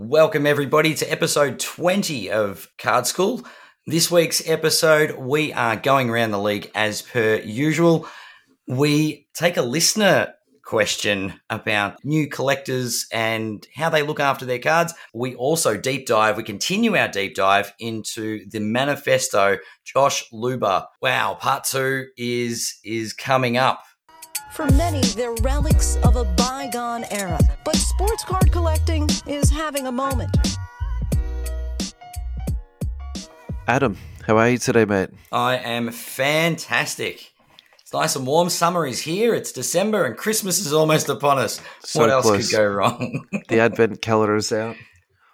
Welcome, 0.00 0.46
everybody, 0.46 0.94
to 0.94 1.10
episode 1.10 1.58
20 1.58 2.30
of 2.30 2.68
Card 2.78 3.04
School. 3.08 3.44
This 3.84 4.12
week's 4.12 4.48
episode, 4.48 5.18
we 5.18 5.52
are 5.52 5.74
going 5.74 6.08
around 6.08 6.30
the 6.30 6.38
league 6.38 6.70
as 6.72 7.02
per 7.02 7.40
usual. 7.40 8.06
We 8.68 9.26
take 9.34 9.56
a 9.56 9.62
listener 9.62 10.34
question 10.64 11.34
about 11.50 11.96
new 12.04 12.28
collectors 12.28 13.08
and 13.12 13.66
how 13.74 13.90
they 13.90 14.02
look 14.02 14.20
after 14.20 14.46
their 14.46 14.60
cards. 14.60 14.94
We 15.12 15.34
also 15.34 15.76
deep 15.76 16.06
dive, 16.06 16.36
we 16.36 16.44
continue 16.44 16.96
our 16.96 17.08
deep 17.08 17.34
dive 17.34 17.72
into 17.80 18.48
the 18.48 18.60
manifesto, 18.60 19.58
Josh 19.84 20.30
Luber. 20.32 20.86
Wow, 21.02 21.38
part 21.40 21.64
two 21.64 22.06
is 22.16 22.78
is 22.84 23.12
coming 23.12 23.56
up. 23.56 23.82
For 24.52 24.66
many, 24.70 25.00
they're 25.00 25.34
relics 25.42 25.96
of 26.04 26.16
a 26.16 26.24
bygone 26.24 27.04
era. 27.10 27.38
But 27.64 27.76
sports 27.76 28.24
card 28.24 28.50
collecting 28.50 29.08
is 29.26 29.50
having 29.50 29.86
a 29.86 29.92
moment. 29.92 30.36
Adam, 33.66 33.96
how 34.26 34.38
are 34.38 34.48
you 34.48 34.58
today, 34.58 34.84
mate? 34.84 35.10
I 35.30 35.58
am 35.58 35.90
fantastic. 35.90 37.32
It's 37.82 37.92
nice 37.92 38.16
and 38.16 38.26
warm. 38.26 38.48
Summer 38.50 38.86
is 38.86 39.00
here. 39.00 39.34
It's 39.34 39.52
December 39.52 40.04
and 40.06 40.16
Christmas 40.16 40.58
is 40.58 40.72
almost 40.72 41.08
upon 41.08 41.38
us. 41.38 41.60
So 41.80 42.00
what 42.00 42.10
else 42.10 42.26
close. 42.26 42.50
could 42.50 42.56
go 42.56 42.66
wrong? 42.66 43.26
The 43.48 43.60
advent 43.60 44.02
calendar 44.02 44.36
is 44.36 44.52
out. 44.52 44.76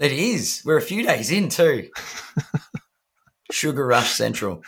it 0.00 0.12
is. 0.12 0.62
We're 0.64 0.76
a 0.76 0.82
few 0.82 1.04
days 1.04 1.30
in 1.30 1.48
too. 1.48 1.88
Sugar 3.50 3.86
Rush 3.86 4.10
Central. 4.12 4.62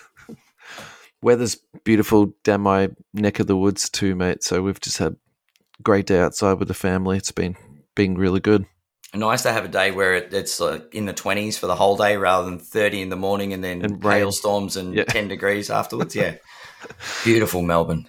Weather's 1.22 1.56
beautiful 1.84 2.32
down 2.44 2.60
my 2.62 2.90
neck 3.12 3.40
of 3.40 3.46
the 3.46 3.56
woods 3.56 3.88
too, 3.88 4.14
mate. 4.14 4.42
So 4.44 4.62
we've 4.62 4.80
just 4.80 4.98
had 4.98 5.12
a 5.12 5.82
great 5.82 6.06
day 6.06 6.20
outside 6.20 6.58
with 6.58 6.68
the 6.68 6.74
family. 6.74 7.16
It's 7.16 7.32
been 7.32 7.56
been 7.94 8.16
really 8.16 8.40
good. 8.40 8.66
Nice 9.14 9.42
to 9.44 9.52
have 9.52 9.64
a 9.64 9.68
day 9.68 9.92
where 9.92 10.14
it, 10.16 10.34
it's 10.34 10.60
like 10.60 10.94
in 10.94 11.06
the 11.06 11.14
20s 11.14 11.58
for 11.58 11.66
the 11.66 11.74
whole 11.76 11.96
day 11.96 12.16
rather 12.16 12.44
than 12.44 12.58
30 12.58 13.02
in 13.02 13.08
the 13.08 13.16
morning 13.16 13.52
and 13.54 13.64
then 13.64 13.82
And 13.82 14.02
hailstorms 14.02 14.76
and 14.76 14.94
Yeah. 14.94 15.04
10 15.04 15.28
degrees 15.28 15.70
afterwards. 15.70 16.14
Yeah. 16.14 16.34
Beautiful 17.24 17.62
Melbourne. 17.62 18.08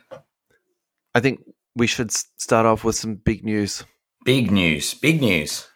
I 1.16 1.22
think 1.22 1.42
we 1.76 1.88
should 1.88 2.12
start 2.12 2.66
off 2.66 2.84
with 2.84 2.96
some 2.96 3.16
big 3.16 3.46
news. 3.46 3.86
Big 4.26 4.52
news. 4.52 4.94
Big 4.96 5.22
news. 5.22 5.68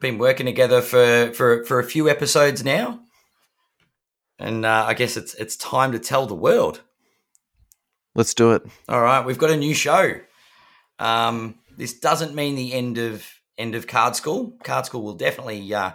Been 0.00 0.18
working 0.18 0.46
together 0.46 0.80
for, 0.82 1.32
for, 1.34 1.64
for 1.64 1.78
a 1.78 1.84
few 1.84 2.08
episodes 2.08 2.64
now. 2.64 3.00
And 4.38 4.66
uh, 4.66 4.84
I 4.86 4.94
guess 4.94 5.16
it's 5.16 5.34
it's 5.34 5.56
time 5.56 5.92
to 5.92 5.98
tell 5.98 6.26
the 6.26 6.34
world. 6.34 6.82
Let's 8.14 8.34
do 8.34 8.52
it. 8.52 8.62
All 8.88 9.00
right, 9.00 9.24
we've 9.24 9.38
got 9.38 9.50
a 9.50 9.56
new 9.56 9.74
show. 9.74 10.14
Um, 10.98 11.56
this 11.76 11.98
doesn't 11.98 12.34
mean 12.34 12.54
the 12.54 12.72
end 12.72 12.98
of 12.98 13.26
end 13.58 13.74
of 13.74 13.86
Card 13.86 14.16
School. 14.16 14.56
Card 14.62 14.86
School 14.86 15.02
will 15.02 15.14
definitely 15.14 15.72
uh, 15.72 15.92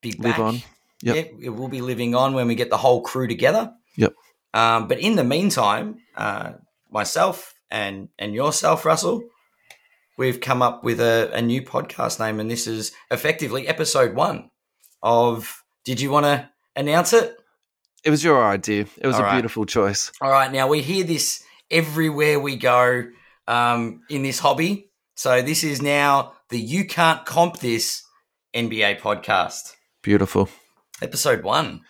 be 0.00 0.12
Live 0.12 0.32
back. 0.32 0.38
on. 0.38 0.54
Yep. 1.02 1.16
Yeah, 1.16 1.46
it 1.46 1.50
will 1.50 1.68
be 1.68 1.80
living 1.80 2.14
on 2.14 2.34
when 2.34 2.48
we 2.48 2.54
get 2.54 2.70
the 2.70 2.78
whole 2.78 3.02
crew 3.02 3.26
together. 3.26 3.72
Yep. 3.96 4.14
Um, 4.54 4.88
but 4.88 4.98
in 4.98 5.16
the 5.16 5.24
meantime, 5.24 5.98
uh, 6.16 6.52
myself 6.90 7.54
and 7.70 8.08
and 8.18 8.34
yourself, 8.34 8.84
Russell, 8.84 9.22
we've 10.16 10.40
come 10.40 10.62
up 10.62 10.84
with 10.84 11.00
a, 11.00 11.30
a 11.34 11.42
new 11.42 11.60
podcast 11.60 12.20
name, 12.20 12.40
and 12.40 12.50
this 12.50 12.66
is 12.66 12.92
effectively 13.10 13.68
episode 13.68 14.14
one 14.14 14.50
of. 15.02 15.62
Did 15.84 16.00
you 16.00 16.10
want 16.10 16.24
to 16.24 16.48
announce 16.76 17.12
it? 17.12 17.36
It 18.04 18.10
was 18.10 18.22
your 18.22 18.44
idea. 18.44 18.86
It 18.98 19.06
was 19.06 19.16
All 19.16 19.22
a 19.22 19.24
right. 19.24 19.32
beautiful 19.34 19.64
choice. 19.64 20.12
All 20.20 20.30
right, 20.30 20.52
now 20.52 20.68
we 20.68 20.82
hear 20.82 21.04
this 21.04 21.42
everywhere 21.70 22.38
we 22.38 22.56
go 22.56 23.04
um, 23.48 24.02
in 24.10 24.22
this 24.22 24.38
hobby. 24.38 24.90
So 25.16 25.42
this 25.42 25.64
is 25.64 25.80
now 25.80 26.32
the 26.50 26.58
You 26.60 26.84
Can't 26.86 27.24
Comp 27.24 27.60
This 27.60 28.02
NBA 28.54 29.00
podcast, 29.00 29.74
Beautiful. 30.02 30.48
episode 31.02 31.42
one. 31.42 31.80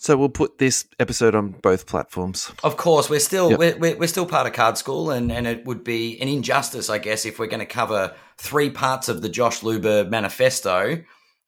So 0.00 0.16
we'll 0.16 0.28
put 0.28 0.58
this 0.58 0.86
episode 1.00 1.34
on 1.34 1.48
both 1.50 1.86
platforms. 1.86 2.52
Of 2.62 2.76
course, 2.76 3.10
we're 3.10 3.18
still 3.18 3.50
Yep. 3.50 3.58
we're, 3.58 3.76
we're, 3.78 3.96
we're 3.96 4.06
still 4.06 4.26
part 4.26 4.46
of 4.46 4.52
Card 4.52 4.78
School, 4.78 5.10
and, 5.10 5.32
and 5.32 5.46
it 5.46 5.64
would 5.64 5.82
be 5.82 6.20
an 6.20 6.28
injustice, 6.28 6.88
I 6.88 6.98
guess, 6.98 7.26
if 7.26 7.38
we're 7.40 7.48
going 7.48 7.58
to 7.60 7.66
cover 7.66 8.14
three 8.36 8.70
parts 8.70 9.08
of 9.08 9.22
the 9.22 9.28
Josh 9.28 9.60
Luber 9.60 10.08
manifesto, 10.08 11.02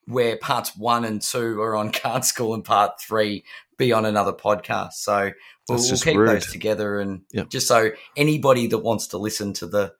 where 0.06 0.36
parts 0.36 0.76
one 0.76 1.04
and 1.04 1.20
two 1.22 1.60
are 1.60 1.76
on 1.76 1.92
Card 1.92 2.24
School, 2.24 2.54
and 2.54 2.64
part 2.64 3.00
three 3.00 3.44
be 3.78 3.92
on 3.92 4.04
another 4.04 4.32
podcast. 4.32 4.92
So 4.94 5.30
we'll, 5.68 5.78
we'll 5.78 5.96
keep 5.98 6.16
rude. 6.16 6.28
those 6.28 6.50
together, 6.52 7.00
and 7.00 7.22
Yep. 7.32 7.50
just 7.50 7.66
so 7.68 7.90
anybody 8.16 8.66
that 8.68 8.78
wants 8.78 9.08
to 9.08 9.18
listen 9.18 9.52
to 9.54 9.66
the 9.66 9.92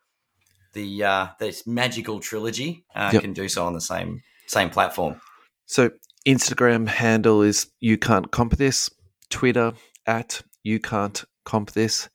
the 0.73 1.03
uh, 1.05 1.27
this 1.39 1.67
magical 1.67 2.21
trilogy 2.21 2.85
uh, 2.95 3.11
Yep. 3.13 3.23
can 3.23 3.33
do 3.33 3.49
so 3.49 3.67
on 3.67 3.75
the 3.75 3.81
same 3.81 4.23
same 4.47 4.71
platform. 4.71 5.21
So 5.67 5.91
Instagram 6.27 6.89
handle 6.89 7.43
is 7.43 7.69
you 7.81 7.97
can't 7.99 8.31
comp 8.31 8.57
this. 8.57 8.91
Twitter 9.31 9.73
at 10.07 10.43
you 10.65 10.81
can't 10.81 11.25
comp 11.45 11.73
this. 11.73 12.09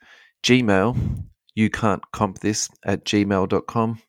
Gmail 0.44 1.26
you 1.56 1.70
can't 1.70 2.04
comp 2.12 2.40
this 2.40 2.70
at 2.86 3.06
gmail.com. 3.06 4.00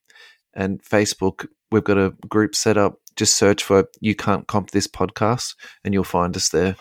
And 0.54 0.82
Facebook, 0.82 1.47
we've 1.70 1.84
got 1.84 1.97
a 1.97 2.10
group 2.28 2.54
set 2.56 2.76
up. 2.76 2.98
Just 3.16 3.37
search 3.37 3.65
for 3.65 3.88
you 4.00 4.15
can't 4.15 4.47
comp 4.47 4.71
this 4.71 4.87
podcast 4.87 5.54
and 5.84 5.93
you'll 5.94 6.04
find 6.04 6.37
us 6.37 6.50
there. 6.50 6.77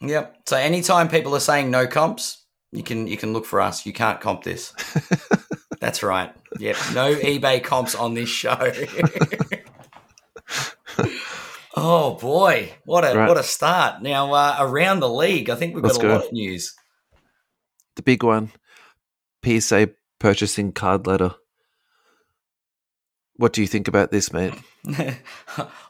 Yep. 0.00 0.36
So 0.48 0.56
anytime 0.56 1.08
people 1.08 1.34
are 1.34 1.40
saying 1.40 1.70
no 1.70 1.86
comps, 1.86 2.44
you 2.72 2.82
can 2.82 3.06
you 3.06 3.16
can 3.16 3.32
look 3.32 3.44
for 3.46 3.60
us. 3.60 3.84
You 3.86 3.92
can't 3.92 4.20
comp 4.20 4.42
this. 4.44 4.72
That's 5.80 6.02
right. 6.02 6.32
Yep. 6.58 6.76
No 6.94 7.14
eBay 7.14 7.62
comps 7.62 7.94
on 7.94 8.14
this 8.14 8.28
show. 8.28 8.56
oh 11.76 12.14
boy, 12.14 12.72
what 12.84 13.04
a 13.04 13.16
Right. 13.16 13.28
what 13.28 13.38
a 13.38 13.42
start! 13.42 14.02
Now 14.02 14.32
uh, 14.32 14.56
around 14.60 15.00
the 15.00 15.08
league, 15.08 15.50
I 15.50 15.54
think 15.54 15.74
we've 15.74 15.84
Let's 15.84 15.98
got 15.98 16.04
a 16.04 16.08
go. 16.08 16.14
lot 16.16 16.24
of 16.26 16.32
news. 16.32 16.74
The 17.96 18.02
big 18.02 18.22
one 18.22 18.52
PSA 19.44 19.90
purchasing 20.18 20.72
Card 20.72 21.06
Ladder. 21.06 21.34
What 23.36 23.52
do 23.52 23.60
you 23.62 23.66
think 23.66 23.88
about 23.88 24.10
this, 24.10 24.32
mate? 24.32 24.54
I, 24.86 25.16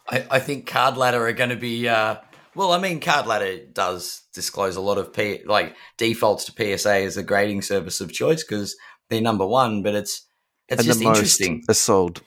I 0.09 0.39
think 0.39 0.67
Card 0.67 0.97
Ladder 0.97 1.27
are 1.27 1.33
going 1.33 1.51
to 1.51 1.57
be. 1.57 1.89
Uh, 1.89 2.17
well, 2.55 2.73
I 2.73 2.79
mean, 2.79 3.01
Card 3.01 3.27
Ladder 3.27 3.59
does 3.73 4.23
disclose 4.35 4.77
a 4.77 4.81
lot 4.81 4.99
of 4.99 5.13
P, 5.13 5.41
like 5.45 5.75
defaults 5.99 6.45
to 6.47 6.79
PSA 6.79 6.95
as 7.03 7.17
a 7.17 7.23
grading 7.23 7.63
service 7.63 8.01
of 8.01 8.13
choice 8.13 8.45
because 8.45 8.77
they're 9.11 9.21
number 9.21 9.47
one. 9.47 9.83
But 9.83 9.95
it's 9.95 10.27
it's 10.69 10.81
and 10.81 10.87
just 10.87 10.99
the 11.01 11.05
most 11.07 11.17
interesting. 11.19 11.63
are 11.69 11.75
sold. 11.75 12.23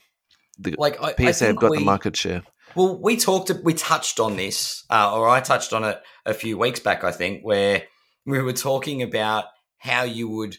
The 0.60 0.76
Like 0.78 1.02
I, 1.02 1.14
I 1.18 1.32
PSA 1.32 1.46
have 1.48 1.56
got 1.58 1.72
we, 1.72 1.80
the 1.80 1.86
market 1.86 2.16
share. 2.16 2.44
Well, 2.76 3.00
we 3.02 3.18
talked, 3.18 3.52
we 3.64 3.74
touched 3.74 4.20
on 4.20 4.36
this, 4.36 4.84
uh, 4.90 5.14
or 5.16 5.30
I 5.30 5.40
touched 5.40 5.72
on 5.74 5.84
it 5.84 5.98
a 6.26 6.34
few 6.34 6.58
weeks 6.58 6.80
back, 6.80 7.04
I 7.04 7.12
think, 7.12 7.42
where 7.44 7.84
we 8.26 8.42
were 8.42 8.54
talking 8.54 9.02
about 9.02 9.46
how 9.78 10.04
you 10.04 10.28
would 10.28 10.58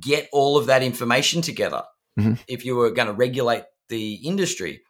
get 0.00 0.28
all 0.32 0.56
of 0.56 0.66
that 0.66 0.82
information 0.82 1.42
together 1.42 1.82
Mhm. 2.18 2.38
if 2.48 2.64
you 2.64 2.76
were 2.76 2.90
going 2.90 3.08
to 3.08 3.14
regulate 3.14 3.64
the 3.92 4.14
industry. 4.14 4.82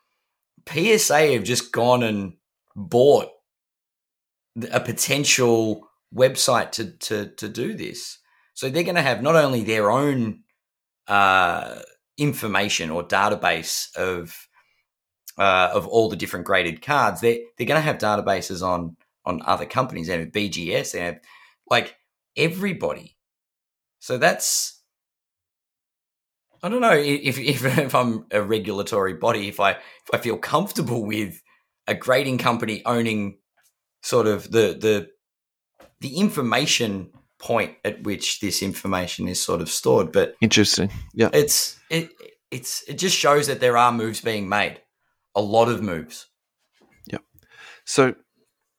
PSA 0.68 1.32
have 1.32 1.42
just 1.42 1.72
gone 1.72 2.04
and 2.04 2.34
bought 2.76 3.28
a 4.70 4.78
potential 4.78 5.88
website 6.14 6.70
to 6.72 6.96
to 6.98 7.34
to 7.36 7.48
do 7.48 7.74
this. 7.74 8.18
So 8.54 8.70
they're 8.70 8.84
going 8.84 8.94
to 8.94 9.02
have 9.02 9.22
not 9.22 9.34
only 9.34 9.64
their 9.64 9.90
own 9.90 10.44
uh, 11.08 11.80
information 12.16 12.90
or 12.90 13.02
database 13.02 13.94
of 13.96 14.46
uh, 15.36 15.70
of 15.74 15.88
all 15.88 16.08
the 16.08 16.16
different 16.16 16.46
graded 16.46 16.80
cards, 16.80 17.20
they 17.20 17.44
they're 17.58 17.66
going 17.66 17.82
to 17.82 17.90
have 17.90 17.98
databases 17.98 18.62
on 18.64 18.96
on 19.24 19.42
other 19.44 19.66
companies 19.66 20.08
and 20.08 20.32
BGS 20.32 20.94
and 20.98 21.19
like 21.69 21.96
everybody. 22.36 23.16
So 23.98 24.16
that's 24.16 24.81
I 26.62 26.68
don't 26.68 26.80
know 26.80 26.92
if, 26.92 27.38
if 27.38 27.64
if 27.78 27.94
I'm 27.94 28.26
a 28.30 28.42
regulatory 28.42 29.14
body, 29.14 29.48
if 29.48 29.60
I 29.60 29.72
if 29.72 29.80
I 30.12 30.18
feel 30.18 30.38
comfortable 30.38 31.04
with 31.04 31.42
a 31.87 31.94
grading 31.94 32.38
company 32.38 32.82
owning 32.87 33.38
sort 34.02 34.26
of 34.26 34.50
the 34.50 34.76
the 34.78 35.08
the 36.00 36.16
information 36.16 37.10
point 37.38 37.76
at 37.84 38.02
which 38.04 38.40
this 38.40 38.62
information 38.62 39.28
is 39.28 39.42
sort 39.42 39.60
of 39.60 39.69
stored, 39.69 40.12
but 40.12 40.37
Interesting. 40.40 40.90
Yeah. 41.12 41.31
it's 41.32 41.78
it 41.90 42.10
it's 42.50 42.84
it 42.88 42.94
just 42.94 43.16
shows 43.16 43.48
that 43.48 43.60
there 43.60 43.76
are 43.76 43.92
moves 43.92 44.20
being 44.20 44.48
made, 44.48 44.81
a 45.34 45.40
lot 45.40 45.69
of 45.69 45.82
moves. 45.82 46.26
Yeah. 47.06 47.19
So, 47.84 48.14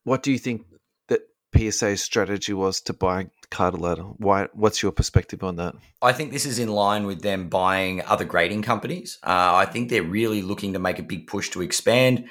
what 0.06 0.24
do 0.24 0.32
you 0.32 0.40
think 0.40 0.66
that 1.10 1.22
PSA's 1.56 2.02
strategy 2.02 2.54
was 2.54 2.82
to 2.82 2.94
buy 2.94 3.28
Carter? 3.54 3.78
Why? 3.80 4.48
What's 4.54 4.82
your 4.82 4.92
perspective 4.92 5.44
on 5.44 5.56
that? 5.58 5.76
I 6.02 6.12
think 6.12 6.32
this 6.32 6.46
is 6.46 6.60
in 6.60 6.70
line 6.70 7.06
with 7.06 7.22
them 7.22 7.48
buying 7.48 8.02
other 8.02 8.26
grading 8.26 8.64
companies. 8.64 9.20
Uh, 9.24 9.54
I 9.56 9.66
think 9.66 9.90
they're 9.90 10.04
really 10.04 10.42
looking 10.42 10.74
to 10.74 10.80
make 10.80 11.00
a 11.00 11.04
big 11.04 11.28
push 11.28 11.50
to 11.52 11.62
expand. 11.62 12.28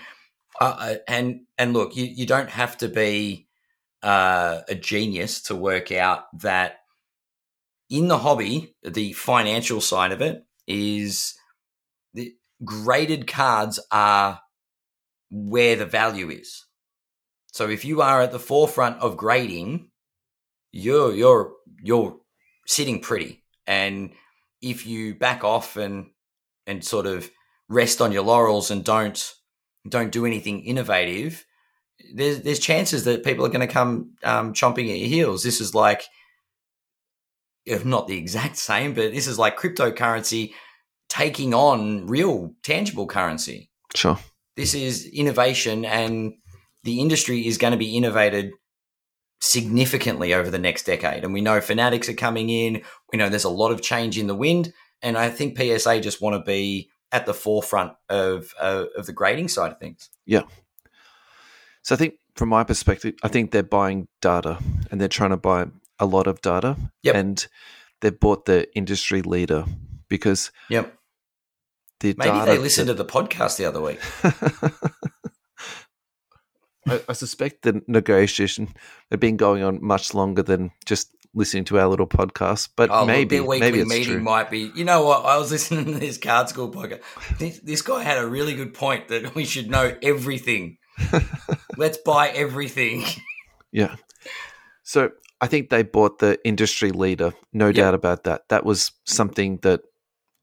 Uh, 0.60 0.96
and 1.08 1.42
and 1.56 1.72
look, 1.72 1.96
you, 1.96 2.04
you 2.04 2.26
don't 2.26 2.50
have 2.50 2.76
to 2.78 2.88
be 2.88 3.48
uh, 4.02 4.60
a 4.68 4.74
genius 4.74 5.42
to 5.42 5.54
work 5.54 5.92
out 5.92 6.24
that 6.40 6.80
in 7.88 8.08
the 8.08 8.18
hobby, 8.18 8.74
the 8.82 9.12
financial 9.12 9.80
side 9.80 10.12
of 10.12 10.20
it 10.20 10.44
is 10.66 11.34
the 12.14 12.34
graded 12.64 13.26
cards 13.26 13.78
are 13.90 14.40
where 15.30 15.76
the 15.76 15.86
value 15.86 16.30
is. 16.30 16.66
So 17.52 17.68
if 17.68 17.84
you 17.84 18.02
are 18.02 18.22
at 18.22 18.32
the 18.32 18.38
forefront 18.38 19.00
of 19.00 19.16
grading, 19.16 19.90
you're 20.72 21.14
you're 21.14 21.52
you're 21.82 22.16
sitting 22.66 23.00
pretty. 23.00 23.44
And 23.66 24.12
if 24.60 24.86
you 24.86 25.14
back 25.14 25.44
off 25.44 25.76
and 25.76 26.06
and 26.66 26.84
sort 26.84 27.06
of 27.06 27.30
rest 27.68 28.00
on 28.00 28.12
your 28.12 28.22
laurels 28.22 28.70
and 28.70 28.84
don't 28.84 29.34
don't 29.88 30.12
do 30.12 30.26
anything 30.26 30.64
innovative, 30.64 31.44
there's 32.14 32.42
there's 32.42 32.58
chances 32.58 33.04
that 33.04 33.24
people 33.24 33.44
are 33.44 33.50
going 33.50 33.66
to 33.66 33.72
come 33.72 34.12
um, 34.24 34.52
chomping 34.52 34.90
at 34.90 34.98
your 34.98 35.08
heels. 35.08 35.42
This 35.42 35.60
is 35.60 35.74
like, 35.74 36.02
if 37.66 37.84
not 37.84 38.08
the 38.08 38.18
exact 38.18 38.56
same, 38.56 38.94
but 38.94 39.12
this 39.12 39.26
is 39.26 39.38
like 39.38 39.58
cryptocurrency 39.58 40.52
taking 41.08 41.52
on 41.52 42.06
real 42.06 42.54
tangible 42.62 43.06
currency. 43.06 43.70
Sure. 43.94 44.18
This 44.56 44.74
is 44.74 45.06
innovation, 45.06 45.84
and 45.84 46.34
the 46.84 47.00
industry 47.00 47.46
is 47.46 47.58
going 47.58 47.72
to 47.72 47.78
be 47.78 47.96
innovated 47.96 48.52
significantly 49.42 50.32
over 50.32 50.50
the 50.50 50.58
next 50.58 50.84
decade. 50.84 51.24
And 51.24 51.32
we 51.32 51.40
know 51.40 51.60
fanatics 51.60 52.08
are 52.08 52.14
coming 52.14 52.48
in. 52.48 52.82
We 53.12 53.18
know 53.18 53.28
there's 53.28 53.42
a 53.42 53.50
lot 53.50 53.72
of 53.72 53.82
change 53.82 54.16
in 54.16 54.28
the 54.28 54.36
wind, 54.36 54.72
and 55.02 55.18
I 55.18 55.30
think 55.30 55.58
PSA 55.58 56.00
just 56.00 56.22
want 56.22 56.36
to 56.36 56.42
be 56.48 56.90
at 57.10 57.26
the 57.26 57.34
forefront 57.34 57.92
of 58.08 58.54
uh, 58.60 58.84
of 58.96 59.06
the 59.06 59.12
grading 59.12 59.48
side 59.48 59.72
of 59.72 59.78
things. 59.78 60.08
Yeah. 60.24 60.42
So 61.82 61.96
I 61.96 61.98
think 61.98 62.14
from 62.36 62.50
my 62.50 62.62
perspective, 62.62 63.14
I 63.24 63.28
think 63.28 63.50
they're 63.50 63.64
buying 63.64 64.06
data 64.20 64.58
and 64.90 65.00
they're 65.00 65.08
trying 65.08 65.30
to 65.30 65.36
buy 65.36 65.66
a 65.98 66.06
lot 66.06 66.28
of 66.28 66.40
data. 66.40 66.76
Yep. 67.02 67.14
And 67.16 67.46
they've 68.00 68.18
bought 68.18 68.44
the 68.44 68.72
industry 68.76 69.22
leader 69.22 69.64
because 70.08 70.52
Yep. 70.68 70.96
the 71.98 72.14
Maybe 72.16 72.46
they 72.46 72.58
listened 72.58 72.86
to 72.86 72.94
the 72.94 73.04
podcast 73.04 73.56
the 73.56 73.64
other 73.64 73.80
week. 73.80 74.00
I, 76.88 77.00
I 77.08 77.12
suspect 77.12 77.62
the 77.62 77.82
negotiation 77.86 78.68
had 79.10 79.20
been 79.20 79.36
going 79.36 79.62
on 79.62 79.78
much 79.84 80.14
longer 80.14 80.42
than 80.42 80.70
just 80.84 81.08
listening 81.34 81.64
to 81.64 81.78
our 81.78 81.88
little 81.88 82.06
podcast. 82.06 82.70
But 82.76 82.90
Oh, 82.90 83.06
maybe 83.06 83.38
look, 83.38 83.44
their 83.44 83.48
weekly 83.50 83.70
maybe 83.70 83.84
meeting 83.88 84.14
true. 84.14 84.22
might 84.22 84.50
be. 84.50 84.70
You 84.74 84.84
know 84.84 85.04
what? 85.04 85.24
I 85.24 85.38
was 85.38 85.50
listening 85.56 85.86
to 85.86 85.98
this 85.98 86.18
card 86.18 86.48
school 86.48 86.70
podcast. 86.70 87.00
This, 87.38 87.58
this 87.60 87.82
guy 87.82 88.02
had 88.02 88.18
a 88.18 88.26
really 88.26 88.54
good 88.54 88.74
point 88.74 89.08
that 89.08 89.34
we 89.34 89.44
should 89.44 89.70
know 89.70 89.96
everything. 90.02 90.78
Let's 91.76 91.98
buy 91.98 92.28
everything. 92.28 93.04
Yeah. 93.70 93.96
So 94.82 95.10
I 95.40 95.46
think 95.46 95.70
they 95.70 95.82
bought 95.82 96.18
the 96.18 96.38
industry 96.44 96.90
leader, 96.90 97.32
no 97.52 97.66
Yep. 97.66 97.74
doubt 97.76 97.94
about 97.94 98.24
that. 98.24 98.48
That 98.48 98.64
was 98.66 98.92
something 99.06 99.58
that 99.62 99.80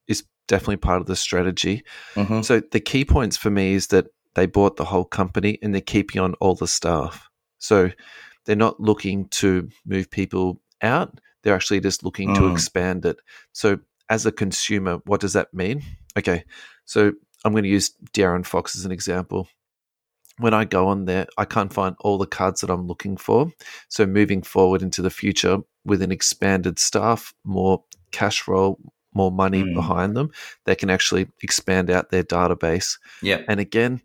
is 0.08 0.24
definitely 0.48 0.78
part 0.78 1.02
of 1.02 1.08
the 1.08 1.16
strategy. 1.16 1.84
Mm-hmm. 2.16 2.42
So 2.42 2.62
the 2.72 2.80
key 2.80 3.06
points 3.06 3.38
for 3.38 3.50
me 3.52 3.74
is 3.74 3.88
that 3.88 4.08
they 4.36 4.46
bought 4.46 4.78
the 4.78 4.86
whole 4.86 5.06
company 5.06 5.58
and 5.62 5.74
they're 5.74 5.82
keeping 5.82 6.22
on 6.22 6.34
all 6.36 6.56
the 6.56 6.68
staff. 6.68 7.30
So 7.58 7.92
they're 8.46 8.56
not 8.56 8.80
looking 8.80 9.28
to 9.30 9.70
move 9.86 10.10
people 10.10 10.62
out. 10.82 11.20
They're 11.44 11.56
actually 11.56 11.80
just 11.82 12.04
looking 12.04 12.34
to 12.36 12.42
Mm. 12.42 12.52
expand 12.54 13.06
it. 13.06 13.20
So 13.52 13.80
as 14.10 14.26
a 14.26 14.32
consumer, 14.32 15.00
what 15.06 15.22
does 15.22 15.34
that 15.34 15.54
mean? 15.54 15.84
Okay. 16.18 16.44
So 16.86 17.14
I'm 17.46 17.52
going 17.52 17.64
to 17.64 17.70
use 17.70 17.92
De'Aaron 18.14 18.46
Fox 18.46 18.76
as 18.76 18.86
an 18.86 18.92
example. 18.92 19.48
When 20.38 20.54
I 20.54 20.64
go 20.66 20.88
on 20.88 21.06
there, 21.06 21.28
I 21.38 21.46
can't 21.46 21.74
find 21.74 21.96
all 22.00 22.18
the 22.18 22.26
cards 22.26 22.62
that 22.62 22.70
I'm 22.70 22.88
looking 22.88 23.18
for. 23.18 23.52
So 23.90 24.06
moving 24.06 24.42
forward 24.42 24.82
into 24.82 25.02
the 25.02 25.10
future 25.10 25.60
with 25.86 26.02
an 26.02 26.12
expanded 26.12 26.80
staff, 26.80 27.34
more 27.44 27.84
cash 28.12 28.48
roll, 28.48 28.80
more 29.14 29.32
money 29.32 29.64
Mm. 29.64 29.74
behind 29.74 30.16
them, 30.16 30.32
they 30.66 30.76
can 30.76 30.90
actually 30.90 31.28
expand 31.42 31.90
out 31.90 32.10
their 32.10 32.24
database. 32.24 32.98
Yep. 33.22 33.46
And 33.48 33.60
again, 33.60 34.02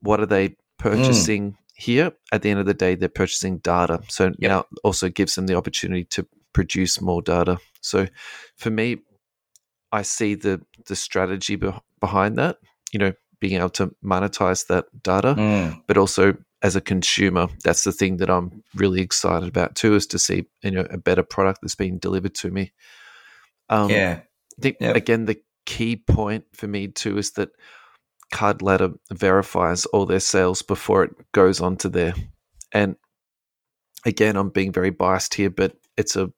what 0.00 0.20
are 0.20 0.26
they 0.26 0.56
purchasing 0.78 1.56
here? 1.74 2.12
At 2.32 2.42
the 2.42 2.50
end 2.50 2.60
of 2.60 2.66
the 2.66 2.74
day, 2.74 2.94
they're 2.96 3.08
purchasing 3.08 3.58
data. 3.58 4.02
So 4.08 4.24
Yep. 4.38 4.50
now 4.50 4.64
also 4.82 5.08
gives 5.08 5.34
them 5.34 5.46
the 5.46 5.54
opportunity 5.56 6.04
to 6.04 6.26
produce 6.52 7.00
more 7.00 7.22
data. 7.22 7.58
So 7.80 8.06
for 8.56 8.70
me, 8.70 8.98
I 9.92 10.02
see 10.02 10.34
the 10.34 10.60
the 10.86 10.96
strategy 10.96 11.56
be- 11.56 11.72
behind 12.00 12.36
that. 12.38 12.58
You 12.92 12.98
know, 12.98 13.12
being 13.40 13.58
able 13.58 13.70
to 13.70 13.94
monetize 14.04 14.66
that 14.66 14.86
data, 15.02 15.34
Mm. 15.38 15.82
but 15.86 15.96
also 15.96 16.34
as 16.62 16.76
a 16.76 16.80
consumer, 16.80 17.48
that's 17.64 17.82
the 17.84 17.92
thing 17.92 18.18
that 18.18 18.30
I'm 18.30 18.62
really 18.74 19.00
excited 19.00 19.48
about 19.48 19.74
too, 19.74 19.94
is 19.94 20.06
to 20.08 20.18
see 20.18 20.46
you 20.62 20.70
know 20.70 20.86
a 20.90 20.98
better 20.98 21.22
product 21.22 21.60
that's 21.62 21.74
being 21.76 21.98
delivered 21.98 22.34
to 22.36 22.50
me. 22.50 22.72
Um, 23.68 23.90
yeah. 23.90 24.20
I 24.58 24.62
think 24.62 24.76
Yep. 24.80 24.96
again 24.96 25.24
the 25.26 25.40
key 25.66 25.96
point 25.96 26.44
for 26.54 26.66
me 26.66 26.88
too 26.88 27.18
is 27.18 27.32
that 27.32 27.50
Card 28.32 28.62
Ladder 28.62 28.90
verifies 29.12 29.84
all 29.86 30.06
their 30.06 30.20
sales 30.20 30.62
before 30.62 31.04
it 31.04 31.10
goes 31.32 31.60
onto 31.60 31.88
there. 31.88 32.14
And 32.72 32.96
again, 34.06 34.36
I'm 34.36 34.50
being 34.50 34.72
very 34.72 34.90
biased 34.90 35.34
here, 35.34 35.50
but 35.50 35.76
it's 35.96 36.16
a 36.16 36.32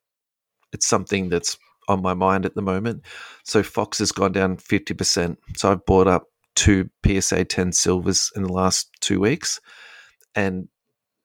it's 0.72 0.87
something 0.87 1.28
that's 1.28 1.56
on 1.88 2.02
my 2.02 2.14
mind 2.14 2.46
at 2.46 2.55
the 2.55 2.62
moment. 2.62 3.02
So 3.44 3.62
Fox 3.62 3.99
has 3.99 4.12
gone 4.12 4.32
down 4.32 4.56
fifty 4.56 4.94
percent. 4.94 5.38
So 5.56 5.70
I've 5.70 5.87
bought 5.87 6.08
up 6.08 6.26
two 6.56 6.90
PSA 7.06 7.44
ten 7.46 7.72
silvers 7.72 8.31
in 8.37 8.43
the 8.43 8.52
last 8.52 8.90
two 9.00 9.20
weeks, 9.20 9.60
and 10.34 10.69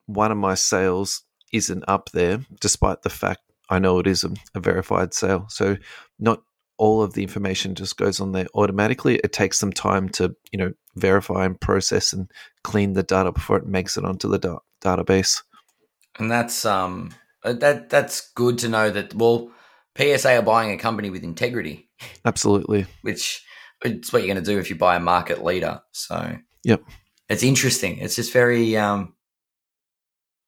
one 0.05 0.31
of 0.31 0.37
my 0.37 0.55
sales 0.55 1.23
isn't 1.51 1.83
up 1.87 2.09
there, 2.13 2.45
despite 2.61 3.01
the 3.01 3.09
fact 3.09 3.41
I 3.69 3.79
know 3.79 3.99
it 3.99 4.07
is 4.07 4.23
a, 4.23 4.31
a 4.55 4.59
verified 4.59 5.13
sale. 5.13 5.45
So 5.49 5.77
not 6.19 6.41
all 6.79 7.03
of 7.03 7.13
the 7.13 7.21
information 7.21 7.75
just 7.75 7.97
goes 7.97 8.19
on 8.19 8.31
there 8.31 8.47
automatically. 8.55 9.17
It 9.17 9.33
takes 9.33 9.59
some 9.59 9.71
time 9.71 10.09
to 10.09 10.35
you 10.51 10.57
know 10.57 10.71
verify 10.95 11.45
and 11.45 11.59
process 11.59 12.13
and 12.13 12.31
clean 12.63 12.93
the 12.93 13.03
data 13.03 13.31
before 13.31 13.57
it 13.57 13.67
makes 13.67 13.97
it 13.97 14.05
onto 14.05 14.27
the 14.27 14.39
da- 14.39 14.59
database. 14.81 15.43
And 16.17 16.31
that's 16.31 16.65
um 16.65 17.13
uh, 17.43 17.53
that 17.53 17.89
that's 17.89 18.31
good 18.31 18.57
to 18.59 18.69
know 18.69 18.89
that 18.89 19.13
well 19.13 19.51
PSA 19.97 20.37
are 20.37 20.41
buying 20.41 20.71
a 20.71 20.77
company 20.77 21.09
with 21.09 21.23
integrity, 21.23 21.89
Absolutely. 22.25 22.85
which 23.01 23.43
it's 23.83 24.11
what 24.11 24.21
you're 24.21 24.33
going 24.33 24.43
to 24.43 24.51
do 24.51 24.59
if 24.59 24.69
you 24.69 24.75
buy 24.75 24.95
a 24.95 24.99
market 25.01 25.43
leader. 25.43 25.81
So 25.91 26.37
Yep. 26.63 26.83
it's 27.29 27.43
interesting. 27.43 27.97
It's 27.99 28.15
just 28.15 28.33
very 28.33 28.77
um 28.77 29.13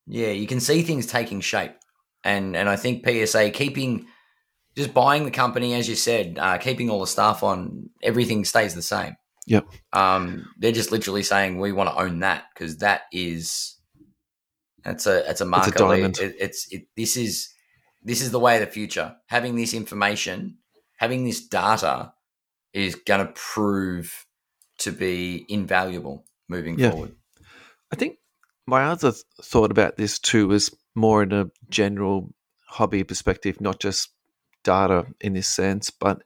yeah, 0.07 0.31
you 0.31 0.47
can 0.47 0.59
see 0.59 0.81
things 0.81 1.05
taking 1.05 1.41
shape. 1.41 1.73
And 2.23 2.55
and 2.55 2.69
I 2.69 2.77
think 2.77 3.05
PSA 3.05 3.51
keeping 3.51 4.07
just 4.75 4.93
buying 4.93 5.25
the 5.25 5.31
company 5.31 5.73
as 5.73 5.87
you 5.89 5.95
said, 5.95 6.37
uh, 6.39 6.57
keeping 6.57 6.89
all 6.89 6.99
the 7.01 7.07
staff 7.07 7.43
on, 7.43 7.89
everything 8.01 8.45
stays 8.45 8.73
the 8.75 8.81
same. 8.81 9.15
Yep. 9.47 9.65
Um 9.93 10.45
they're 10.59 10.71
just 10.71 10.91
literally 10.91 11.23
saying 11.23 11.59
we 11.59 11.71
want 11.71 11.89
to 11.89 11.99
own 12.01 12.19
that 12.19 12.45
because 12.53 12.77
that 12.77 13.01
is 13.11 13.77
that's 14.83 15.07
a 15.07 15.29
it's 15.29 15.41
a 15.41 15.45
market 15.45 15.79
lead. 15.79 15.89
diamond. 15.89 16.19
It, 16.19 16.35
it's 16.39 16.67
it, 16.71 16.83
this 16.95 17.17
is 17.17 17.49
this 18.03 18.21
is 18.21 18.31
the 18.31 18.39
way 18.39 18.55
of 18.55 18.61
the 18.61 18.71
future. 18.71 19.15
Having 19.27 19.55
this 19.55 19.73
information, 19.73 20.57
having 20.97 21.25
this 21.25 21.45
data 21.47 22.13
is 22.73 22.95
going 22.95 23.25
to 23.25 23.33
prove 23.33 24.25
to 24.79 24.91
be 24.91 25.45
invaluable 25.49 26.25
moving 26.47 26.79
Yeah. 26.79 26.91
forward. 26.91 27.15
I 27.91 27.95
think 27.95 28.17
my 28.67 28.85
other 28.85 29.13
thought 29.43 29.71
about 29.71 29.97
this 29.97 30.19
too 30.19 30.51
is 30.51 30.71
more 30.95 31.23
in 31.23 31.31
a 31.31 31.47
general 31.69 32.33
hobby 32.67 33.03
perspective, 33.03 33.59
not 33.59 33.79
just 33.79 34.09
data 34.63 35.05
in 35.19 35.33
this 35.33 35.47
sense, 35.47 35.89
but 35.89 36.21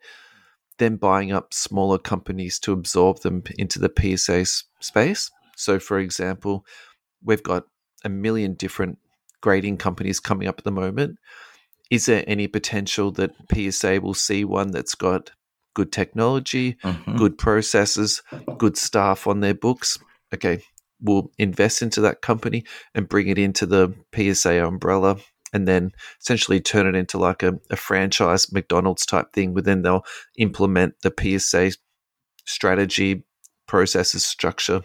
then 0.77 0.97
buying 0.97 1.31
up 1.31 1.53
smaller 1.53 1.97
companies 1.97 2.59
to 2.59 2.73
absorb 2.73 3.21
them 3.21 3.43
into 3.57 3.79
the 3.79 3.89
PSA 3.89 4.45
space. 4.81 5.31
So, 5.55 5.79
for 5.79 5.99
example, 5.99 6.65
we've 7.23 7.43
got 7.43 7.65
a 8.03 8.09
million 8.09 8.55
different 8.55 8.99
grading 9.41 9.77
companies 9.77 10.19
coming 10.19 10.47
up 10.47 10.59
at 10.59 10.65
the 10.65 10.71
moment. 10.71 11.17
Is 11.89 12.07
there 12.07 12.23
any 12.27 12.47
potential 12.47 13.11
that 13.11 13.31
PSA 13.53 14.01
will 14.01 14.13
see 14.13 14.43
one 14.43 14.71
that's 14.71 14.95
got 14.95 15.31
good 15.75 15.91
technology, 15.91 16.77
Mhm. 16.83 17.17
good 17.17 17.37
processes, 17.37 18.23
good 18.57 18.77
staff 18.77 19.27
on 19.27 19.41
their 19.41 19.53
books. 19.53 19.99
Okay, 20.33 20.63
we'll 20.99 21.31
invest 21.37 21.81
into 21.81 22.01
that 22.01 22.21
company 22.21 22.63
and 22.95 23.07
bring 23.07 23.27
it 23.27 23.37
into 23.37 23.65
the 23.65 23.93
PSA 24.11 24.65
umbrella 24.65 25.17
and 25.55 25.65
then 25.67 25.91
essentially 26.21 26.59
turn 26.59 26.85
it 26.85 26.95
into 26.99 27.17
like 27.17 27.41
a, 27.41 27.57
a 27.71 27.77
franchise 27.77 28.51
McDonald's 28.51 29.05
type 29.05 29.31
thing 29.31 29.53
where 29.53 29.63
then 29.63 29.81
they'll 29.83 30.05
implement 30.37 30.95
the 31.01 31.13
PSA 31.39 31.71
strategy, 32.45 33.23
processes, 33.67 34.25
structure, 34.25 34.81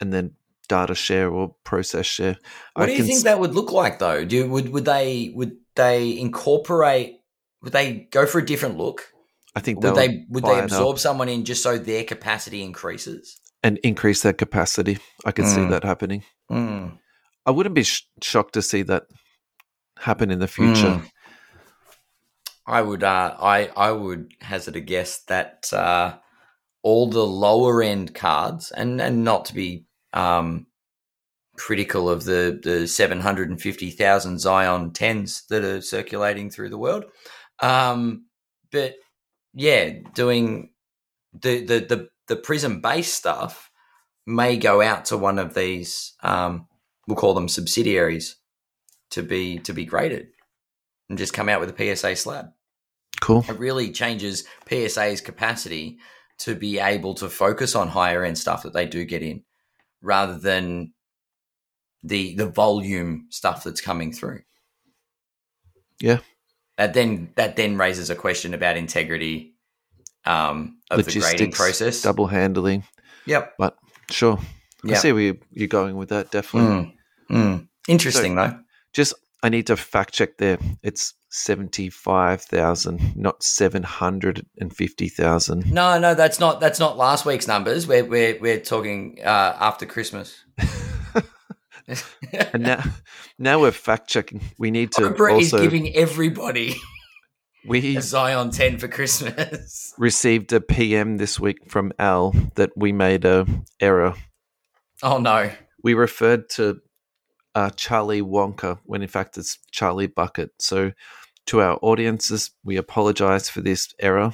and 0.00 0.12
then 0.12 0.32
data 0.68 0.94
share 0.94 1.28
or 1.30 1.54
process 1.64 2.06
share. 2.06 2.36
What 2.74 2.84
I 2.84 2.86
do 2.86 2.92
you 2.98 3.04
think 3.04 3.18
s- 3.18 3.22
that 3.24 3.40
would 3.40 3.54
look 3.54 3.72
like 3.72 3.98
though? 3.98 4.24
Do 4.24 4.48
would 4.48 4.70
would 4.70 4.84
they 4.84 5.32
would 5.34 5.56
they 5.76 6.16
incorporate 6.18 7.16
would 7.62 7.72
they 7.72 8.08
go 8.10 8.26
for 8.26 8.38
a 8.38 8.46
different 8.46 8.78
look? 8.78 9.10
I 9.56 9.60
think 9.60 9.82
Would 9.82 9.94
they'll 9.94 10.24
would 10.30 10.44
they 10.44 10.58
absorb 10.60 10.98
someone 10.98 11.28
in 11.28 11.44
just 11.44 11.62
so 11.62 11.78
their 11.78 12.04
capacity 12.04 12.62
increases? 12.62 13.40
and 13.62 13.78
increase 13.78 14.20
their 14.20 14.34
capacity. 14.34 14.98
I 15.24 15.32
can 15.32 15.46
see 15.46 15.60
Mm. 15.60 15.70
that 15.70 15.84
happening. 15.84 16.22
Mm. 16.50 16.98
I 17.46 17.50
wouldn't 17.50 17.74
be 17.74 17.82
sh- 17.84 18.06
shocked 18.20 18.52
to 18.54 18.62
see 18.62 18.82
that 18.82 19.04
happen 20.04 20.30
in 20.30 20.38
the 20.38 20.46
future. 20.46 21.00
Mm. 21.00 21.10
I 22.66 22.82
would 22.82 23.02
uh, 23.02 23.36
I 23.40 23.70
I 23.76 23.90
would 23.90 24.32
hazard 24.40 24.76
a 24.76 24.80
guess 24.80 25.22
that 25.24 25.72
uh, 25.72 26.16
all 26.82 27.08
the 27.08 27.26
lower 27.26 27.82
end 27.82 28.14
cards 28.14 28.70
and 28.70 29.00
and 29.00 29.24
not 29.24 29.46
to 29.46 29.54
be 29.54 29.86
um, 30.12 30.66
critical 31.56 32.10
of 32.10 32.24
the 32.24 32.60
the 32.62 32.86
seven 32.86 33.20
hundred 33.20 33.48
and 33.48 33.60
fifty 33.60 33.90
thousand 33.90 34.40
Zion 34.40 34.92
tens 34.92 35.44
that 35.48 35.64
are 35.64 35.80
circulating 35.80 36.50
through 36.50 36.68
the 36.68 36.78
world. 36.78 37.04
Um, 37.60 38.26
but 38.70 38.94
yeah, 39.54 39.90
doing 40.14 40.70
the 41.32 41.64
the 41.64 41.80
the, 41.80 42.08
the 42.28 42.36
prism 42.36 42.82
based 42.82 43.14
stuff 43.14 43.70
may 44.26 44.58
go 44.58 44.82
out 44.82 45.06
to 45.06 45.16
one 45.16 45.38
of 45.38 45.54
these. 45.54 46.14
Um, 46.22 46.66
we'll 47.06 47.16
call 47.16 47.34
them 47.34 47.48
subsidiaries 47.48 48.36
to 49.14 49.22
be 49.22 49.58
to 49.60 49.72
be 49.72 49.84
graded 49.84 50.28
and 51.08 51.18
just 51.18 51.32
come 51.32 51.48
out 51.48 51.60
with 51.60 51.70
a 51.78 51.96
PSA 51.96 52.16
slab. 52.16 52.46
Cool. 53.20 53.44
It 53.48 53.58
really 53.58 53.90
changes 53.92 54.44
PSA's 54.68 55.20
capacity 55.20 55.98
to 56.38 56.54
be 56.54 56.78
able 56.80 57.14
to 57.14 57.28
focus 57.28 57.74
on 57.76 57.88
higher 57.88 58.24
end 58.24 58.36
stuff 58.38 58.62
that 58.64 58.72
they 58.72 58.86
do 58.86 59.04
get 59.04 59.22
in, 59.22 59.44
rather 60.02 60.36
than 60.36 60.92
the 62.02 62.34
the 62.34 62.46
volume 62.46 63.26
stuff 63.30 63.64
that's 63.64 63.80
coming 63.80 64.12
through. 64.12 64.42
Yeah. 66.00 66.18
That 66.76 66.92
then 66.92 67.30
that 67.36 67.56
then 67.56 67.76
raises 67.76 68.10
a 68.10 68.16
question 68.16 68.52
about 68.52 68.76
integrity 68.76 69.54
um, 70.26 70.78
of 70.90 71.04
the 71.04 71.20
grading 71.20 71.52
process. 71.52 72.02
double 72.02 72.26
handling. 72.26 72.82
Yep. 73.26 73.54
But 73.58 73.76
sure, 74.10 74.38
I 74.88 74.94
see 74.94 75.12
where 75.12 75.22
you- 75.22 75.40
you're 75.52 75.68
going 75.68 75.96
with 75.96 76.08
that. 76.08 76.30
Definitely. 76.30 76.96
Mm, 77.30 77.36
mm. 77.36 77.68
Interesting 77.88 78.34
though. 78.34 78.58
Just 78.94 79.14
I 79.42 79.48
need 79.48 79.66
to 79.66 79.76
fact 79.76 80.14
check 80.14 80.38
there. 80.38 80.58
It's 80.82 81.14
seventy 81.28 81.90
five 81.90 82.42
thousand, 82.42 83.16
not 83.16 83.42
seven 83.42 83.82
hundred 83.82 84.46
and 84.58 84.74
fifty 84.74 85.08
thousand. 85.08 85.70
No, 85.70 85.98
no, 85.98 86.14
that's 86.14 86.40
not 86.40 86.60
that's 86.60 86.80
not 86.80 86.96
last 86.96 87.26
week's 87.26 87.46
numbers. 87.46 87.86
We're 87.86 88.04
we're 88.04 88.38
we're 88.40 88.60
talking 88.60 89.18
uh, 89.22 89.56
after 89.60 89.84
Christmas. 89.84 90.44
And 92.52 92.62
now, 92.62 92.82
now 93.38 93.60
we're 93.60 93.70
fact 93.70 94.08
checking. 94.08 94.40
We 94.58 94.70
need 94.70 94.92
to 94.92 95.02
Oprah 95.02 95.40
is 95.40 95.52
also 95.52 95.62
giving 95.62 95.94
everybody 95.94 96.76
we 97.66 97.96
a 97.96 98.00
Zion 98.00 98.50
ten 98.50 98.78
for 98.78 98.88
Christmas. 98.88 99.92
received 99.98 100.52
a 100.52 100.60
PM 100.60 101.18
this 101.18 101.38
week 101.38 101.58
from 101.70 101.92
Al 101.98 102.34
that 102.54 102.70
we 102.76 102.92
made 102.92 103.24
a 103.24 103.46
error. 103.80 104.14
Oh 105.02 105.18
no! 105.18 105.50
We 105.82 105.94
referred 105.94 106.48
to 106.50 106.80
uh, 107.54 107.70
Charlie 107.70 108.22
Wonka 108.22 108.78
when 108.84 109.02
in 109.02 109.08
fact 109.08 109.38
it's 109.38 109.58
Charlie 109.70 110.06
Bucket. 110.06 110.50
So, 110.58 110.92
to 111.46 111.60
our 111.60 111.78
audiences, 111.82 112.50
we 112.64 112.76
apologize 112.76 113.48
for 113.48 113.60
this 113.60 113.92
error. 114.00 114.32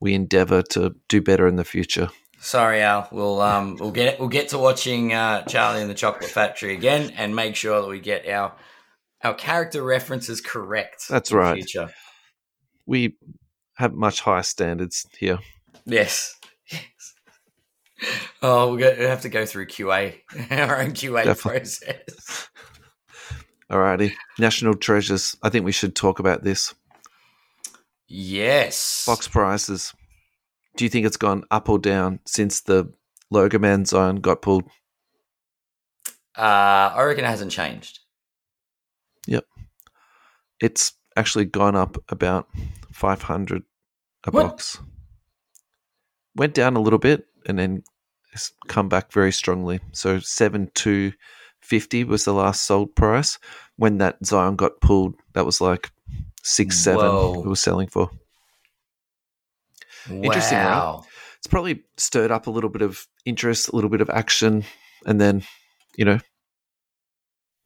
We 0.00 0.14
endeavor 0.14 0.62
to 0.70 0.94
do 1.08 1.22
better 1.22 1.46
in 1.46 1.56
the 1.56 1.64
future. 1.64 2.10
Sorry, 2.38 2.82
Al. 2.82 3.08
We'll 3.10 3.40
um 3.40 3.76
we'll 3.76 3.90
get 3.90 4.20
we'll 4.20 4.28
get 4.28 4.50
to 4.50 4.58
watching 4.58 5.14
uh, 5.14 5.44
Charlie 5.44 5.80
and 5.80 5.90
the 5.90 5.94
Chocolate 5.94 6.30
Factory 6.30 6.74
again, 6.74 7.10
and 7.16 7.34
make 7.34 7.56
sure 7.56 7.80
that 7.80 7.88
we 7.88 8.00
get 8.00 8.28
our 8.28 8.54
our 9.22 9.34
character 9.34 9.82
references 9.82 10.42
correct. 10.42 11.08
That's 11.08 11.30
in 11.30 11.36
the 11.36 11.42
right. 11.42 11.54
Future. 11.54 11.90
We 12.86 13.16
have 13.76 13.94
much 13.94 14.20
higher 14.20 14.42
standards 14.42 15.06
here. 15.18 15.38
Yes. 15.86 16.38
Oh, 18.42 18.68
we'll, 18.70 18.76
go, 18.78 18.94
we'll 18.98 19.08
have 19.08 19.22
to 19.22 19.28
go 19.28 19.46
through 19.46 19.66
QA, 19.66 20.16
our 20.50 20.80
own 20.80 20.92
QA 20.92 21.24
Definitely. 21.24 21.60
process. 21.60 22.48
Alrighty. 23.70 24.12
National 24.38 24.74
treasures. 24.74 25.36
I 25.42 25.48
think 25.48 25.64
we 25.64 25.72
should 25.72 25.96
talk 25.96 26.18
about 26.18 26.42
this. 26.44 26.74
Yes. 28.06 29.04
Box 29.06 29.26
prices. 29.28 29.94
Do 30.76 30.84
you 30.84 30.90
think 30.90 31.06
it's 31.06 31.16
gone 31.16 31.44
up 31.50 31.68
or 31.68 31.78
down 31.78 32.20
since 32.26 32.60
the 32.60 32.92
Logoman 33.32 33.86
Zion 33.86 34.16
got 34.16 34.42
pulled? 34.42 34.64
Uh, 36.36 36.92
I 36.94 37.02
reckon 37.04 37.24
it 37.24 37.28
hasn't 37.28 37.52
changed. 37.52 38.00
Yep, 39.26 39.44
it's 40.60 40.92
actually 41.16 41.46
gone 41.46 41.76
up 41.76 41.96
about 42.10 42.48
500 42.92 43.62
a 44.26 44.30
What? 44.30 44.42
box. 44.48 44.78
Went 46.36 46.52
down 46.54 46.76
a 46.76 46.80
little 46.80 46.98
bit 46.98 47.26
and 47.46 47.58
then 47.58 47.84
it's 48.34 48.52
come 48.68 48.88
back 48.88 49.12
very 49.12 49.32
strongly. 49.32 49.80
So 49.92 50.18
7 50.18 50.70
to 50.74 51.12
50 51.62 52.04
was 52.04 52.24
the 52.24 52.34
last 52.34 52.66
sold 52.66 52.94
price. 52.94 53.38
When 53.76 53.98
that 53.98 54.18
Zion 54.24 54.56
got 54.56 54.80
pulled, 54.80 55.14
that 55.32 55.46
was 55.46 55.60
like 55.60 55.90
6 56.42 56.76
7 56.76 56.98
Whoa. 57.00 57.42
it 57.44 57.48
was 57.48 57.60
selling 57.60 57.88
for. 57.88 58.10
Interesting, 60.10 60.58
right? 60.58 60.64
Wow. 60.64 61.04
It's 61.38 61.46
probably 61.46 61.84
stirred 61.96 62.30
up 62.30 62.46
a 62.46 62.50
little 62.50 62.70
bit 62.70 62.82
of 62.82 63.06
interest, 63.24 63.68
a 63.68 63.74
little 63.74 63.90
bit 63.90 64.00
of 64.00 64.10
action, 64.10 64.64
and 65.06 65.20
then, 65.20 65.42
you 65.96 66.04
know, 66.04 66.18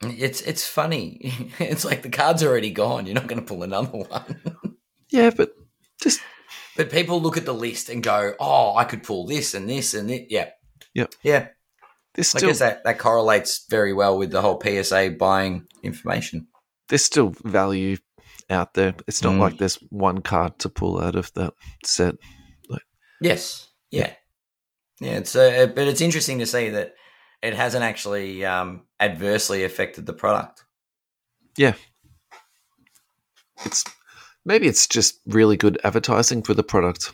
It's 0.03 0.43
it's 0.43 0.67
funny. 0.67 1.33
It's 1.59 1.85
like 1.85 2.03
the 2.03 2.11
card's 2.11 2.45
already 2.45 2.71
gone. 2.71 3.07
You're 3.07 3.15
not 3.17 3.27
going 3.27 3.41
to 3.41 3.47
pull 3.47 3.63
another 3.65 3.89
one. 3.99 4.37
yeah, 5.11 5.31
but 5.31 5.51
just 6.03 6.21
but 6.77 6.91
people 6.91 7.21
look 7.21 7.37
at 7.37 7.45
the 7.45 7.55
list 7.55 7.89
and 7.89 8.03
go, 8.03 8.35
"Oh, 8.39 8.77
I 8.77 8.85
could 8.85 9.03
pull 9.03 9.27
this 9.27 9.55
and 9.55 9.69
this 9.69 9.95
and 9.95 10.09
this." 10.09 10.23
Yeah. 10.29 10.51
Yep. 10.99 11.15
Yeah. 11.23 11.49
there's 12.15 12.35
I 12.35 12.41
guess 12.41 12.59
that, 12.59 12.85
that 12.85 12.99
correlates 12.99 13.65
very 13.71 13.93
well 13.93 14.19
with 14.19 14.31
the 14.31 14.43
whole 14.43 14.61
PSA 14.61 15.17
buying 15.19 15.67
information. 15.83 16.49
there's 16.89 17.05
still 17.05 17.31
value 17.45 17.97
out 18.51 18.75
there. 18.75 18.95
It's 19.07 19.23
not 19.23 19.35
Mm. 19.35 19.41
like 19.41 19.59
there's 19.59 19.77
one 19.91 20.21
card 20.23 20.59
to 20.61 20.69
pull 20.69 21.01
out 21.01 21.15
of 21.17 21.33
that 21.35 21.53
set. 21.85 22.15
Yes. 23.21 23.69
Yeah. 23.91 24.13
Yeah. 25.01 25.19
It's 25.19 25.35
uh, 25.37 25.67
but 25.75 25.89
it's 25.89 26.01
interesting 26.01 26.39
to 26.39 26.47
see 26.47 26.71
that 26.71 26.95
it 27.43 27.55
hasn't 27.55 27.83
actually 27.85 28.45
um, 28.45 28.87
adversely 29.01 29.65
affected 29.65 30.07
the 30.07 30.13
product. 30.13 30.65
Yeah. 31.57 31.75
It's 33.65 33.85
maybe 34.45 34.67
it's 34.69 34.87
just 34.87 35.21
really 35.27 35.57
good 35.57 35.79
advertising 35.85 36.43
for 36.43 36.55
the 36.55 36.63
product. 36.63 37.13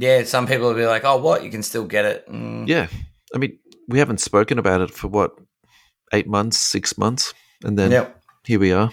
Yeah. 0.00 0.24
Some 0.24 0.46
people 0.46 0.68
will 0.68 0.74
be 0.74 0.86
like, 0.86 1.04
"Oh, 1.04 1.16
what? 1.16 1.42
You 1.44 1.50
can 1.50 1.62
still 1.62 1.84
get 1.86 2.04
it." 2.04 2.28
Mm, 2.28 2.68
Yeah. 2.68 2.88
I 3.34 3.38
mean, 3.38 3.58
we 3.88 3.98
haven't 3.98 4.20
spoken 4.20 4.58
about 4.58 4.80
it 4.80 4.90
for 4.90 5.08
what, 5.08 5.32
eight 6.12 6.26
months, 6.26 6.58
six 6.58 6.96
months, 6.98 7.34
and 7.64 7.78
then 7.78 7.90
Yep. 7.90 8.22
here 8.46 8.58
we 8.60 8.72
are. 8.72 8.90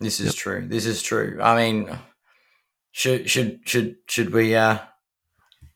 This 0.00 0.20
is 0.20 0.26
Yep. 0.26 0.34
true. 0.34 0.66
This 0.68 0.86
is 0.86 1.02
true. 1.02 1.38
I 1.42 1.56
mean, 1.56 1.98
should 2.92 3.28
should 3.30 3.60
should 3.66 3.96
should 4.08 4.32
we 4.32 4.54
uh 4.54 4.78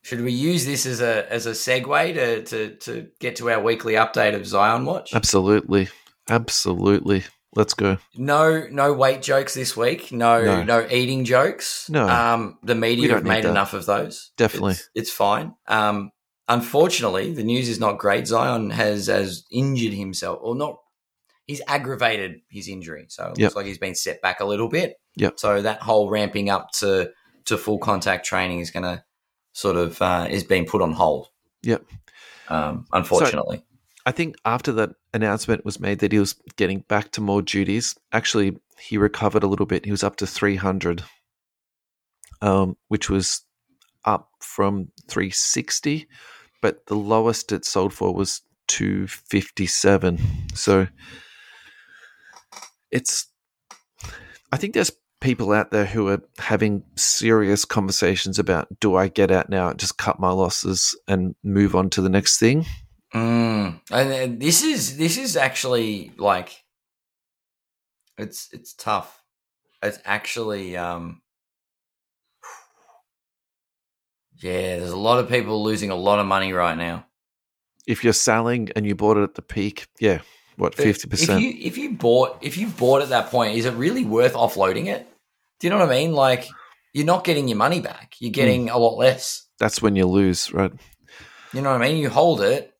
should 0.01 0.21
we 0.21 0.31
use 0.31 0.65
this 0.65 0.85
as 0.85 1.01
a 1.01 1.31
as 1.31 1.45
a 1.45 1.51
segue 1.51 2.13
to 2.13 2.43
to 2.43 2.75
to 2.77 3.07
get 3.19 3.35
to 3.37 3.49
our 3.51 3.61
weekly 3.61 3.93
update 3.93 4.35
of 4.35 4.45
Zion 4.45 4.85
Watch? 4.85 5.13
Absolutely. 5.13 5.89
Absolutely. 6.29 7.23
Let's 7.55 7.73
go. 7.73 7.97
No 8.15 8.67
no 8.71 8.93
weight 8.93 9.21
jokes 9.21 9.53
this 9.53 9.75
week. 9.77 10.11
No 10.11 10.43
No. 10.43 10.63
no, 10.63 10.87
eating 10.89 11.25
jokes. 11.25 11.89
No. 11.89 12.07
Um 12.07 12.57
the 12.63 12.75
media 12.75 13.13
have 13.13 13.23
made 13.23 13.45
enough 13.45 13.73
of 13.73 13.85
those. 13.85 14.31
Definitely. 14.37 14.73
It's, 14.73 14.89
it's 14.95 15.11
fine. 15.11 15.53
Um 15.67 16.11
unfortunately, 16.47 17.33
the 17.33 17.43
news 17.43 17.69
is 17.69 17.79
not 17.79 17.97
great. 17.99 18.27
Zion 18.27 18.69
has 18.71 19.07
has 19.07 19.45
injured 19.51 19.93
himself 19.93 20.39
or 20.41 20.55
not 20.55 20.77
he's 21.45 21.61
aggravated 21.67 22.41
his 22.49 22.67
injury. 22.67 23.05
So 23.09 23.25
it 23.31 23.39
Yep. 23.39 23.47
looks 23.47 23.55
like 23.55 23.65
he's 23.65 23.77
been 23.77 23.95
set 23.95 24.21
back 24.21 24.39
a 24.39 24.45
little 24.45 24.69
bit. 24.69 24.95
Yep. 25.17 25.39
So 25.39 25.61
that 25.61 25.81
whole 25.81 26.09
ramping 26.09 26.49
up 26.49 26.71
to 26.79 27.11
to 27.45 27.57
full 27.57 27.77
contact 27.79 28.25
training 28.25 28.59
is 28.61 28.71
going 28.71 28.83
to 28.83 29.03
sort 29.51 29.75
of 29.75 30.01
uh, 30.01 30.27
is 30.29 30.43
being 30.45 30.65
put 30.65 30.81
on 30.81 30.93
hold. 30.93 31.27
Yep. 31.63 31.83
Um, 32.49 32.85
unfortunately. 32.93 33.63
I 34.05 34.11
think 34.11 34.35
after 34.43 34.71
that 34.73 34.91
announcement 35.13 35.63
was 35.63 35.79
made 35.79 35.99
that 35.99 36.11
he 36.11 36.19
was 36.19 36.35
getting 36.57 36.79
back 36.79 37.11
to 37.11 37.21
more 37.21 37.41
duties, 37.41 37.95
actually 38.11 38.57
he 38.77 38.97
recovered 38.97 39.43
a 39.43 39.47
little 39.47 39.65
bit. 39.65 39.85
He 39.85 39.91
was 39.91 40.03
up 40.03 40.17
to 40.17 40.27
300, 40.27 41.03
um, 42.41 42.75
which 42.89 43.09
was 43.09 43.45
up 44.03 44.29
from 44.39 44.89
360, 45.07 46.07
but 46.61 46.85
the 46.87 46.95
lowest 46.95 47.51
it 47.51 47.63
sold 47.63 47.93
for 47.93 48.13
was 48.13 48.41
257. 48.67 50.19
So 50.53 50.87
it's, 52.91 53.27
I 54.51 54.57
think 54.57 54.73
there's 54.73 54.91
people 55.21 55.53
out 55.53 55.71
there 55.71 55.85
who 55.85 56.09
are 56.09 56.21
having 56.37 56.83
serious 56.97 57.63
conversations 57.63 58.37
about 58.37 58.67
do 58.81 58.95
I 58.95 59.07
get 59.07 59.31
out 59.31 59.49
now 59.49 59.69
and 59.69 59.79
just 59.79 59.97
cut 59.97 60.19
my 60.19 60.31
losses 60.31 60.99
and 61.07 61.35
move 61.43 61.75
on 61.75 61.89
to 61.91 62.01
the 62.01 62.09
next 62.09 62.39
thing? 62.39 62.65
Mm. 63.13 63.81
And 63.91 64.39
this 64.39 64.63
is 64.63 64.97
this 64.97 65.17
is 65.17 65.37
actually 65.37 66.11
like 66.17 66.63
it's 68.17 68.49
it's 68.51 68.73
tough. 68.73 69.21
It's 69.81 69.99
actually 70.05 70.77
um 70.77 71.21
yeah, 74.41 74.79
there's 74.79 74.91
a 74.91 74.97
lot 74.97 75.19
of 75.19 75.29
people 75.29 75.63
losing 75.63 75.89
a 75.91 75.95
lot 75.95 76.19
of 76.19 76.25
money 76.25 76.53
right 76.53 76.77
now. 76.77 77.05
if 77.85 78.03
you're 78.03 78.13
selling 78.13 78.69
and 78.75 78.85
you 78.85 78.95
bought 78.95 79.17
it 79.17 79.23
at 79.23 79.35
the 79.35 79.41
peak, 79.41 79.87
yeah, 79.99 80.19
what 80.57 80.73
fifty 80.75 81.05
If 81.05 81.09
percent? 81.09 81.41
you 81.41 81.53
if 81.59 81.77
you 81.77 81.91
bought 81.91 82.37
if 82.41 82.57
you 82.57 82.67
bought 82.67 83.01
at 83.01 83.09
that 83.09 83.29
point, 83.29 83.55
is 83.57 83.65
it 83.65 83.73
really 83.73 84.05
worth 84.05 84.33
offloading 84.33 84.87
it? 84.87 85.07
Do 85.59 85.67
you 85.67 85.71
know 85.71 85.79
what 85.79 85.89
I 85.89 85.91
mean? 85.91 86.13
Like 86.13 86.47
you're 86.93 87.05
not 87.05 87.23
getting 87.23 87.47
your 87.47 87.57
money 87.57 87.81
back. 87.81 88.15
You're 88.19 88.31
getting 88.31 88.69
a 88.69 88.77
lot 88.77 88.97
less. 88.97 89.47
That's 89.59 89.81
when 89.81 89.95
you 89.95 90.05
lose, 90.07 90.51
right? 90.53 90.71
You 91.53 91.61
know 91.61 91.71
what 91.71 91.81
I 91.81 91.87
mean? 91.87 91.97
You 91.97 92.09
hold 92.09 92.41
it. 92.41 92.72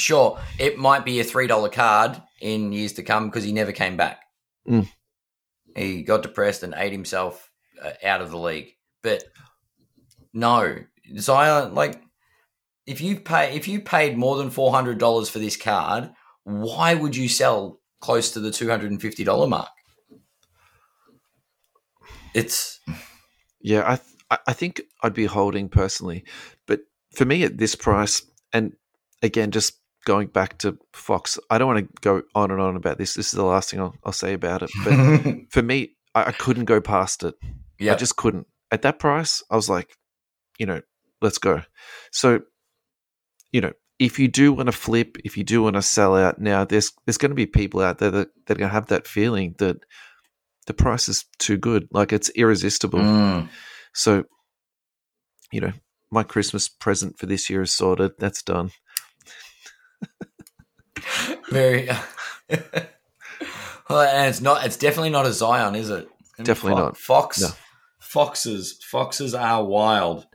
Sure, 0.00 0.38
it 0.58 0.78
might 0.78 1.04
be 1.04 1.20
a 1.20 1.24
three 1.24 1.46
dollar 1.46 1.68
card 1.68 2.20
in 2.40 2.72
years 2.72 2.94
to 2.94 3.02
come 3.02 3.28
because 3.28 3.44
he 3.44 3.52
never 3.52 3.72
came 3.72 3.96
back. 3.96 4.20
Mm. 4.68 4.88
He 5.76 6.02
got 6.02 6.22
depressed 6.22 6.62
and 6.62 6.74
ate 6.76 6.92
himself 6.92 7.50
uh, 7.82 7.92
out 8.04 8.20
of 8.20 8.30
the 8.30 8.38
league. 8.38 8.72
But 9.02 9.24
no, 10.32 10.76
Zion, 11.18 11.74
like 11.74 12.02
if 12.86 13.00
you 13.00 13.20
pay 13.20 13.54
if 13.54 13.68
you 13.68 13.80
paid 13.80 14.16
more 14.16 14.36
than 14.36 14.50
four 14.50 14.72
hundred 14.72 14.98
dollars 14.98 15.28
for 15.28 15.38
this 15.38 15.56
card, 15.56 16.10
why 16.44 16.94
would 16.94 17.14
you 17.16 17.28
sell 17.28 17.80
close 18.00 18.30
to 18.32 18.40
the 18.40 18.50
two 18.50 18.68
hundred 18.68 18.90
and 18.90 19.00
fifty 19.00 19.24
dollar 19.24 19.46
mark? 19.46 19.68
It's 22.34 22.80
Yeah, 23.60 23.82
I 23.84 23.96
th- 23.96 24.08
I- 24.30 24.38
I 24.48 24.52
think 24.52 24.82
I'd 25.02 25.14
be 25.14 25.26
holding 25.26 25.68
personally, 25.68 26.24
but 26.66 26.80
for 27.12 27.24
me 27.24 27.42
at 27.42 27.58
this 27.58 27.74
price, 27.74 28.22
and 28.52 28.74
again, 29.22 29.50
just 29.50 29.79
going 30.04 30.28
back 30.28 30.58
to 30.58 30.78
Fox, 30.92 31.38
I 31.50 31.58
don't 31.58 31.68
want 31.68 31.86
to 31.86 32.00
go 32.00 32.22
on 32.34 32.50
and 32.50 32.60
on 32.60 32.76
about 32.76 32.98
this. 32.98 33.14
This 33.14 33.26
is 33.26 33.32
the 33.32 33.44
last 33.44 33.70
thing 33.70 33.80
I'll, 33.80 33.94
I'll 34.04 34.12
say 34.12 34.32
about 34.32 34.62
it. 34.62 34.70
But 34.84 35.36
for 35.50 35.62
me, 35.62 35.96
I, 36.14 36.24
I 36.24 36.32
couldn't 36.32 36.64
go 36.64 36.80
past 36.80 37.22
it. 37.22 37.34
yeah, 37.78 37.92
I 37.92 37.96
just 37.96 38.16
couldn't. 38.16 38.46
At 38.70 38.82
that 38.82 38.98
price, 38.98 39.42
I 39.50 39.56
was 39.56 39.68
like, 39.68 39.96
you 40.58 40.66
know, 40.66 40.80
let's 41.20 41.38
go. 41.38 41.62
So, 42.12 42.40
you 43.52 43.60
know, 43.60 43.72
if 43.98 44.18
you 44.18 44.28
do 44.28 44.52
want 44.52 44.66
to 44.66 44.72
flip, 44.72 45.18
if 45.24 45.36
you 45.36 45.44
do 45.44 45.62
want 45.62 45.76
to 45.76 45.82
sell 45.82 46.16
out 46.16 46.40
now, 46.40 46.64
there's 46.64 46.92
there's 47.04 47.18
going 47.18 47.30
to 47.30 47.36
be 47.36 47.46
people 47.46 47.80
out 47.80 47.98
there 47.98 48.10
that, 48.10 48.28
that 48.46 48.56
are 48.56 48.58
going 48.58 48.70
to 48.70 48.74
have 48.74 48.86
that 48.86 49.06
feeling 49.06 49.54
that 49.58 49.76
the 50.66 50.74
price 50.74 51.08
is 51.08 51.24
too 51.38 51.56
good, 51.56 51.88
like 51.90 52.12
it's 52.12 52.30
irresistible. 52.30 53.00
Mm. 53.00 53.48
So, 53.92 54.24
you 55.52 55.60
know, 55.60 55.72
my 56.10 56.22
Christmas 56.22 56.68
present 56.68 57.18
for 57.18 57.26
this 57.26 57.50
year 57.50 57.62
is 57.62 57.72
sorted. 57.72 58.12
That's 58.18 58.42
done. 58.42 58.70
very. 61.50 61.88
well, 62.48 64.00
and 64.00 64.28
it's 64.28 64.40
not. 64.40 64.64
It's 64.64 64.76
definitely 64.76 65.10
not 65.10 65.26
a 65.26 65.32
Zion, 65.32 65.74
is 65.74 65.90
it? 65.90 66.08
Definitely 66.38 66.72
Fo- 66.72 66.84
not. 66.86 66.96
Fox. 66.96 67.40
No. 67.40 67.48
Foxes. 68.00 68.78
Foxes 68.84 69.34
are 69.34 69.64
wild. 69.64 70.26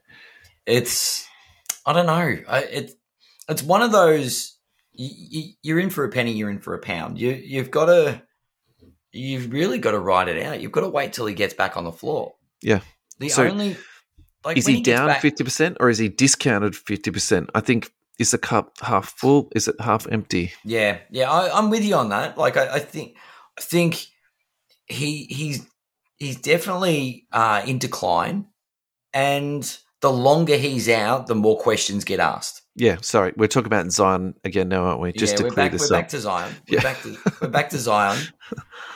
It's. 0.66 1.28
I 1.86 1.94
don't 1.94 2.06
know. 2.06 2.38
I, 2.48 2.60
it. 2.64 2.92
It's 3.50 3.64
one 3.64 3.82
of 3.82 3.92
those. 3.92 4.58
You, 4.94 5.52
you're 5.62 5.80
in 5.80 5.90
for 5.90 6.06
a 6.06 6.10
penny. 6.10 6.32
You're 6.32 6.50
in 6.50 6.60
for 6.60 6.74
a 6.74 6.80
pound. 6.80 7.20
You 7.20 7.32
you've 7.32 7.72
got 7.72 7.86
to. 7.86 8.22
You've 9.12 9.52
really 9.52 9.78
got 9.78 9.92
to 9.92 10.00
ride 10.00 10.28
it 10.28 10.44
out. 10.44 10.60
You've 10.62 10.74
got 10.74 10.82
to 10.82 10.90
wait 10.90 11.14
till 11.14 11.26
he 11.26 11.34
gets 11.34 11.54
back 11.54 11.78
on 11.78 11.86
the 11.86 11.92
floor. 11.92 12.34
Yeah. 12.62 12.82
The 13.20 13.30
So, 13.30 13.48
only. 13.48 13.78
Like 14.44 14.58
is 14.58 14.66
when 14.66 14.76
he 14.76 14.82
down 14.82 15.14
fifty 15.22 15.44
percent 15.44 15.78
or 15.80 15.90
is 15.90 15.98
he 15.98 16.08
discounted 16.10 16.76
fifty 16.76 17.12
percent? 17.12 17.50
I 17.56 17.62
think 17.62 17.92
is 18.20 18.32
the 18.32 18.38
cup 18.38 18.74
half 18.82 19.10
full? 19.18 19.52
Is 19.56 19.68
it 19.68 19.76
half 19.80 20.08
empty? 20.12 20.54
Yeah, 20.64 21.00
yeah, 21.10 21.32
I, 21.32 21.58
I'm 21.58 21.70
with 21.70 21.84
you 21.84 21.96
on 21.96 22.10
that. 22.10 22.38
Like, 22.38 22.58
I, 22.58 22.76
I 22.76 22.80
think, 22.80 23.16
I 23.58 23.62
think 23.62 24.06
he 24.88 25.26
he's 25.26 25.66
he's 26.18 26.40
definitely 26.40 27.28
uh, 27.32 27.62
in 27.66 27.78
decline, 27.80 28.48
and 29.14 29.78
the 30.02 30.12
longer 30.12 30.56
he's 30.58 30.88
out, 30.90 31.28
the 31.28 31.36
more 31.36 31.58
questions 31.58 32.04
get 32.04 32.20
asked. 32.20 32.62
Yeah, 32.76 32.98
sorry, 33.02 33.34
we're 33.38 33.48
talking 33.48 33.68
about 33.68 33.90
Zion 33.92 34.36
again 34.44 34.68
now, 34.70 34.84
aren't 34.84 35.02
we? 35.02 35.14
Just 35.14 35.34
yeah, 35.34 35.38
to 35.38 35.44
we're 35.44 35.50
clear 35.52 35.66
back. 35.66 35.72
this 35.72 35.90
We're 35.90 35.96
up. 35.98 36.02
back 36.04 36.10
to 36.10 36.20
Zion. 36.20 36.56
We're 36.70 36.76
Yeah. 36.76 36.82
back 36.84 37.02
to 37.04 37.18
we're 37.42 37.48
back 37.48 37.70
to 37.70 37.78
Zion. 37.80 38.18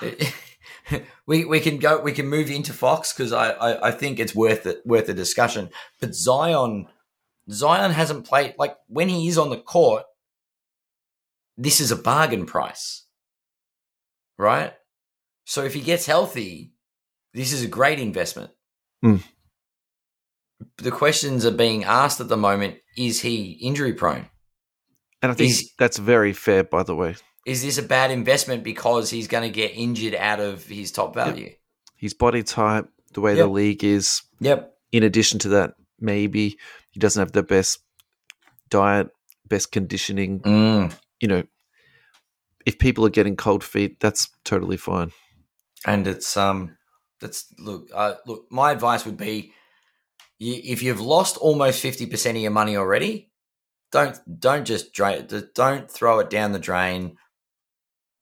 we 1.26 1.46
we 1.46 1.60
can 1.60 1.78
go. 1.78 2.00
We 2.02 2.12
can 2.12 2.28
move 2.28 2.50
into 2.50 2.74
Fox 2.74 3.14
because 3.14 3.32
I, 3.32 3.52
I 3.52 3.88
I 3.88 3.92
think 3.92 4.20
it's 4.20 4.36
worth 4.36 4.66
it 4.66 4.82
worth 4.86 5.08
a 5.10 5.14
discussion. 5.14 5.70
But 6.02 6.16
Zion 6.16 6.88
Zion 7.52 7.92
hasn't 7.92 8.26
played 8.28 8.56
like 8.58 8.76
when 8.88 9.10
he 9.10 9.28
is 9.28 9.38
on 9.38 9.50
the 9.50 9.58
court. 9.58 10.04
This 11.58 11.82
is 11.82 11.92
a 11.92 11.96
bargain 11.96 12.46
price, 12.46 13.06
right? 14.38 14.74
So 15.46 15.64
if 15.64 15.74
he 15.74 15.82
gets 15.82 16.06
healthy, 16.06 16.74
this 17.34 17.52
is 17.52 17.64
a 17.64 17.68
great 17.68 18.00
investment. 18.00 18.52
Hmm. 19.02 19.18
The 20.78 20.92
questions 20.92 21.46
are 21.46 21.52
being 21.52 21.84
asked 21.84 22.20
at 22.22 22.28
the 22.30 22.38
moment: 22.38 22.78
Is 22.98 23.22
he 23.22 23.52
injury 23.62 23.94
prone? 23.94 24.28
and 25.22 25.32
I 25.32 25.36
think 25.36 25.52
He's- 25.52 25.70
that's 25.78 25.98
very 25.98 26.32
fair, 26.34 26.64
by 26.64 26.84
the 26.84 26.96
way. 26.96 27.16
is 27.46 27.62
this 27.62 27.78
a 27.78 27.84
bad 27.84 28.10
investment 28.12 28.64
because 28.64 29.10
he's 29.10 29.28
going 29.28 29.44
to 29.44 29.50
get 29.54 29.72
injured 29.72 30.16
out 30.16 30.40
of 30.40 30.66
his 30.66 30.92
top 30.94 31.14
value? 31.14 31.52
His 31.98 32.14
body 32.14 32.44
type, 32.44 32.88
the 33.14 33.20
way 33.22 33.36
Yep. 33.36 33.44
the 33.46 33.50
league 33.52 33.84
is. 33.84 34.22
Yep. 34.40 34.74
In 34.94 35.04
addition 35.04 35.40
to 35.40 35.50
that, 35.50 35.74
maybe 36.00 36.58
he 37.00 37.02
doesn't 37.02 37.22
have 37.22 37.32
the 37.32 37.44
best 37.44 37.80
diet, 38.70 39.08
best 39.48 39.72
conditioning. 39.72 40.42
Mm. 40.42 40.94
You 41.22 41.30
know, 41.30 41.44
if 42.66 42.78
people 42.78 43.06
are 43.06 43.10
getting 43.10 43.38
cold 43.38 43.64
feet, 43.64 44.02
that's 44.02 44.28
totally 44.44 44.76
fine. 44.76 45.14
And 45.86 46.06
it's 46.08 46.36
um, 46.36 46.76
that's 47.22 47.54
look, 47.58 47.88
uh, 47.96 48.16
look. 48.26 48.48
My 48.52 48.74
advice 48.74 49.06
would 49.06 49.16
be, 49.16 49.54
you, 50.40 50.60
if 50.62 50.84
you've 50.84 51.00
lost 51.00 51.38
almost 51.38 51.80
fifty 51.80 52.06
percent 52.06 52.36
of 52.36 52.42
your 52.42 52.52
money 52.52 52.76
already, 52.76 53.32
don't 53.94 54.20
don't 54.38 54.66
just 54.66 54.92
drain. 54.92 55.26
Don't 55.56 55.90
throw 55.90 56.20
it 56.20 56.30
down 56.30 56.52
the 56.52 56.60
drain. 56.60 57.16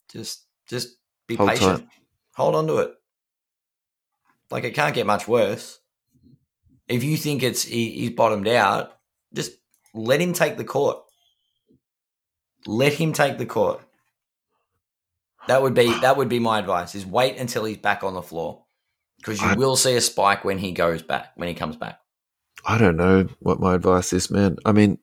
Just 0.08 0.46
just 0.68 0.98
be 1.26 1.34
Hold 1.34 1.50
patient. 1.50 1.80
tight. 1.80 1.88
Hold 2.36 2.54
on 2.54 2.68
to 2.68 2.76
it. 2.76 2.92
Like 4.52 4.62
it 4.62 4.74
can't 4.74 4.94
get 4.94 5.04
much 5.04 5.26
worse. 5.26 5.80
If 6.88 7.04
you 7.04 7.16
think 7.16 7.42
it's 7.42 7.62
he, 7.64 7.90
he's 7.90 8.10
bottomed 8.10 8.48
out, 8.48 8.92
just 9.34 9.52
let 9.94 10.20
him 10.20 10.32
take 10.32 10.56
the 10.56 10.64
court. 10.64 10.98
Let 12.66 12.94
him 12.94 13.12
take 13.12 13.38
the 13.38 13.46
court. 13.46 13.80
That 15.46 15.62
would 15.62 15.74
be 15.74 15.86
that 16.00 16.16
would 16.16 16.28
be 16.28 16.38
my 16.38 16.58
advice. 16.58 16.94
Is 16.94 17.06
wait 17.06 17.36
until 17.36 17.64
he's 17.64 17.78
back 17.78 18.02
on 18.02 18.14
the 18.14 18.22
floor 18.22 18.64
because 19.18 19.40
you 19.40 19.48
I- 19.48 19.54
will 19.54 19.76
see 19.76 19.94
a 19.96 20.00
spike 20.00 20.44
when 20.44 20.58
he 20.58 20.72
goes 20.72 21.02
back 21.02 21.32
when 21.36 21.48
he 21.48 21.54
comes 21.54 21.76
back. 21.76 22.00
I 22.64 22.76
don't 22.76 22.96
know 22.96 23.28
what 23.38 23.60
my 23.60 23.74
advice 23.74 24.12
is, 24.12 24.30
man. 24.30 24.56
I 24.64 24.72
mean, 24.72 24.98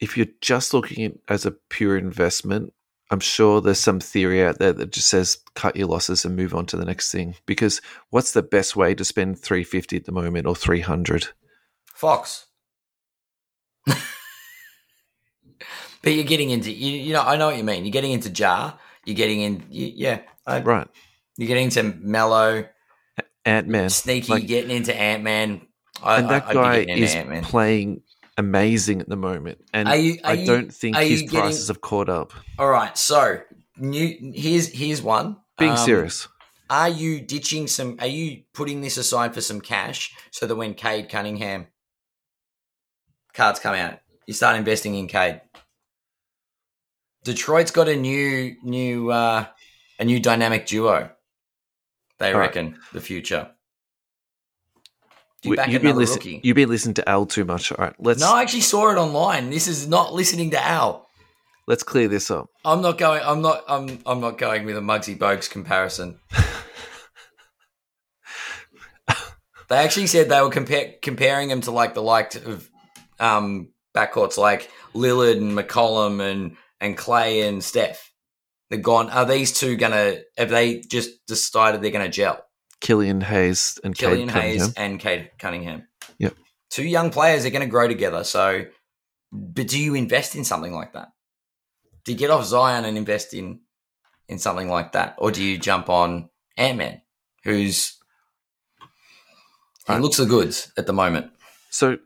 if 0.00 0.16
you're 0.16 0.26
just 0.40 0.74
looking 0.74 1.04
at 1.04 1.12
it 1.12 1.20
as 1.28 1.46
a 1.46 1.52
pure 1.70 1.96
investment, 1.96 2.72
I'm 3.10 3.20
sure 3.20 3.60
there's 3.60 3.78
some 3.78 4.00
theory 4.00 4.42
out 4.44 4.58
there 4.58 4.72
that 4.72 4.90
just 4.92 5.08
says 5.08 5.38
cut 5.54 5.76
your 5.76 5.86
losses 5.86 6.24
and 6.24 6.34
move 6.34 6.54
on 6.54 6.66
to 6.66 6.76
the 6.76 6.84
next 6.84 7.12
thing. 7.12 7.36
Because 7.46 7.80
what's 8.10 8.32
the 8.32 8.42
best 8.42 8.74
way 8.74 8.94
to 8.94 9.04
spend 9.04 9.38
350 9.38 9.96
at 9.96 10.04
the 10.06 10.12
moment 10.12 10.46
or 10.46 10.56
300? 10.56 11.28
Fox. 11.86 12.46
but 13.86 13.96
you're 16.04 16.24
getting 16.24 16.50
into 16.50 16.70
you, 16.72 16.92
you 17.00 17.12
know 17.12 17.22
I 17.22 17.36
know 17.36 17.46
what 17.46 17.56
you 17.56 17.64
mean. 17.64 17.84
You're 17.84 17.92
getting 17.92 18.12
into 18.12 18.30
jar. 18.30 18.78
You're 19.04 19.16
getting 19.16 19.40
in 19.40 19.64
you, 19.70 19.92
yeah. 19.94 20.20
I, 20.46 20.60
Right. 20.60 20.88
You're 21.36 21.48
getting 21.48 21.64
into 21.66 21.82
Melo, 22.00 22.64
Ant 23.44 23.68
Man. 23.68 23.90
sneaky, 23.90 24.32
like- 24.32 24.46
getting 24.46 24.70
into 24.74 24.94
Ant 24.94 25.22
Man. 25.22 25.60
I, 26.02 26.18
And 26.18 26.30
that 26.30 26.46
I, 26.48 26.52
guy 26.54 26.78
be 26.80 26.86
getting 26.86 27.02
into 27.02 27.04
is 27.04 27.14
Ant-Man. 27.14 27.42
playing 27.44 28.02
amazing 28.36 29.00
at 29.00 29.08
the 29.08 29.16
moment. 29.16 29.58
And 29.72 29.88
you- 29.88 30.18
I 30.24 30.34
you- 30.34 30.46
don't 30.46 30.72
think 30.74 30.96
his 30.96 31.22
getting- 31.22 31.40
prices 31.40 31.68
have 31.68 31.80
caught 31.80 32.08
up. 32.08 32.32
All 32.58 32.68
right, 32.68 32.96
so 32.96 33.40
new. 33.76 34.32
Here's 34.34 34.68
here's 34.68 35.02
one. 35.02 35.36
Being 35.58 35.72
Um, 35.72 35.76
serious. 35.78 36.28
Are 36.68 36.88
you 36.88 37.20
ditching 37.20 37.66
some? 37.68 37.96
Are 38.00 38.06
you 38.06 38.42
putting 38.52 38.80
this 38.80 38.96
aside 38.96 39.32
for 39.34 39.40
some 39.40 39.60
cash 39.60 40.12
so 40.32 40.46
that 40.46 40.56
when 40.56 40.74
Cade 40.74 41.08
Cunningham 41.08 41.68
cards 43.34 43.60
come 43.60 43.74
out, 43.74 44.00
you 44.26 44.34
start 44.34 44.56
investing 44.56 44.94
in 44.96 45.06
Cade? 45.06 45.40
Detroit's 47.24 47.70
got 47.70 47.88
a 47.88 47.96
new 47.96 48.56
new 48.62 49.10
uh, 49.10 49.46
a 49.98 50.04
new 50.04 50.20
dynamic 50.20 50.66
duo. 50.66 51.10
They 52.18 52.32
All 52.32 52.38
right. 52.38 52.46
reckon 52.46 52.78
the 52.92 53.00
future. 53.00 53.50
Back 55.54 55.68
you've 55.68 55.82
been, 55.82 55.96
listen- 55.96 56.16
rookie? 56.16 56.40
you've 56.42 56.56
been 56.56 56.68
listening 56.68 56.94
to 56.94 57.08
Al 57.08 57.26
too 57.26 57.44
much. 57.44 57.70
All 57.70 57.78
right, 57.78 57.94
let's 57.98 58.20
no, 58.20 58.34
I 58.34 58.42
actually 58.42 58.62
saw 58.62 58.90
it 58.90 58.96
online. 58.96 59.50
This 59.50 59.68
is 59.68 59.86
not 59.86 60.12
listening 60.12 60.50
to 60.50 60.64
Al. 60.64 61.06
let's 61.68 61.82
clear 61.82 62.08
this 62.08 62.30
up. 62.30 62.48
I'm 62.64 62.82
not 62.82 62.98
going. 62.98 63.22
I'm 63.24 63.42
not. 63.42 63.62
I'm. 63.68 64.00
I'm 64.06 64.20
not 64.20 64.38
going 64.38 64.64
with 64.64 64.76
a 64.76 64.80
Muggsy 64.80 65.16
Bogues 65.16 65.48
comparison. 65.50 66.18
they 69.68 69.76
actually 69.76 70.06
said 70.06 70.28
they 70.28 70.40
were 70.40 70.50
compare, 70.50 70.94
comparing 71.02 71.50
him 71.50 71.60
to 71.62 71.70
like 71.70 71.94
the 71.94 72.02
like 72.02 72.34
of 72.34 72.68
um, 73.18 73.68
backcourts 73.94 74.38
like 74.38 74.70
Lillard 74.94 75.38
and 75.38 75.52
McCollum 75.56 76.20
and 76.20 76.56
and 76.80 76.96
Klay 76.96 77.48
and 77.48 77.62
Steph. 77.62 78.12
They're 78.70 78.78
gone. 78.78 79.10
Are 79.10 79.24
these 79.24 79.52
two 79.52 79.76
gonna? 79.76 80.18
Have 80.36 80.50
they 80.50 80.80
just 80.80 81.24
decided 81.26 81.82
they're 81.82 81.90
gonna 81.90 82.08
gel? 82.08 82.45
Killian 82.80 83.20
Hayes 83.22 83.78
and 83.84 83.96
Killian 83.96 84.28
Cade 84.28 84.42
Hayes 84.42 84.60
Cunningham. 84.62 84.72
and 84.76 85.00
Cade 85.00 85.30
Cunningham. 85.38 85.88
Yep. 86.18 86.34
Two 86.70 86.84
young 86.84 87.10
players 87.10 87.44
are 87.46 87.50
going 87.50 87.62
to 87.62 87.68
grow 87.70 87.88
together. 87.88 88.22
So, 88.24 88.64
but 89.32 89.66
do 89.68 89.78
you 89.78 89.94
invest 89.94 90.34
in 90.36 90.44
something 90.44 90.72
like 90.72 90.92
that? 90.92 91.08
Do 92.04 92.12
you 92.12 92.18
get 92.18 92.30
off 92.30 92.44
Zion 92.44 92.84
and 92.84 92.96
invest 92.96 93.34
in 93.34 93.60
in 94.28 94.38
something 94.38 94.68
like 94.68 94.92
that, 94.92 95.14
or 95.18 95.30
do 95.30 95.42
you 95.42 95.56
jump 95.56 95.88
on 95.88 96.28
Ant 96.56 96.78
Man, 96.78 97.00
who's 97.44 97.96
he 99.86 99.92
Right. 99.92 100.02
looks 100.02 100.16
the 100.16 100.26
goods 100.26 100.72
at 100.76 100.86
the 100.86 100.92
moment? 100.92 101.30
So 101.70 101.98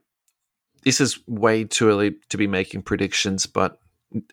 this 0.84 1.00
is 1.00 1.18
way 1.26 1.64
too 1.64 1.88
early 1.88 2.16
to 2.28 2.36
be 2.36 2.46
making 2.46 2.82
predictions, 2.82 3.46
but 3.46 3.78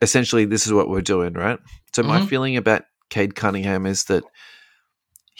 essentially 0.01 0.43
this 0.45 0.65
is 0.67 0.73
what 0.73 0.89
we're 0.89 1.01
doing, 1.01 1.33
right? 1.33 1.59
So 1.95 2.03
my 2.03 2.19
Mhm. 2.19 2.27
feeling 2.27 2.57
about 2.57 2.83
Cade 3.09 3.35
Cunningham 3.35 3.85
is 3.85 4.05
that 4.05 4.23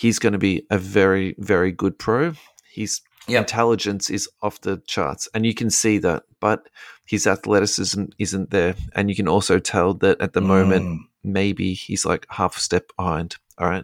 he's 0.03 0.19
going 0.19 0.33
to 0.33 0.39
be 0.39 0.63
a 0.69 0.77
very, 0.77 1.36
very 1.39 1.71
good 1.71 1.97
pro. 1.97 2.33
His 2.71 3.01
Yep. 3.27 3.41
intelligence 3.41 4.10
is 4.10 4.29
off 4.41 4.62
the 4.62 4.77
charts, 4.88 5.27
and 5.33 5.45
you 5.45 5.53
can 5.53 5.69
see 5.69 5.97
that, 5.97 6.23
but 6.39 6.69
his 7.03 7.27
athleticism 7.27 8.03
isn't 8.19 8.51
there. 8.51 8.75
And 8.95 9.10
you 9.10 9.15
can 9.17 9.27
also 9.27 9.60
tell 9.60 9.93
that 9.95 10.21
at 10.21 10.31
the 10.33 10.39
moment, 10.39 10.86
Mm. 10.86 10.99
maybe 11.23 11.73
he's 11.73 12.05
like 12.05 12.25
half 12.29 12.55
a 12.57 12.62
step 12.62 12.86
behind. 12.95 13.36
All 13.57 13.67
right. 13.69 13.83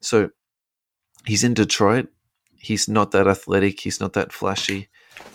So 0.00 0.30
he's 1.24 1.42
in 1.44 1.54
Detroit. 1.54 2.08
He's 2.58 2.86
not 2.88 3.12
that 3.12 3.26
athletic. 3.26 3.80
He's 3.80 3.98
not 4.00 4.12
that 4.12 4.30
flashy. 4.32 4.88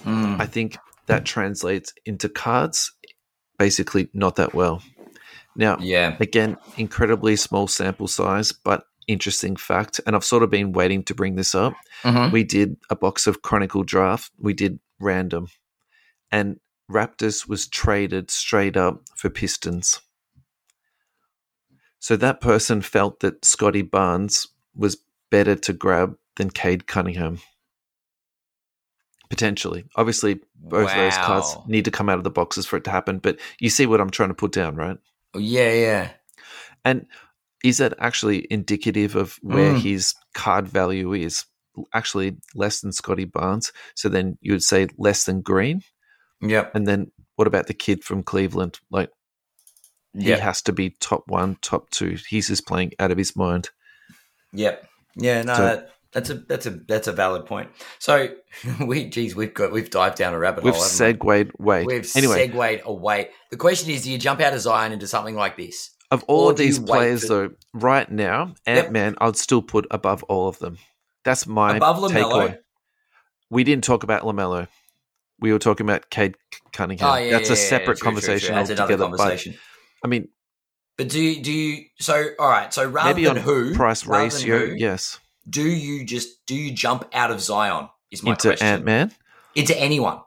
Mm. 0.05 0.39
I 0.39 0.45
think 0.45 0.77
that 1.07 1.25
translates 1.25 1.93
into 2.05 2.29
cards 2.29 2.91
basically 3.57 4.09
not 4.13 4.35
that 4.35 4.53
well. 4.53 4.83
Now, 5.55 5.77
Yeah. 5.79 6.15
again, 6.19 6.57
incredibly 6.77 7.35
small 7.37 7.67
sample 7.67 8.07
size, 8.07 8.51
but 8.51 8.83
interesting 9.07 9.55
fact. 9.55 9.99
And 10.05 10.15
I've 10.15 10.23
sort 10.23 10.43
of 10.43 10.49
been 10.49 10.71
waiting 10.73 11.03
to 11.03 11.15
bring 11.15 11.35
this 11.35 11.55
up. 11.55 11.73
Mhm. 12.03 12.31
We 12.31 12.43
did 12.43 12.77
a 12.89 12.95
box 12.95 13.27
of 13.27 13.41
Chronicle 13.41 13.83
Draft, 13.83 14.31
we 14.37 14.53
did 14.53 14.79
random, 14.99 15.47
and 16.31 16.59
Raptors 16.89 17.47
was 17.47 17.67
traded 17.67 18.31
straight 18.31 18.77
up 18.77 19.03
for 19.15 19.29
Pistons. 19.29 20.01
So 21.99 22.15
that 22.15 22.39
person 22.39 22.81
felt 22.81 23.19
that 23.19 23.43
Scottie 23.43 23.81
Barnes 23.81 24.47
was 24.75 24.97
better 25.29 25.55
to 25.55 25.73
grab 25.73 26.17
than 26.37 26.49
Cade 26.49 26.87
Cunningham. 26.87 27.41
Potentially. 29.29 29.83
Obviously, 29.97 30.39
both 30.55 30.89
of 30.89 30.95
those 30.95 31.17
cards 31.17 31.57
need 31.67 31.83
to 31.83 31.91
come 31.91 32.07
out 32.07 32.17
of 32.17 32.23
the 32.23 32.29
boxes 32.29 32.65
for 32.65 32.77
it 32.77 32.85
to 32.85 32.91
happen, 32.91 33.19
but 33.19 33.37
you 33.59 33.69
see 33.69 33.85
what 33.85 33.99
I'm 33.99 34.09
trying 34.09 34.29
to 34.29 34.35
put 34.35 34.53
down, 34.53 34.75
right? 34.75 34.97
Yeah, 35.35 35.73
yeah. 35.73 36.11
And 36.85 37.07
is 37.63 37.77
that 37.77 37.93
actually 37.99 38.45
indicative 38.51 39.15
of 39.15 39.37
where 39.41 39.73
Mm. 39.73 39.81
his 39.81 40.13
card 40.33 40.67
value 40.67 41.13
is? 41.13 41.45
Actually, 41.93 42.37
less 42.55 42.81
than 42.81 42.91
Scottie 42.91 43.25
Barnes. 43.25 43.71
So 43.95 44.09
then 44.09 44.37
you 44.41 44.51
would 44.53 44.63
say 44.63 44.87
less 44.97 45.25
than 45.25 45.41
Green. 45.41 45.81
Yep. 46.41 46.73
And 46.75 46.87
then 46.87 47.11
what 47.35 47.47
about 47.47 47.67
the 47.67 47.73
kid 47.73 48.03
from 48.03 48.23
Cleveland? 48.23 48.79
Like, 48.91 49.09
he 50.13 50.29
Yep. 50.29 50.39
has 50.39 50.61
to 50.63 50.73
be 50.73 50.91
top 50.99 51.23
one, 51.27 51.57
top 51.61 51.89
two. 51.91 52.17
He's 52.29 52.47
just 52.47 52.65
playing 52.65 52.93
out 52.99 53.11
of 53.11 53.17
his 53.17 53.35
mind. 53.35 53.69
Yep. 54.53 54.87
Yeah, 55.17 55.41
no, 55.43 55.55
So- 55.55 55.63
that, 55.63 55.89
that's 56.13 56.29
a 56.29 56.33
that's 56.35 56.65
a 56.65 56.69
that's 56.71 57.07
a 57.07 57.11
valid 57.11 57.45
point. 57.45 57.69
So 57.99 58.29
we 58.85 59.05
geez, 59.05 59.35
we've 59.35 59.53
got 59.53 59.71
we've 59.71 59.89
dived 59.89 60.17
down 60.17 60.33
a 60.33 60.39
rabbit 60.39 60.61
hole. 60.61 60.65
We've 60.71 60.73
hole. 60.73 60.83
haven't 60.83 60.95
segued 60.97 61.23
way. 61.23 61.43
we? 61.59 61.85
We've 61.85 62.11
anyway, 62.15 62.35
segued 62.47 62.81
away. 62.85 63.29
The 63.51 63.57
question 63.57 63.89
is, 63.91 64.03
do 64.03 64.11
you 64.11 64.17
jump 64.17 64.39
out 64.41 64.53
of 64.53 64.61
Zion 64.61 64.93
into 64.93 65.05
something 65.07 65.35
like 65.35 65.57
this? 65.57 65.91
Of 66.11 66.23
all 66.23 66.49
of 66.49 66.57
these 66.57 66.79
players, 66.79 67.21
for- 67.21 67.27
though, 67.27 67.49
right 67.73 68.09
now, 68.09 68.53
Ant 68.65 68.91
Man, 68.91 69.15
I'd 69.19 69.35
still 69.37 69.61
put 69.61 69.85
above 69.91 70.23
all 70.23 70.47
of 70.47 70.59
them. 70.59 70.77
That's 71.25 71.45
my 71.47 71.75
Above 71.77 71.97
LaMelo? 71.97 72.11
takeaway. 72.31 72.57
We 73.49 73.63
didn't 73.63 73.83
talk 73.83 74.03
about 74.03 74.23
Lamelo. 74.23 74.67
We 75.39 75.51
were 75.51 75.59
talking 75.59 75.85
about 75.85 76.09
Cade 76.09 76.35
Cunningham. 76.73 77.09
Oh 77.09 77.15
yeah, 77.17 77.31
That's 77.31 77.49
yeah, 77.49 77.53
a 77.53 77.57
separate 77.57 77.85
true, 77.85 77.95
true, 77.95 78.05
conversation 78.05 78.47
true. 78.47 78.55
That's 78.55 78.69
another 78.71 78.93
altogether. 78.93 79.03
conversation. 79.17 79.53
But 80.01 80.07
I 80.07 80.09
mean, 80.09 80.27
But 80.97 81.09
do 81.09 81.21
you, 81.21 81.43
do 81.43 81.51
you 81.51 81.85
so 81.99 82.29
all 82.39 82.49
right? 82.49 82.73
So 82.73 82.87
rather 82.87 83.09
maybe 83.09 83.25
than 83.25 83.37
on 83.37 83.43
who 83.43 83.73
price 83.75 84.05
ratio, 84.05 84.67
who, 84.67 84.75
yes, 84.75 85.19
Do 85.49 85.61
you 85.63 86.05
just 86.05 86.45
do 86.45 86.55
you 86.55 86.71
jump 86.73 87.07
out 87.13 87.29
of 87.31 87.39
Zion? 87.41 87.89
Is 88.11 88.23
my 88.23 88.31
into 88.31 88.61
Ant 88.63 88.83
Man. 88.83 89.11
into 89.55 89.77
anyone? 89.79 90.19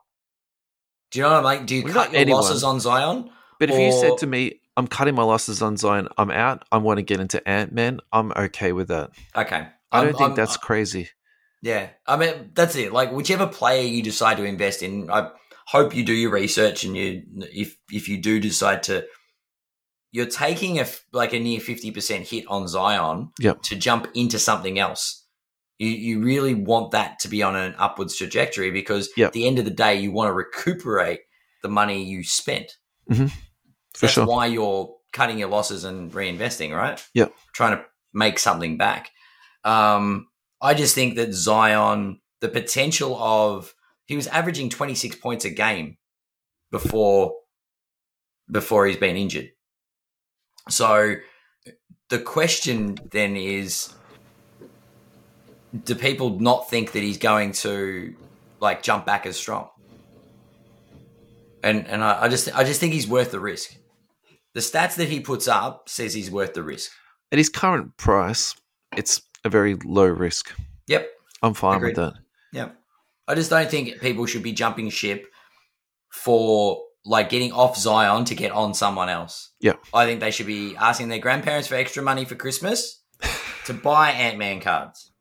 Do 1.11 1.19
you 1.19 1.23
know 1.25 1.41
what 1.43 1.47
I 1.47 1.57
mean? 1.57 1.67
Do 1.67 1.75
you 1.75 1.85
Well, 1.85 1.93
cut 1.95 2.13
your 2.13 2.21
anyone. 2.21 2.43
losses 2.43 2.63
on 2.63 2.79
Zion? 2.81 3.31
But 3.59 3.71
if 3.71 3.79
you 3.79 3.91
said 3.93 4.19
to 4.19 4.27
me, 4.27 4.61
"I'm 4.81 4.89
cutting 4.89 5.15
my 5.15 5.23
losses 5.23 5.63
on 5.63 5.77
Zion. 5.77 6.09
I'm 6.19 6.31
out. 6.31 6.65
I 6.73 6.79
want 6.79 6.99
to 6.99 7.03
get 7.03 7.21
into 7.21 7.47
Ant 7.49 7.73
Man," 7.73 8.01
I'm 8.13 8.33
okay 8.33 8.73
with 8.73 8.89
that. 8.89 9.11
Okay, 9.37 9.67
I 9.93 9.97
I'm- 9.99 10.05
don't 10.07 10.13
think 10.19 10.31
I'm- 10.31 10.35
that's 10.37 10.57
uh, 10.57 10.61
crazy. 10.61 11.09
Yeah, 11.63 11.91
I 12.07 12.17
mean 12.17 12.51
that's 12.55 12.75
it. 12.77 12.93
Like 12.93 13.13
whichever 13.13 13.47
player 13.47 13.83
you 13.83 14.03
decide 14.03 14.39
to 14.39 14.45
invest 14.45 14.83
in, 14.83 15.11
I 15.11 15.31
hope 15.67 15.95
you 15.95 16.03
do 16.05 16.15
your 16.15 16.31
research 16.33 16.85
and 16.85 16.97
you 16.97 17.23
if 17.53 17.77
if 17.93 18.09
you 18.09 18.17
do 18.21 18.41
decide 18.41 18.83
to, 18.85 19.05
you're 20.11 20.27
taking 20.27 20.81
a, 20.81 20.87
like 21.13 21.33
a 21.35 21.39
near 21.39 21.61
fifty 21.61 21.91
percent 21.91 22.27
hit 22.29 22.45
on 22.49 22.67
Zion 22.67 23.31
Yep. 23.41 23.63
to 23.65 23.77
jump 23.77 24.09
into 24.15 24.39
something 24.39 24.79
else. 24.79 25.27
You 25.79 25.89
you 25.91 26.23
really 26.23 26.55
want 26.55 26.93
that 26.93 27.19
to 27.21 27.29
be 27.29 27.43
on 27.43 27.57
an 27.57 27.75
upwards 27.79 28.17
trajectory 28.17 28.71
because 28.71 29.11
Yep. 29.19 29.27
at 29.29 29.33
the 29.35 29.47
end 29.47 29.59
of 29.59 29.65
the 29.67 29.71
day, 29.71 29.97
you 30.01 30.13
want 30.13 30.29
to 30.29 30.33
recuperate 30.33 31.21
the 31.63 31.69
money 31.69 32.03
you 32.03 32.25
spent. 32.25 32.73
Mm-hmm. 33.11 33.27
For 33.95 34.07
That's 34.07 34.15
sure. 34.15 34.27
why 34.27 34.47
you're 34.47 34.95
cutting 35.13 35.39
your 35.39 35.49
losses 35.49 35.85
and 35.85 36.13
reinvesting, 36.13 36.77
right? 36.77 37.05
Yep. 37.15 37.33
Trying 37.53 37.79
to 37.79 37.85
make 38.13 38.39
something 38.39 38.77
back. 38.77 39.11
Um, 39.65 40.29
I 40.61 40.75
just 40.75 40.95
think 40.95 41.17
that 41.17 41.33
Zion, 41.33 42.21
the 42.41 42.49
potential 42.49 43.17
of 43.17 43.75
he 44.07 44.17
was 44.17 44.27
averaging 44.29 44.71
26 44.71 45.17
points 45.17 45.45
a 45.45 45.51
game 45.51 45.97
before 46.71 47.35
before 48.51 48.87
he's 48.87 48.97
been 48.97 49.17
injured. 49.17 49.51
So 50.69 51.17
the 52.09 52.19
question 52.19 52.97
then 53.11 53.37
is 53.37 53.95
do 55.85 55.95
people 55.95 56.41
not 56.41 56.69
think 56.69 56.93
that 56.93 57.03
he's 57.03 57.19
going 57.19 57.53
to 57.53 58.15
like 58.61 58.83
jump 58.83 59.07
back 59.07 59.27
as 59.27 59.37
strong? 59.37 59.69
And 61.63 61.87
and 61.87 62.03
I, 62.03 62.23
I 62.23 62.29
just 62.29 62.55
I 62.57 62.65
just 62.65 62.81
think 62.81 62.93
he's 62.93 63.07
worth 63.07 63.31
the 63.31 63.41
risk. 63.41 63.77
The 64.55 64.61
stats 64.61 64.97
that 64.97 65.09
he 65.09 65.21
puts 65.21 65.47
up 65.49 65.89
says 65.89 66.15
he's 66.15 66.31
worth 66.31 66.55
the 66.55 66.63
risk. 66.63 66.91
At 67.33 67.39
his 67.39 67.49
current 67.49 67.97
price, 67.97 68.55
it's 68.97 69.23
a 69.45 69.49
very 69.49 69.77
low 69.85 70.07
risk. 70.07 70.53
Yep. 70.89 71.09
I'm 71.43 71.55
fine 71.55 71.77
Agreed. 71.77 71.97
with 71.97 71.97
that. 71.97 72.15
Yeah. 72.53 72.69
I 73.29 73.35
just 73.35 73.51
don't 73.51 73.71
think 73.71 74.01
people 74.01 74.27
should 74.27 74.43
be 74.43 74.53
jumping 74.53 74.91
ship 74.91 75.27
for 76.09 76.83
like 77.05 77.29
getting 77.31 77.53
off 77.53 77.77
Zion 77.77 78.25
to 78.27 78.35
get 78.35 78.51
on 78.51 78.75
someone 78.75 79.09
else. 79.09 79.51
Yeah. 79.61 79.75
I 79.95 80.05
think 80.05 80.21
they 80.21 80.33
should 80.33 80.47
be 80.47 80.77
asking 80.77 81.09
their 81.09 81.21
grandparents 81.21 81.69
for 81.69 81.77
extra 81.77 82.03
money 82.03 82.25
for 82.25 82.35
Christmas 82.35 83.01
to 83.67 83.73
buy 83.73 84.11
Ant 84.11 84.39
Man 84.39 84.61
cards. 84.61 85.13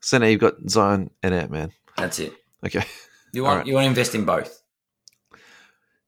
So 0.00 0.18
now 0.18 0.26
you've 0.26 0.40
got 0.40 0.54
Zion 0.68 1.10
and 1.22 1.34
Ant 1.34 1.50
Man. 1.50 1.72
That's 1.96 2.20
it. 2.20 2.32
Okay. 2.64 2.84
You 3.32 3.42
want 3.42 3.52
Alright. 3.52 3.66
you 3.66 3.74
want 3.74 3.84
to 3.84 3.88
invest 3.88 4.14
in 4.14 4.24
both. 4.24 4.62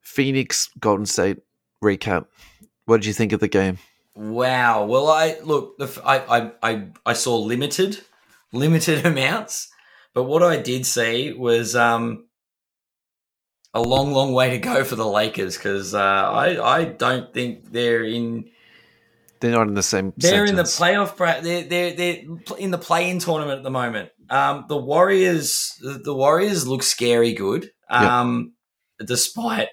Phoenix 0.01 0.71
Golden 0.79 1.05
State 1.05 1.39
recap. 1.83 2.27
What 2.85 2.99
did 2.99 3.07
you 3.07 3.13
think 3.13 3.33
of 3.33 3.41
the 3.41 3.49
game? 3.49 3.79
Wow. 4.15 4.85
Well, 4.87 5.09
I 5.09 5.37
look. 5.45 5.77
I 6.05 6.51
I 6.63 6.89
I 7.07 7.13
saw 7.13 7.37
limited, 7.39 8.01
limited 8.53 9.07
amounts, 9.07 9.71
but 10.15 10.25
what 10.25 10.43
I 10.43 10.57
did 10.57 10.87
see 10.87 11.33
was 11.33 11.77
um 11.77 12.25
a 13.75 13.81
long, 13.83 14.13
long 14.13 14.33
way 14.33 14.51
to 14.51 14.59
go 14.59 14.83
for 14.83 14.97
the 14.97 15.07
Lakers 15.07 15.57
because 15.57 15.95
uh, 15.95 15.99
I 15.99 16.79
I 16.81 16.85
don't 16.85 17.33
think 17.33 17.71
they're 17.71 18.03
in 18.03 18.51
They're 19.41 19.53
not 19.53 19.69
in 19.69 19.75
the 19.75 19.83
same. 19.83 20.13
they're 20.17 20.47
in 20.47 20.57
the 20.57 20.63
playoff. 20.63 21.17
They're 21.17 21.63
they're 21.65 21.93
they're 21.95 22.23
in 22.59 22.71
the 22.71 22.79
play-in 22.79 23.19
tournament 23.19 23.59
at 23.59 23.65
the 23.65 23.71
moment. 23.71 24.11
Um, 24.31 24.65
the 24.69 24.77
Warriors 24.77 25.79
the 25.81 26.01
the 26.03 26.15
Warriors 26.15 26.67
look 26.67 26.83
scary 26.83 27.35
good. 27.35 27.71
Um, 27.91 28.55
despite 29.05 29.69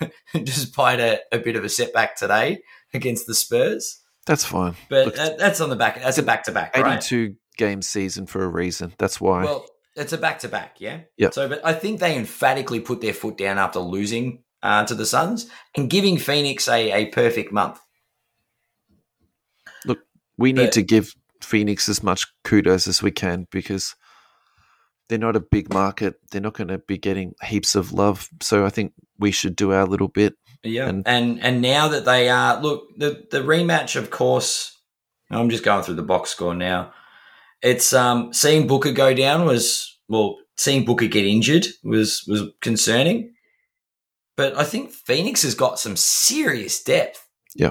despite 0.32 1.00
a, 1.00 1.20
a 1.32 1.38
bit 1.38 1.56
of 1.56 1.64
a 1.64 1.68
setback 1.68 2.16
today 2.16 2.62
against 2.92 3.26
the 3.26 3.34
Spurs. 3.34 4.00
That's 4.26 4.44
fine. 4.44 4.74
But 4.88 5.06
Look, 5.06 5.16
that, 5.16 5.38
that's 5.38 5.60
on 5.60 5.70
the 5.70 5.76
back. 5.76 6.00
That's 6.00 6.18
a 6.18 6.22
back 6.22 6.44
to 6.44 6.52
back, 6.52 6.76
right? 6.76 6.98
82 6.98 7.36
game 7.56 7.82
season 7.82 8.26
for 8.26 8.42
a 8.42 8.48
reason. 8.48 8.94
That's 8.98 9.20
why. 9.20 9.44
Well, 9.44 9.66
it's 9.96 10.12
a 10.12 10.18
back 10.18 10.40
to 10.40 10.48
back, 10.48 10.76
yeah. 10.78 11.00
Yeah. 11.16 11.30
So, 11.30 11.48
but 11.48 11.64
I 11.64 11.72
think 11.72 12.00
they 12.00 12.16
emphatically 12.16 12.80
put 12.80 13.00
their 13.00 13.12
foot 13.12 13.36
down 13.36 13.58
after 13.58 13.80
losing 13.80 14.42
uh, 14.62 14.84
to 14.86 14.94
the 14.94 15.06
Suns 15.06 15.48
and 15.76 15.90
giving 15.90 16.18
Phoenix 16.18 16.68
a, 16.68 16.90
a 16.92 17.06
perfect 17.06 17.52
month. 17.52 17.78
Look, 19.84 20.00
we 20.38 20.52
need 20.52 20.66
but- 20.66 20.72
to 20.72 20.82
give 20.82 21.14
Phoenix 21.42 21.88
as 21.88 22.02
much 22.02 22.26
kudos 22.42 22.88
as 22.88 23.02
we 23.02 23.10
can 23.10 23.46
because 23.50 23.94
they're 25.08 25.18
not 25.18 25.36
a 25.36 25.40
big 25.40 25.72
market. 25.72 26.14
They're 26.30 26.40
not 26.40 26.54
going 26.54 26.68
to 26.68 26.78
be 26.78 26.98
getting 26.98 27.34
heaps 27.44 27.74
of 27.74 27.92
love. 27.92 28.28
So 28.40 28.64
I 28.64 28.70
think 28.70 28.94
we 29.18 29.30
should 29.30 29.56
do 29.56 29.72
our 29.72 29.86
little 29.86 30.08
bit. 30.08 30.34
Yeah, 30.62 30.88
And- 30.88 31.06
and 31.06 31.42
and 31.42 31.60
now 31.60 31.88
that 31.88 32.04
they 32.04 32.28
are 32.28 32.60
look 32.60 32.86
the 32.96 33.24
the 33.30 33.40
rematch, 33.40 33.96
of 33.96 34.10
course. 34.10 34.70
I'm 35.30 35.50
just 35.50 35.64
going 35.64 35.82
through 35.82 35.94
the 35.96 36.02
box 36.02 36.30
score 36.30 36.54
now. 36.54 36.92
It's 37.62 37.92
um 37.92 38.32
seeing 38.32 38.66
Booker 38.66 38.92
go 38.92 39.14
down 39.14 39.46
was 39.46 39.98
well, 40.08 40.36
seeing 40.56 40.84
Booker 40.84 41.06
get 41.06 41.24
injured 41.26 41.66
was 41.82 42.24
was 42.28 42.42
concerning, 42.60 43.34
but 44.36 44.56
I 44.56 44.64
think 44.64 44.90
Phoenix 44.92 45.42
has 45.42 45.54
got 45.54 45.78
some 45.78 45.96
serious 45.96 46.82
depth. 46.82 47.26
Yeah. 47.54 47.70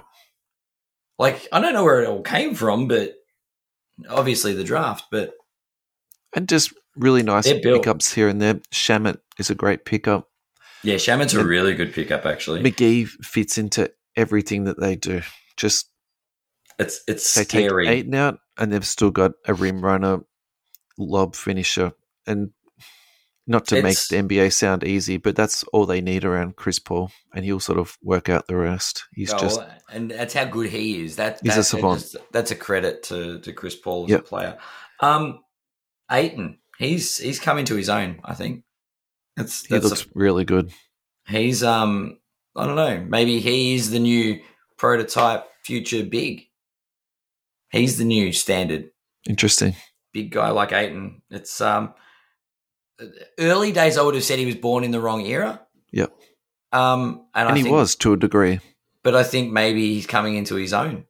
like 1.20 1.48
I 1.52 1.60
don't 1.62 1.74
know 1.74 1.84
where 1.84 2.02
it 2.02 2.08
all 2.08 2.22
came 2.22 2.56
from, 2.56 2.88
but 2.88 3.14
obviously 4.10 4.54
the 4.54 4.64
draft. 4.64 5.06
But 5.12 5.34
And 6.36 6.50
just 6.50 6.74
really 6.96 7.24
nice 7.24 7.48
pickups 7.48 8.14
here 8.14 8.28
and 8.28 8.42
there. 8.42 8.56
Shamet 8.74 9.18
is 9.40 9.50
a 9.50 9.56
great 9.56 9.86
pickup. 9.86 10.28
Yeah, 10.84 10.96
Shamet's 10.96 11.34
a 11.34 11.46
really 11.46 11.74
good 11.76 11.94
pickup, 11.94 12.26
actually. 12.26 12.62
McGee 12.62 13.08
fits 13.08 13.58
into 13.58 13.92
everything 14.16 14.66
that 14.66 14.80
they 14.80 14.96
do. 14.96 15.22
Just 15.58 15.90
It's 16.80 17.02
it's 17.08 17.34
they 17.36 17.44
scary. 17.44 17.86
take 17.86 18.00
Ayton 18.00 18.16
out, 18.16 18.40
and 18.58 18.72
they've 18.72 18.86
still 18.86 19.12
got 19.12 19.32
a 19.48 19.54
rim 19.54 19.84
runner, 19.84 20.20
lob 20.98 21.36
finisher, 21.36 21.94
and 22.28 22.50
not 23.46 23.66
to 23.68 23.78
It's- 23.78 24.10
make 24.12 24.28
the 24.28 24.36
NBA 24.36 24.50
sound 24.54 24.84
easy, 24.84 25.18
but 25.18 25.36
that's 25.36 25.64
all 25.74 25.86
they 25.86 26.02
need 26.02 26.24
around 26.26 26.56
Chris 26.56 26.80
Paul, 26.80 27.12
and 27.34 27.44
he'll 27.46 27.60
sort 27.60 27.78
of 27.80 27.98
work 28.02 28.30
out 28.30 28.48
the 28.48 28.56
rest. 28.56 29.04
He's 29.14 29.34
Oh, 29.34 29.38
just 29.38 29.60
and 29.90 30.12
that's 30.12 30.34
how 30.34 30.46
good 30.46 30.70
he 30.70 31.04
is. 31.04 31.18
That, 31.18 31.40
He's 31.44 31.58
a 31.58 31.64
savant. 31.64 32.00
That's, 32.02 32.16
that's 32.32 32.52
a 32.52 32.56
credit 32.56 33.04
to, 33.04 33.40
to 33.40 33.54
Chris 33.54 33.76
Paul 33.76 34.06
as 34.06 34.12
Yep. 34.12 34.20
a 34.20 34.24
player. 34.24 34.58
Um, 35.02 35.40
Ayton, 36.12 36.60
he's 36.78 37.18
he's 37.18 37.40
coming 37.40 37.66
to 37.66 37.76
his 37.76 37.90
own. 37.90 38.20
I 38.24 38.34
think 38.34 38.64
that's 39.36 39.66
he 39.66 39.74
that's 39.74 39.86
looks 39.90 40.08
really 40.14 40.46
good. 40.46 40.72
he's 41.28 41.64
um 41.64 42.18
I 42.56 42.66
don't 42.66 42.76
know. 42.76 43.04
Maybe 43.08 43.40
he's 43.40 43.90
the 43.90 44.00
new 44.00 44.40
prototype 44.78 45.46
future 45.64 46.04
big. 46.04 46.44
He's 47.72 47.98
the 47.98 48.04
new 48.06 48.32
standard 48.32 48.92
Interesting. 49.28 49.76
big 50.12 50.32
guy 50.32 50.50
like 50.52 50.72
Ayton. 50.72 51.22
It's 51.32 51.60
um 51.62 51.94
early 53.40 53.72
days. 53.72 53.98
I 53.98 54.02
would 54.04 54.16
have 54.16 54.24
said 54.24 54.40
he 54.40 54.46
was 54.46 54.56
born 54.56 54.84
in 54.84 54.92
the 54.92 55.00
wrong 55.02 55.26
era. 55.26 55.62
Yep. 55.92 56.14
Um, 56.72 57.26
and, 57.34 57.50
And 57.50 57.58
he 57.58 57.64
think, 57.64 57.74
was 57.74 57.96
to 57.98 58.14
a 58.14 58.18
degree. 58.18 58.60
but 59.04 59.16
I 59.16 59.24
think 59.24 59.52
maybe 59.52 59.94
he's 59.94 60.06
coming 60.08 60.36
into 60.36 60.56
his 60.56 60.74
own. 60.74 61.06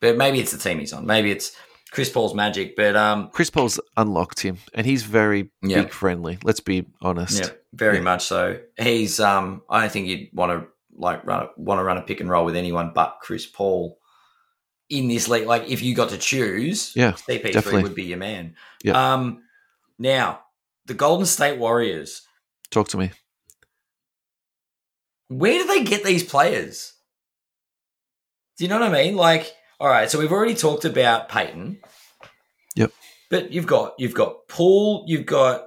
But 0.00 0.16
maybe 0.16 0.40
it's 0.40 0.52
the 0.52 0.58
team 0.58 0.78
he's 0.78 0.92
on. 0.94 1.04
Maybe 1.06 1.30
it's 1.30 1.52
Chris 1.92 2.08
Paul's 2.10 2.34
magic. 2.34 2.76
But 2.76 2.96
um, 2.96 3.30
Chris 3.32 3.50
Paul's 3.50 3.80
unlocked 3.96 4.40
him, 4.40 4.58
and 4.74 4.86
he's 4.86 5.02
very 5.02 5.50
Yeah. 5.62 5.82
big 5.82 5.92
friendly. 5.92 6.38
Let's 6.42 6.60
be 6.60 6.86
honest. 7.02 7.38
yeah, 7.40 7.50
very 7.72 7.96
Yeah. 7.96 8.02
much 8.02 8.24
so. 8.26 8.60
He's 8.78 9.20
um, 9.20 9.62
I 9.68 9.80
don't 9.80 9.92
think 9.92 10.06
you'd 10.08 10.28
want 10.32 10.52
to 10.52 10.68
like 10.96 11.24
run 11.26 11.48
want 11.56 11.78
to 11.78 11.84
run 11.84 11.96
a 11.98 12.02
pick 12.02 12.20
and 12.20 12.28
roll 12.28 12.44
with 12.44 12.56
anyone 12.56 12.92
but 12.94 13.18
Chris 13.22 13.46
Paul 13.46 13.98
in 14.88 15.08
this 15.08 15.28
league. 15.28 15.46
Like 15.46 15.68
if 15.68 15.82
you 15.82 15.94
got 15.94 16.10
to 16.10 16.18
choose, 16.18 16.92
Yeah, 16.94 17.12
CP3 17.12 17.52
definitely. 17.52 17.82
would 17.84 17.94
be 17.94 18.04
your 18.04 18.18
man. 18.18 18.54
Yeah. 18.84 19.12
Um, 19.14 19.42
now 19.98 20.40
the 20.86 20.94
Golden 20.94 21.26
State 21.26 21.58
Warriors. 21.58 22.22
Talk 22.70 22.88
to 22.88 22.96
me. 22.98 23.10
where 25.28 25.58
do 25.62 25.66
they 25.66 25.84
get 25.84 26.04
these 26.04 26.24
players? 26.24 26.92
Do 28.58 28.64
you 28.64 28.68
know 28.68 28.78
what 28.80 28.88
I 28.88 29.04
mean? 29.04 29.16
Like, 29.16 29.52
all 29.80 29.88
right, 29.88 30.10
so 30.10 30.18
we've 30.18 30.32
already 30.32 30.54
talked 30.54 30.84
about 30.84 31.28
Payton. 31.28 31.80
Yep. 32.76 32.92
But 33.30 33.52
you've 33.52 33.66
got 33.66 33.94
you've 33.98 34.14
got 34.14 34.46
Poole, 34.46 35.04
you've 35.06 35.26
got 35.26 35.64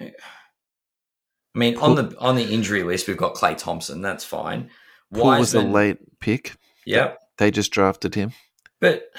I 0.00 1.58
mean, 1.58 1.76
on 1.78 1.96
the 1.96 2.16
on 2.18 2.36
the 2.36 2.44
injury 2.44 2.82
list, 2.82 3.08
we've 3.08 3.16
got 3.16 3.34
Klay 3.34 3.56
Thompson. 3.56 4.02
That's 4.02 4.24
fine. 4.24 4.70
Poole 5.12 5.38
was 5.38 5.52
the 5.52 5.62
late 5.62 5.98
pick. 6.20 6.56
Yep. 6.86 7.18
They 7.38 7.50
just 7.50 7.72
drafted 7.72 8.14
him. 8.14 8.32
But 8.80 9.10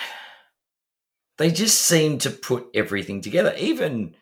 they 1.37 1.51
just 1.51 1.81
seem 1.81 2.19
to 2.19 2.29
put 2.29 2.67
everything 2.73 3.21
together. 3.21 3.53
Even 3.57 4.15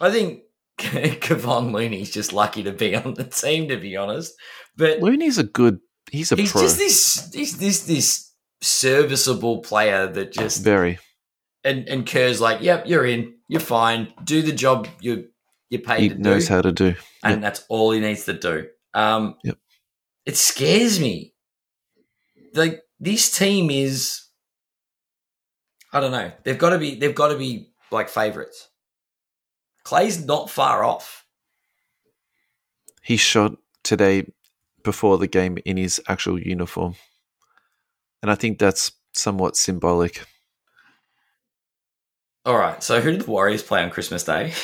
I 0.00 0.10
think 0.10 0.42
Kevon 0.78 1.72
Looney's 1.72 2.10
just 2.10 2.32
lucky 2.32 2.64
to 2.64 2.72
be 2.72 2.94
on 2.94 3.14
the 3.14 3.24
team, 3.24 3.68
to 3.68 3.76
be 3.76 3.96
honest. 3.96 4.34
But 4.76 5.00
Looney's 5.00 5.38
a 5.38 5.44
good. 5.44 5.80
He's 6.10 6.32
a 6.32 6.36
he's 6.36 6.52
pro. 6.52 6.62
just 6.62 6.76
this 6.76 7.30
he's 7.32 7.56
this 7.56 7.86
this 7.86 8.31
serviceable 8.62 9.58
player 9.60 10.06
that 10.06 10.32
just 10.32 10.62
very. 10.64 10.98
and 11.64 11.88
and 11.88 12.06
Kerr's 12.06 12.40
like, 12.40 12.62
yep, 12.62 12.84
you're 12.86 13.04
in, 13.04 13.34
you're 13.48 13.60
fine, 13.60 14.12
do 14.24 14.40
the 14.42 14.52
job 14.52 14.88
you 15.00 15.28
you're 15.68 15.80
paid 15.82 16.00
He 16.00 16.08
to 16.10 16.14
do. 16.14 16.20
knows 16.20 16.48
how 16.48 16.62
to 16.62 16.72
do. 16.72 16.94
and 17.24 17.42
that's 17.42 17.64
all 17.68 17.90
he 17.92 18.00
needs 18.00 18.24
to 18.26 18.32
do. 18.34 18.68
Um, 18.94 19.36
Yep. 19.44 19.58
it 20.26 20.36
scares 20.36 21.00
me. 21.00 21.34
Like 22.54 22.82
this 23.00 23.36
team 23.36 23.70
is, 23.70 24.22
I 25.92 26.00
don't 26.00 26.12
know. 26.12 26.30
They've 26.44 26.58
got 26.58 26.70
to 26.70 26.78
be. 26.78 26.94
They've 26.96 27.14
got 27.14 27.28
to 27.28 27.38
be 27.38 27.70
like 27.90 28.08
favorites. 28.10 28.68
Klay's 29.84 30.24
not 30.24 30.48
far 30.50 30.84
off. 30.84 31.24
He 33.02 33.16
shot 33.16 33.56
today 33.82 34.26
before 34.84 35.18
the 35.18 35.26
game 35.26 35.58
in 35.64 35.76
his 35.76 36.00
actual 36.08 36.38
uniform, 36.40 36.94
and 38.22 38.30
I 38.30 38.34
think 38.34 38.58
that's 38.58 38.92
somewhat 39.12 39.56
symbolic. 39.56 40.24
All 42.44 42.56
right. 42.56 42.82
So 42.82 43.00
who 43.00 43.12
did 43.12 43.20
the 43.22 43.30
Warriors 43.30 43.62
play 43.62 43.82
on 43.82 43.90
Christmas 43.90 44.24
Day? 44.24 44.52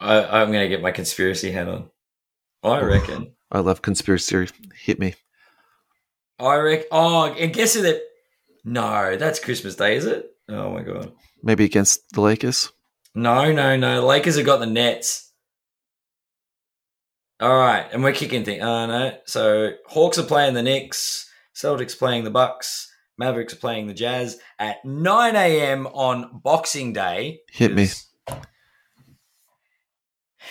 I, 0.00 0.24
I'm 0.24 0.50
going 0.52 0.62
to 0.62 0.68
get 0.68 0.82
my 0.82 0.90
conspiracy 0.90 1.50
hat 1.50 1.68
on. 1.68 1.88
I 2.62 2.80
reckon. 2.80 3.32
I 3.50 3.60
love 3.60 3.82
conspiracy. 3.82 4.48
Hit 4.74 4.98
me. 4.98 5.14
I 6.38 6.56
reckon. 6.56 6.86
Oh, 6.90 7.26
and 7.26 7.52
guess 7.52 7.74
who 7.74 7.82
that? 7.82 8.02
No, 8.64 9.16
that's 9.16 9.38
Christmas 9.38 9.76
Day, 9.76 9.96
is 9.96 10.06
it? 10.06 10.30
Oh 10.48 10.70
my 10.70 10.82
god. 10.82 11.12
Maybe 11.42 11.64
against 11.64 12.10
the 12.12 12.22
Lakers. 12.22 12.72
No, 13.14 13.52
no, 13.52 13.76
no. 13.76 14.00
The 14.00 14.06
Lakers 14.06 14.36
have 14.36 14.46
got 14.46 14.58
the 14.58 14.66
Nets. 14.66 15.23
All 17.44 17.58
right, 17.58 17.86
and 17.92 18.02
we're 18.02 18.14
kicking 18.14 18.42
things. 18.42 18.62
Oh 18.62 18.86
no. 18.86 19.18
So 19.26 19.72
Hawks 19.88 20.16
are 20.16 20.22
playing 20.22 20.54
the 20.54 20.62
Knicks. 20.62 21.30
Celtics 21.54 21.94
playing 21.98 22.24
the 22.24 22.30
Bucks. 22.30 22.90
Mavericks 23.18 23.52
are 23.52 23.56
playing 23.56 23.86
the 23.86 23.92
Jazz 23.92 24.38
at 24.58 24.82
9 24.82 25.36
a.m. 25.36 25.86
on 25.88 26.40
Boxing 26.42 26.94
Day. 26.94 27.40
Hit 27.52 27.74
me. 27.74 27.88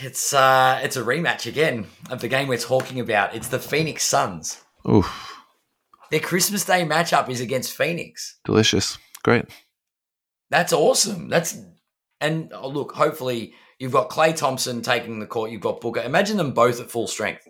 It's 0.01 0.33
uh, 0.33 0.81
it's 0.83 0.95
a 0.95 1.01
rematch 1.01 1.47
again 1.47 1.87
of 2.11 2.21
the 2.21 2.27
game 2.27 2.47
we're 2.47 2.59
talking 2.59 2.99
about. 2.99 3.33
It's 3.33 3.47
the 3.47 3.57
Phoenix 3.57 4.03
Suns. 4.03 4.61
Oof, 4.87 5.35
Their 6.11 6.19
Christmas 6.19 6.63
Day 6.63 6.85
matchup 6.85 7.27
is 7.27 7.41
against 7.41 7.73
Phoenix. 7.75 8.37
delicious. 8.45 8.99
Great. 9.23 9.45
That's 10.51 10.73
awesome. 10.73 11.27
That's 11.27 11.57
and 12.21 12.53
oh, 12.53 12.67
look, 12.67 12.91
hopefully 12.91 13.55
you've 13.83 13.91
got 13.91 14.09
Klay 14.09 14.33
Thompson 14.33 14.81
taking 14.81 15.19
the 15.19 15.25
court. 15.25 15.51
You've 15.51 15.59
got 15.59 15.81
Booker. 15.81 15.99
Imagine 15.99 16.37
them 16.37 16.53
both 16.53 16.79
at 16.79 16.89
full 16.89 17.05
strength. 17.05 17.45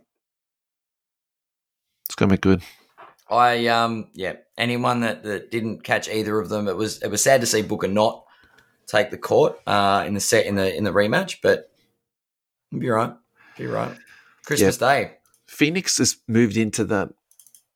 It's 2.07 2.15
gonna 2.15 2.33
be 2.33 2.37
good. 2.37 2.63
I 3.29 3.67
um 3.67 4.07
yeah. 4.15 4.37
Anyone 4.57 5.01
that, 5.01 5.21
that 5.23 5.51
didn't 5.51 5.83
catch 5.83 6.09
either 6.09 6.39
of 6.39 6.49
them, 6.49 6.67
it 6.67 6.75
was 6.75 7.03
it 7.03 7.09
was 7.09 7.21
sad 7.21 7.41
to 7.41 7.47
see 7.47 7.61
Booker 7.61 7.87
not 7.87 8.25
take 8.87 9.11
the 9.11 9.17
court 9.17 9.59
uh, 9.67 10.03
in 10.07 10.15
the 10.15 10.19
set 10.19 10.47
in 10.47 10.55
the 10.55 10.75
in 10.75 10.83
the 10.83 10.91
rematch, 10.91 11.37
but 11.43 11.71
you'll 12.71 12.81
be 12.81 12.89
right. 12.89 13.13
Be 13.55 13.67
right. 13.67 13.95
Christmas 14.43 14.77
Day. 14.77 15.17
Phoenix 15.45 15.99
has 15.99 16.17
moved 16.27 16.57
into 16.57 16.83
that 16.85 17.09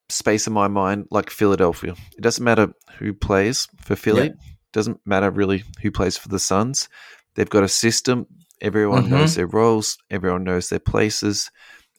space 0.10 0.48
in 0.48 0.54
my 0.54 0.68
mind 0.68 1.08
like 1.12 1.30
Philadelphia. 1.30 1.94
It 2.18 2.22
doesn't 2.22 2.44
matter 2.44 2.74
who 2.98 3.14
plays 3.14 3.68
for 3.80 3.96
Philly. 3.96 4.28
Yeah. 4.28 4.54
Doesn't 4.74 5.00
matter 5.06 5.30
really 5.30 5.64
who 5.84 5.92
plays 5.92 6.18
for 6.18 6.30
the 6.30 6.40
Suns. 6.40 6.90
They've 7.36 7.50
got 7.50 7.64
a 7.64 7.68
system. 7.68 8.26
Everyone 8.62 9.06
Mhm. 9.06 9.10
knows 9.10 9.36
their 9.36 9.48
roles. 9.48 9.98
Everyone 10.10 10.44
knows 10.44 10.70
their 10.70 10.80
places. 10.80 11.50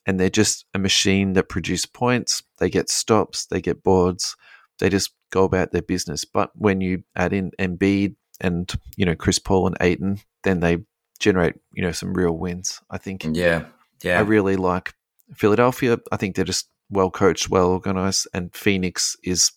And 0.06 0.18
they're 0.18 0.30
just 0.30 0.64
a 0.74 0.78
machine 0.78 1.34
that 1.34 1.48
produce 1.48 1.84
points. 1.86 2.42
They 2.58 2.70
get 2.70 2.88
stops. 2.88 3.46
They 3.46 3.60
get 3.60 3.82
boards. 3.82 4.36
They 4.78 4.88
just 4.88 5.12
go 5.30 5.44
about 5.44 5.72
their 5.72 5.82
business. 5.82 6.24
But 6.24 6.50
when 6.54 6.80
you 6.80 7.04
add 7.14 7.32
in 7.32 7.50
Embiid 7.58 8.16
and, 8.40 8.72
you 8.96 9.04
know, 9.04 9.14
Chris 9.14 9.38
Paul 9.38 9.66
and 9.66 9.76
Ayton, 9.80 10.20
then 10.44 10.60
they 10.60 10.78
generate, 11.20 11.56
you 11.74 11.82
know, 11.82 11.92
some 11.92 12.14
real 12.14 12.36
wins. 12.38 12.80
I 12.90 12.96
think 12.98 13.24
Yeah. 13.24 13.66
Yeah. 14.02 14.18
I 14.18 14.22
really 14.22 14.56
like 14.56 14.94
Philadelphia. 15.34 15.98
I 16.10 16.16
think 16.16 16.36
they're 16.36 16.44
just 16.44 16.70
well 16.88 17.10
coached, 17.10 17.50
well 17.50 17.68
organized, 17.68 18.26
and 18.32 18.54
Phoenix 18.54 19.14
is 19.22 19.52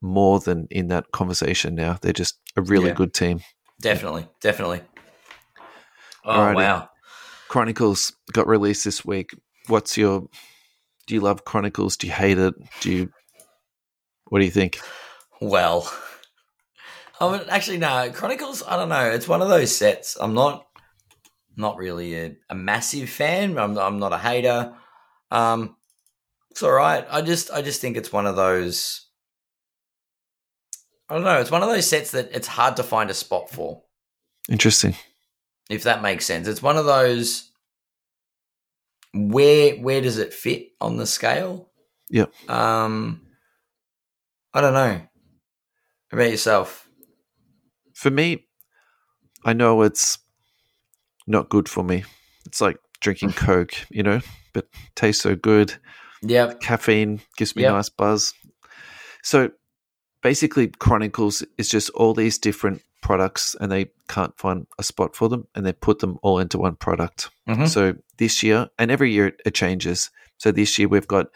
more 0.00 0.38
than 0.40 0.66
in 0.70 0.88
that 0.88 1.10
conversation 1.12 1.74
now. 1.74 1.98
They're 2.00 2.12
just 2.12 2.38
a 2.56 2.62
really 2.62 2.88
Yeah. 2.88 2.94
good 2.94 3.14
team. 3.14 3.40
definitely. 3.82 4.28
Definitely. 4.42 4.82
Oh 6.24 6.38
Alrighty. 6.38 6.54
wow. 6.54 6.88
Chronicles 7.48 8.12
got 8.32 8.46
released 8.46 8.84
this 8.84 9.04
week. 9.04 9.30
What's 9.66 9.96
your 9.96 10.28
do 11.06 11.14
you 11.14 11.20
love 11.20 11.44
Chronicles? 11.44 11.96
Do 11.96 12.06
you 12.06 12.12
hate 12.12 12.38
it? 12.38 12.54
Do 12.80 12.92
you 12.92 13.12
what 14.26 14.38
do 14.38 14.44
you 14.44 14.50
think? 14.50 14.78
Well, 15.40 15.92
I 17.20 17.32
mean, 17.32 17.46
actually, 17.48 17.78
no. 17.78 18.10
Chronicles. 18.12 18.62
I 18.66 18.76
don't 18.76 18.88
know. 18.88 19.10
It's 19.10 19.28
one 19.28 19.42
of 19.42 19.48
those 19.48 19.76
sets. 19.76 20.16
I'm 20.20 20.34
not, 20.34 20.66
not 21.56 21.76
really 21.76 22.14
a, 22.14 22.36
a 22.48 22.54
massive 22.54 23.10
fan. 23.10 23.58
I'm, 23.58 23.76
I'm 23.76 23.98
not 23.98 24.12
a 24.12 24.18
hater. 24.18 24.72
Um, 25.30 25.76
it's 26.50 26.62
all 26.62 26.72
right. 26.72 27.04
I 27.10 27.22
just, 27.22 27.50
I 27.50 27.60
just 27.60 27.80
think 27.80 27.96
it's 27.96 28.12
one 28.12 28.26
of 28.26 28.36
those. 28.36 29.06
I 31.08 31.14
don't 31.14 31.24
know. 31.24 31.40
It's 31.40 31.50
one 31.50 31.62
of 31.62 31.68
those 31.68 31.88
sets 31.88 32.12
that 32.12 32.30
it's 32.32 32.46
hard 32.46 32.76
to 32.76 32.82
find 32.82 33.10
a 33.10 33.14
spot 33.14 33.50
for. 33.50 33.82
Interesting. 34.48 34.94
If 35.70 35.84
that 35.84 36.02
makes 36.02 36.26
sense, 36.26 36.48
it's 36.48 36.62
one 36.62 36.76
of 36.76 36.84
those. 36.84 37.46
Where, 39.14 39.74
where 39.76 40.00
does 40.00 40.18
it 40.18 40.34
fit 40.34 40.68
on 40.80 40.96
the 40.96 41.06
scale? 41.06 41.70
Yep. 42.10 42.32
Um, 42.50 43.22
I 44.52 44.60
don't 44.60 44.74
know. 44.74 45.00
About 46.12 46.30
yourself? 46.30 46.88
For 47.94 48.10
me, 48.10 48.46
I 49.44 49.52
know 49.52 49.82
it's 49.82 50.18
not 51.26 51.48
good 51.48 51.68
for 51.68 51.82
me. 51.84 52.04
It's 52.46 52.60
like 52.60 52.76
drinking 53.00 53.32
Coke, 53.36 53.74
you 53.90 54.02
know, 54.02 54.20
but 54.52 54.68
tastes 54.96 55.22
so 55.22 55.34
good. 55.36 55.74
Yeah. 56.22 56.54
Caffeine 56.60 57.20
gives 57.36 57.54
me 57.56 57.62
Yep. 57.62 57.72
nice 57.72 57.88
buzz. 57.88 58.34
So 59.22 59.50
basically, 60.22 60.68
Chronicles 60.68 61.44
is 61.58 61.68
just 61.68 61.90
all 61.90 62.14
these 62.14 62.38
different 62.38 62.82
products, 63.00 63.56
and 63.60 63.70
they 63.70 63.90
can't 64.08 64.36
find 64.38 64.66
a 64.78 64.82
spot 64.82 65.14
for 65.16 65.28
them, 65.28 65.46
and 65.54 65.64
they 65.64 65.72
put 65.72 65.98
them 66.00 66.18
all 66.22 66.38
into 66.38 66.58
one 66.58 66.76
product. 66.76 67.30
Mhm. 67.48 67.68
So 67.68 67.94
this 68.18 68.42
year, 68.42 68.68
and 68.78 68.90
every 68.90 69.12
year 69.12 69.32
it 69.44 69.54
changes. 69.54 70.10
So 70.38 70.52
this 70.52 70.78
year 70.78 70.88
we've 70.88 71.08
got 71.08 71.26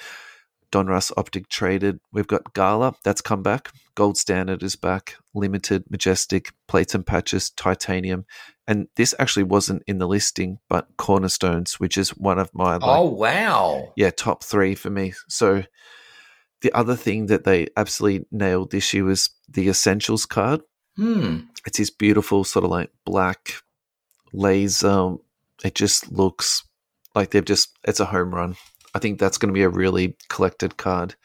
Donruss 0.72 1.12
Optic 1.16 1.48
Traded, 1.48 2.00
we've 2.12 2.26
got 2.26 2.52
Gala 2.54 2.94
that's 3.04 3.20
come 3.20 3.42
back, 3.42 3.70
Gold 3.94 4.16
Standard 4.18 4.62
is 4.62 4.74
back, 4.74 5.16
Limited, 5.32 5.84
Majestic, 5.88 6.52
Plates 6.66 6.94
and 6.96 7.06
Patches, 7.06 7.50
Titanium, 7.50 8.24
and 8.66 8.88
this 8.96 9.14
actually 9.20 9.44
wasn't 9.44 9.84
in 9.86 9.98
the 9.98 10.08
listing, 10.08 10.58
but 10.68 10.88
Cornerstones, 10.96 11.78
which 11.78 11.96
is 11.96 12.10
one 12.16 12.40
of 12.40 12.50
my 12.54 12.72
like, 12.76 12.82
Oh 12.82 13.08
wow. 13.08 13.92
yeah 13.96 14.10
top 14.10 14.42
three 14.42 14.74
for 14.74 14.90
me. 14.90 15.12
So 15.28 15.62
the 16.62 16.72
other 16.72 16.96
thing 16.96 17.26
that 17.26 17.44
they 17.44 17.68
absolutely 17.76 18.26
nailed 18.32 18.72
this 18.72 18.92
year 18.92 19.04
was 19.04 19.30
the 19.48 19.68
Essentials 19.68 20.26
card. 20.26 20.62
Hmm. 20.96 21.40
It's 21.66 21.78
this 21.78 21.90
beautiful 21.90 22.44
sort 22.44 22.64
of 22.64 22.70
like 22.70 22.90
black 23.04 23.54
laser. 24.32 25.14
It 25.64 25.74
just 25.74 26.12
looks 26.12 26.62
like 27.14 27.30
they've 27.30 27.44
just 27.44 27.70
it's 27.84 28.00
a 28.00 28.04
home 28.04 28.34
run. 28.34 28.56
I 28.94 28.98
think 29.00 29.18
that's 29.18 29.38
going 29.38 29.48
to 29.48 29.58
be 29.58 29.62
a 29.62 29.68
really 29.68 30.16
collected 30.28 30.76
card. 30.76 31.16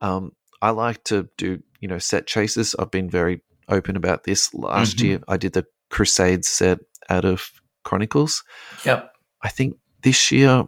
Um, 0.00 0.32
I 0.60 0.70
like 0.70 1.02
to 1.04 1.28
do 1.36 1.62
you 1.80 1.88
know 1.88 1.98
set 1.98 2.26
chases. 2.26 2.74
I've 2.78 2.90
been 2.90 3.10
very 3.10 3.40
open 3.68 3.96
about 3.96 4.24
this. 4.24 4.52
Last 4.54 4.98
Mhm. 4.98 5.02
year, 5.04 5.20
I 5.28 5.36
did 5.36 5.52
the 5.54 5.66
Crusade 5.90 6.44
set 6.44 6.78
out 7.08 7.24
of 7.24 7.50
Chronicles. 7.84 8.44
Yep. 8.84 9.12
I 9.42 9.48
think 9.48 9.76
this 10.02 10.30
year 10.30 10.64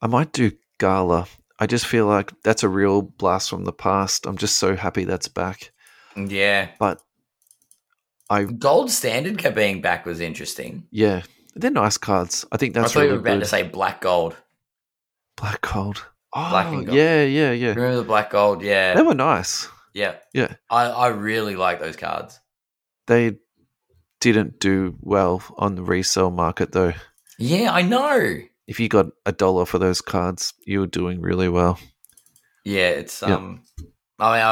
I 0.00 0.06
might 0.06 0.32
do 0.32 0.52
Gala. 0.78 1.26
I 1.62 1.66
just 1.66 1.86
feel 1.86 2.06
like 2.06 2.32
that's 2.42 2.64
a 2.64 2.68
real 2.68 3.02
blast 3.02 3.48
from 3.50 3.64
the 3.64 3.72
past. 3.72 4.26
I'm 4.26 4.36
just 4.36 4.56
so 4.56 4.74
happy 4.74 5.04
that's 5.04 5.28
back. 5.28 5.70
Yeah. 6.16 6.70
But 6.80 7.00
I, 8.28 8.44
Gold 8.44 8.90
standard 8.90 9.38
ca- 9.38 9.50
being 9.50 9.80
back 9.80 10.04
was 10.04 10.18
interesting. 10.18 10.88
yeah, 10.90 11.22
they're 11.54 11.70
nice 11.70 11.98
cards. 11.98 12.44
I 12.50 12.56
think 12.56 12.74
that's 12.74 12.90
I 12.90 12.94
thought 12.94 13.00
you 13.00 13.06
really 13.06 13.12
were 13.18 13.20
about 13.20 13.34
good. 13.34 13.40
to 13.40 13.46
say 13.46 13.62
black 13.62 14.00
gold. 14.00 14.36
Black 15.36 15.60
Gold. 15.60 16.04
Oh, 16.34 16.50
Black 16.50 16.66
and 16.66 16.86
gold. 16.86 16.96
yeah, 16.98 17.22
yeah, 17.24 17.52
yeah. 17.52 17.68
Remember 17.74 17.96
the 17.96 18.02
black 18.04 18.30
gold? 18.30 18.62
Yeah. 18.62 18.94
They 18.94 19.02
were 19.02 19.14
nice. 19.14 19.68
Yeah. 19.94 20.16
Yeah, 20.34 20.54
I, 20.68 20.84
I 20.86 21.08
really 21.08 21.54
like 21.56 21.78
those 21.78 21.96
cards. 21.96 22.40
they 23.06 23.36
didn't 24.20 24.58
do 24.58 24.96
well 25.00 25.42
on 25.58 25.74
the 25.76 25.82
resale 25.82 26.30
market 26.30 26.72
though. 26.72 26.94
Yeah, 27.38 27.70
I 27.72 27.82
know. 27.82 28.38
If 28.66 28.78
you 28.80 28.88
got 28.88 29.06
a 29.26 29.32
dollar 29.32 29.66
for 29.66 29.78
those 29.78 30.00
cards, 30.00 30.54
you 30.66 30.80
were 30.80 30.86
doing 30.86 31.20
really 31.20 31.48
well. 31.48 31.78
Yeah, 32.64 32.88
it's 32.90 33.22
Yeah. 33.22 33.34
um. 33.36 33.62
I 34.18 34.32
mean, 34.36 34.42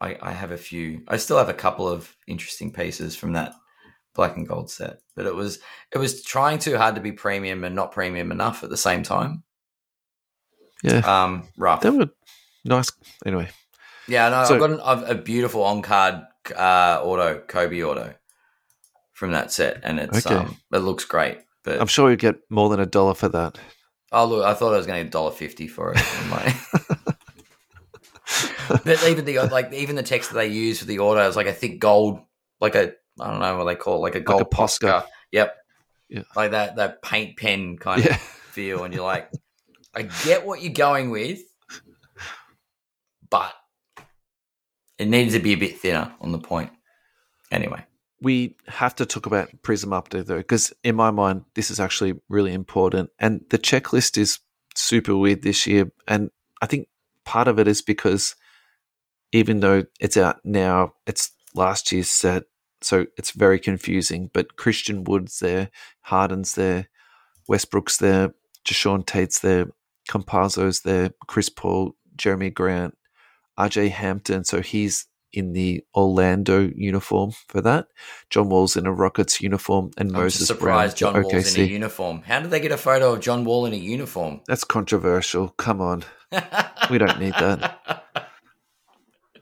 I, 0.00 0.08
I 0.12 0.18
I 0.22 0.32
have 0.32 0.52
a 0.52 0.56
few. 0.56 1.02
I 1.08 1.16
still 1.16 1.38
have 1.38 1.48
a 1.48 1.54
couple 1.54 1.88
of 1.88 2.14
interesting 2.28 2.72
pieces 2.72 3.16
from 3.16 3.32
that 3.32 3.52
black 4.14 4.36
and 4.36 4.46
gold 4.46 4.70
set, 4.70 4.98
but 5.16 5.26
it 5.26 5.34
was 5.34 5.58
it 5.92 5.98
was 5.98 6.22
trying 6.22 6.58
too 6.60 6.76
hard 6.76 6.94
to 6.94 7.00
be 7.00 7.10
premium 7.12 7.64
and 7.64 7.74
not 7.74 7.90
premium 7.92 8.30
enough 8.30 8.62
at 8.62 8.70
the 8.70 8.76
same 8.76 9.02
time. 9.02 9.42
Yeah, 10.84 10.98
Um, 11.24 11.48
rough. 11.56 11.80
they 11.80 11.90
were 11.90 12.08
nice. 12.64 12.90
Anyway, 13.26 13.48
Yeah, 14.06 14.28
no, 14.28 14.44
So- 14.44 14.54
I've 14.54 14.60
got 14.60 14.70
an, 14.70 14.80
I've, 14.80 15.10
a 15.10 15.14
beautiful 15.14 15.62
on 15.64 15.82
card 15.82 16.22
uh, 16.56 17.00
auto 17.02 17.40
Kobe 17.46 17.82
auto 17.82 18.14
from 19.12 19.32
that 19.32 19.50
set, 19.52 19.80
and 19.82 19.98
it's 20.00 20.24
Okay. 20.24 20.36
um, 20.36 20.56
it 20.72 20.78
looks 20.78 21.04
great. 21.04 21.40
But 21.64 21.80
I'm 21.80 21.86
sure 21.86 22.10
you'd 22.10 22.18
get 22.20 22.36
more 22.48 22.68
than 22.70 22.80
a 22.80 22.86
dollar 22.86 23.14
for 23.14 23.28
that. 23.28 23.58
oh 24.12 24.24
look, 24.26 24.44
I 24.44 24.54
thought 24.54 24.72
I 24.74 24.78
was 24.78 24.86
going 24.86 24.98
to 24.98 25.04
get 25.04 25.08
a 25.08 25.10
dollar 25.10 25.30
fifty 25.32 25.68
for 25.68 25.92
it. 25.94 26.00
Like- 26.30 26.56
but 28.84 29.04
even 29.08 29.24
the 29.24 29.38
like 29.50 29.72
even 29.72 29.96
the 29.96 30.02
text 30.02 30.30
that 30.30 30.36
they 30.36 30.46
use 30.46 30.78
for 30.78 30.84
the 30.86 31.00
auto 31.00 31.28
is 31.28 31.36
like 31.36 31.46
a 31.48 31.52
thick 31.52 31.80
gold, 31.80 32.20
like 32.60 32.74
a 32.74 32.92
I 33.20 33.30
don't 33.30 33.40
know 33.40 33.58
what 33.58 33.64
they 33.64 33.74
call 33.74 33.96
it, 33.96 34.00
like 34.00 34.14
a 34.14 34.20
gold 34.20 34.42
a 34.42 34.44
Posca. 34.44 35.02
Posca. 35.02 35.06
Yep. 35.32 35.56
Yeah. 36.08 36.22
Like 36.36 36.52
that 36.52 36.76
that 36.76 37.02
paint 37.02 37.36
pen 37.36 37.76
kind 37.76 38.04
Yeah. 38.04 38.14
of 38.14 38.20
feel, 38.50 38.84
and 38.84 38.94
you're 38.94 39.04
like, 39.04 39.30
I 39.94 40.02
get 40.24 40.46
what 40.46 40.62
you're 40.62 40.72
going 40.72 41.10
with, 41.10 41.40
but 43.28 43.52
it 44.98 45.08
needs 45.08 45.34
to 45.34 45.40
be 45.40 45.52
a 45.52 45.56
bit 45.56 45.78
thinner 45.78 46.12
on 46.20 46.32
the 46.32 46.38
point. 46.38 46.70
Anyway, 47.50 47.84
we 48.22 48.56
have 48.66 48.94
to 48.96 49.06
talk 49.06 49.26
about 49.26 49.50
Prizm 49.62 49.88
Update 49.88 50.26
though, 50.26 50.38
because 50.38 50.72
in 50.84 50.94
my 50.96 51.10
mind, 51.10 51.44
this 51.54 51.70
is 51.70 51.80
actually 51.80 52.20
really 52.28 52.52
important. 52.52 53.10
And 53.18 53.44
the 53.50 53.58
checklist 53.58 54.18
is 54.18 54.38
super 54.74 55.16
weird 55.16 55.42
this 55.42 55.66
year. 55.66 55.90
And 56.06 56.30
I 56.60 56.66
think 56.66 56.88
part 57.24 57.48
of 57.48 57.58
it 57.58 57.66
is 57.66 57.82
because 57.82 58.36
even 59.32 59.60
though 59.60 59.84
it's 60.00 60.16
out 60.16 60.40
now, 60.44 60.94
it's 61.06 61.30
last 61.54 61.92
year's 61.92 62.10
set. 62.10 62.44
So 62.82 63.06
it's 63.16 63.30
very 63.32 63.58
confusing. 63.58 64.30
But 64.32 64.56
Christian 64.56 65.04
Wood's 65.04 65.38
there, 65.38 65.70
Harden's 66.02 66.54
there, 66.54 66.88
Westbrook's 67.48 67.98
there, 67.98 68.34
Jae'Sean 68.66 69.06
Tate's 69.06 69.40
there, 69.40 69.66
Campazzo's 70.08 70.80
there, 70.80 71.10
Chris 71.26 71.48
Paul, 71.48 71.96
Jerami 72.16 72.52
Grant, 72.52 72.96
RJ 73.58 73.90
Hampton. 73.90 74.44
So 74.44 74.60
he's 74.60 75.06
in 75.32 75.52
the 75.52 75.84
Orlando 75.94 76.70
uniform 76.74 77.32
for 77.48 77.60
that. 77.60 77.88
John 78.30 78.48
Wall's 78.48 78.76
in 78.76 78.86
a 78.86 78.92
Rockets 78.92 79.40
uniform, 79.40 79.90
and 79.96 80.10
I'm 80.10 80.22
Moses 80.22 80.46
surprised 80.46 80.98
Brown 80.98 81.14
John 81.14 81.22
Wall's 81.22 81.56
in 81.56 81.64
a 81.64 81.66
uniform. 81.66 82.22
How 82.22 82.40
did 82.40 82.50
they 82.50 82.60
get 82.60 82.72
a 82.72 82.76
photo 82.76 83.12
of 83.12 83.20
John 83.20 83.44
Wall 83.44 83.66
in 83.66 83.72
a 83.72 83.76
uniform? 83.76 84.40
That's 84.46 84.64
controversial. 84.64 85.48
Come 85.50 85.80
on, 85.80 86.04
we 86.90 86.98
don't 86.98 87.18
need 87.18 87.34
that. 87.34 88.04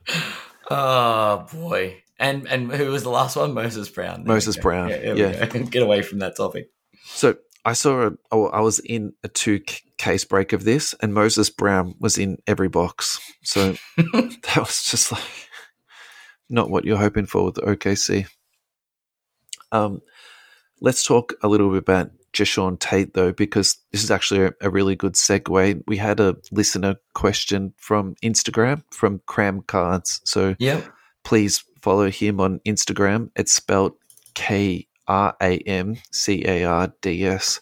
oh 0.69 1.47
boy! 1.51 2.03
And 2.19 2.47
and 2.47 2.71
who 2.71 2.91
was 2.91 3.03
the 3.03 3.09
last 3.09 3.35
one? 3.35 3.53
Moses 3.53 3.89
Brown. 3.89 4.23
There 4.23 4.33
Moses. 4.33 4.57
Brown, 4.57 4.87
we 4.89 5.21
yeah. 5.21 5.45
Get 5.45 5.83
away 5.83 6.01
from 6.01 6.19
that 6.19 6.35
topic. 6.35 6.69
So 7.05 7.37
I 7.65 7.73
saw 7.73 8.07
a. 8.07 8.11
Oh, 8.31 8.47
I 8.47 8.61
was 8.61 8.79
in 8.79 9.13
a 9.23 9.27
two 9.27 9.61
case 9.97 10.25
break 10.25 10.53
of 10.53 10.63
this, 10.63 10.95
and 11.01 11.13
Moses 11.13 11.49
Brown 11.49 11.95
was 11.99 12.17
in 12.17 12.37
every 12.47 12.69
box. 12.69 13.19
So 13.43 13.75
that 13.97 14.57
was 14.57 14.83
just 14.83 15.11
like 15.11 15.21
not 16.49 16.69
what 16.69 16.85
you're 16.85 16.97
hoping 16.97 17.25
for 17.25 17.45
with 17.45 17.55
the 17.55 17.61
OKC. 17.61 18.27
Um, 19.71 20.01
let's 20.81 21.03
talk 21.05 21.33
a 21.43 21.47
little 21.47 21.69
bit 21.69 21.79
about 21.79 22.11
Jae'Sean 22.33 22.79
Tate 22.79 23.13
though, 23.13 23.31
because 23.31 23.77
this 23.91 24.03
is 24.03 24.11
actually 24.11 24.45
a, 24.45 24.53
a 24.61 24.69
really 24.69 24.95
good 24.95 25.13
segue. 25.13 25.83
We 25.87 25.97
had 25.97 26.19
a 26.19 26.37
listener 26.51 26.95
question 27.13 27.73
from 27.77 28.15
Instagram 28.23 28.83
from 28.91 29.19
Kram 29.27 29.65
Cards, 29.67 30.21
so 30.25 30.55
Yep. 30.59 30.85
please 31.23 31.63
follow 31.81 32.09
him 32.09 32.39
on 32.39 32.59
Instagram. 32.67 33.29
It's 33.35 33.53
spelled 33.53 33.93
K 34.35 34.87
R 35.07 35.35
A 35.41 35.57
M 35.59 35.95
C 36.11 36.43
A 36.45 36.63
R 36.65 36.93
D 37.01 37.25
S. 37.25 37.61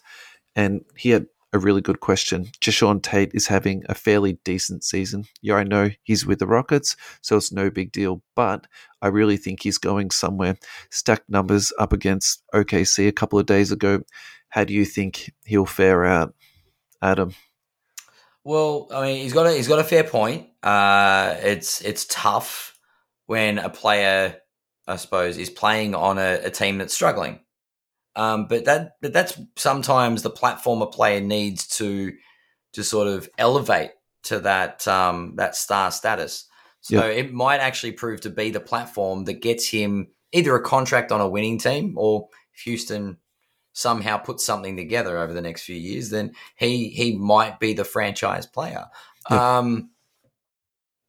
And 0.55 0.81
he 0.97 1.11
had 1.11 1.27
a 1.53 1.59
really 1.59 1.81
good 1.81 1.99
question. 1.99 2.45
Jae'Sean 2.61 3.01
Tate 3.01 3.31
is 3.33 3.47
having 3.47 3.83
a 3.87 3.95
fairly 3.95 4.39
decent 4.43 4.83
season. 4.83 5.25
Yeah, 5.41 5.55
I 5.55 5.63
know 5.63 5.89
he's 6.03 6.25
with 6.25 6.39
the 6.39 6.47
Rockets, 6.47 6.95
so 7.21 7.37
it's 7.37 7.51
no 7.51 7.69
big 7.69 7.91
deal, 7.91 8.21
but 8.35 8.67
I 9.01 9.07
really 9.07 9.37
think 9.37 9.63
he's 9.63 9.77
going 9.77 10.11
somewhere. 10.11 10.57
Stacked 10.91 11.29
numbers 11.29 11.71
up 11.79 11.93
against 11.93 12.43
OKC 12.53 13.07
a 13.07 13.13
couple 13.13 13.39
of 13.39 13.45
days 13.45 13.71
ago. 13.71 14.01
How 14.49 14.63
do 14.63 14.73
you 14.73 14.85
think 14.85 15.31
he'll 15.45 15.65
fare 15.65 16.05
out, 16.05 16.33
Adam? 17.01 17.33
Well, 18.43 18.87
I 18.93 19.01
mean, 19.01 19.21
he's 19.21 19.33
got 19.33 19.45
a 19.45 19.51
he's 19.51 19.67
got 19.67 19.79
a 19.79 19.83
fair 19.83 20.03
point. 20.03 20.47
Uh, 20.63 21.35
it's 21.41 21.81
it's 21.81 22.05
tough 22.09 22.77
when 23.25 23.59
a 23.59 23.69
player, 23.69 24.37
I 24.87 24.95
suppose, 24.95 25.37
is 25.37 25.49
playing 25.49 25.95
on 25.95 26.17
a, 26.17 26.39
a 26.45 26.49
team 26.49 26.77
that's 26.77 26.93
struggling. 26.93 27.39
Um, 28.17 28.47
but 28.47 28.65
that 28.65 28.97
but 29.01 29.13
that's 29.13 29.39
sometimes 29.55 30.23
the 30.23 30.29
platform 30.31 30.81
a 30.81 30.87
player 30.87 31.21
needs 31.21 31.67
to 31.77 32.11
to 32.73 32.83
sort 32.83 33.07
of 33.07 33.29
elevate 33.37 33.91
to 34.23 34.39
that 34.39 34.85
um, 34.87 35.33
that 35.35 35.55
star 35.55 35.91
status. 35.91 36.45
So 36.81 36.95
Yeah. 36.95 37.11
it 37.11 37.31
might 37.33 37.59
actually 37.59 37.93
prove 37.93 38.21
to 38.21 38.29
be 38.29 38.49
the 38.49 38.59
platform 38.59 39.25
that 39.25 39.41
gets 39.41 39.69
him 39.69 40.07
either 40.31 40.55
a 40.55 40.61
contract 40.61 41.11
on 41.11 41.21
a 41.21 41.29
winning 41.29 41.59
team 41.59 41.93
or 41.97 42.27
if 42.53 42.61
Houston 42.61 43.17
somehow 43.73 44.17
puts 44.17 44.43
something 44.43 44.75
together 44.75 45.19
over 45.19 45.33
the 45.33 45.41
next 45.41 45.63
few 45.63 45.75
years, 45.75 46.09
then 46.09 46.33
he 46.55 46.89
he 46.89 47.15
might 47.15 47.59
be 47.59 47.73
the 47.73 47.83
franchise 47.85 48.47
player. 48.47 48.85
Um, 49.29 49.91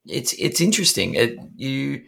it's 0.05 0.35
it's 0.35 0.61
interesting. 0.61 1.15
It, 1.15 1.39
you 1.57 2.05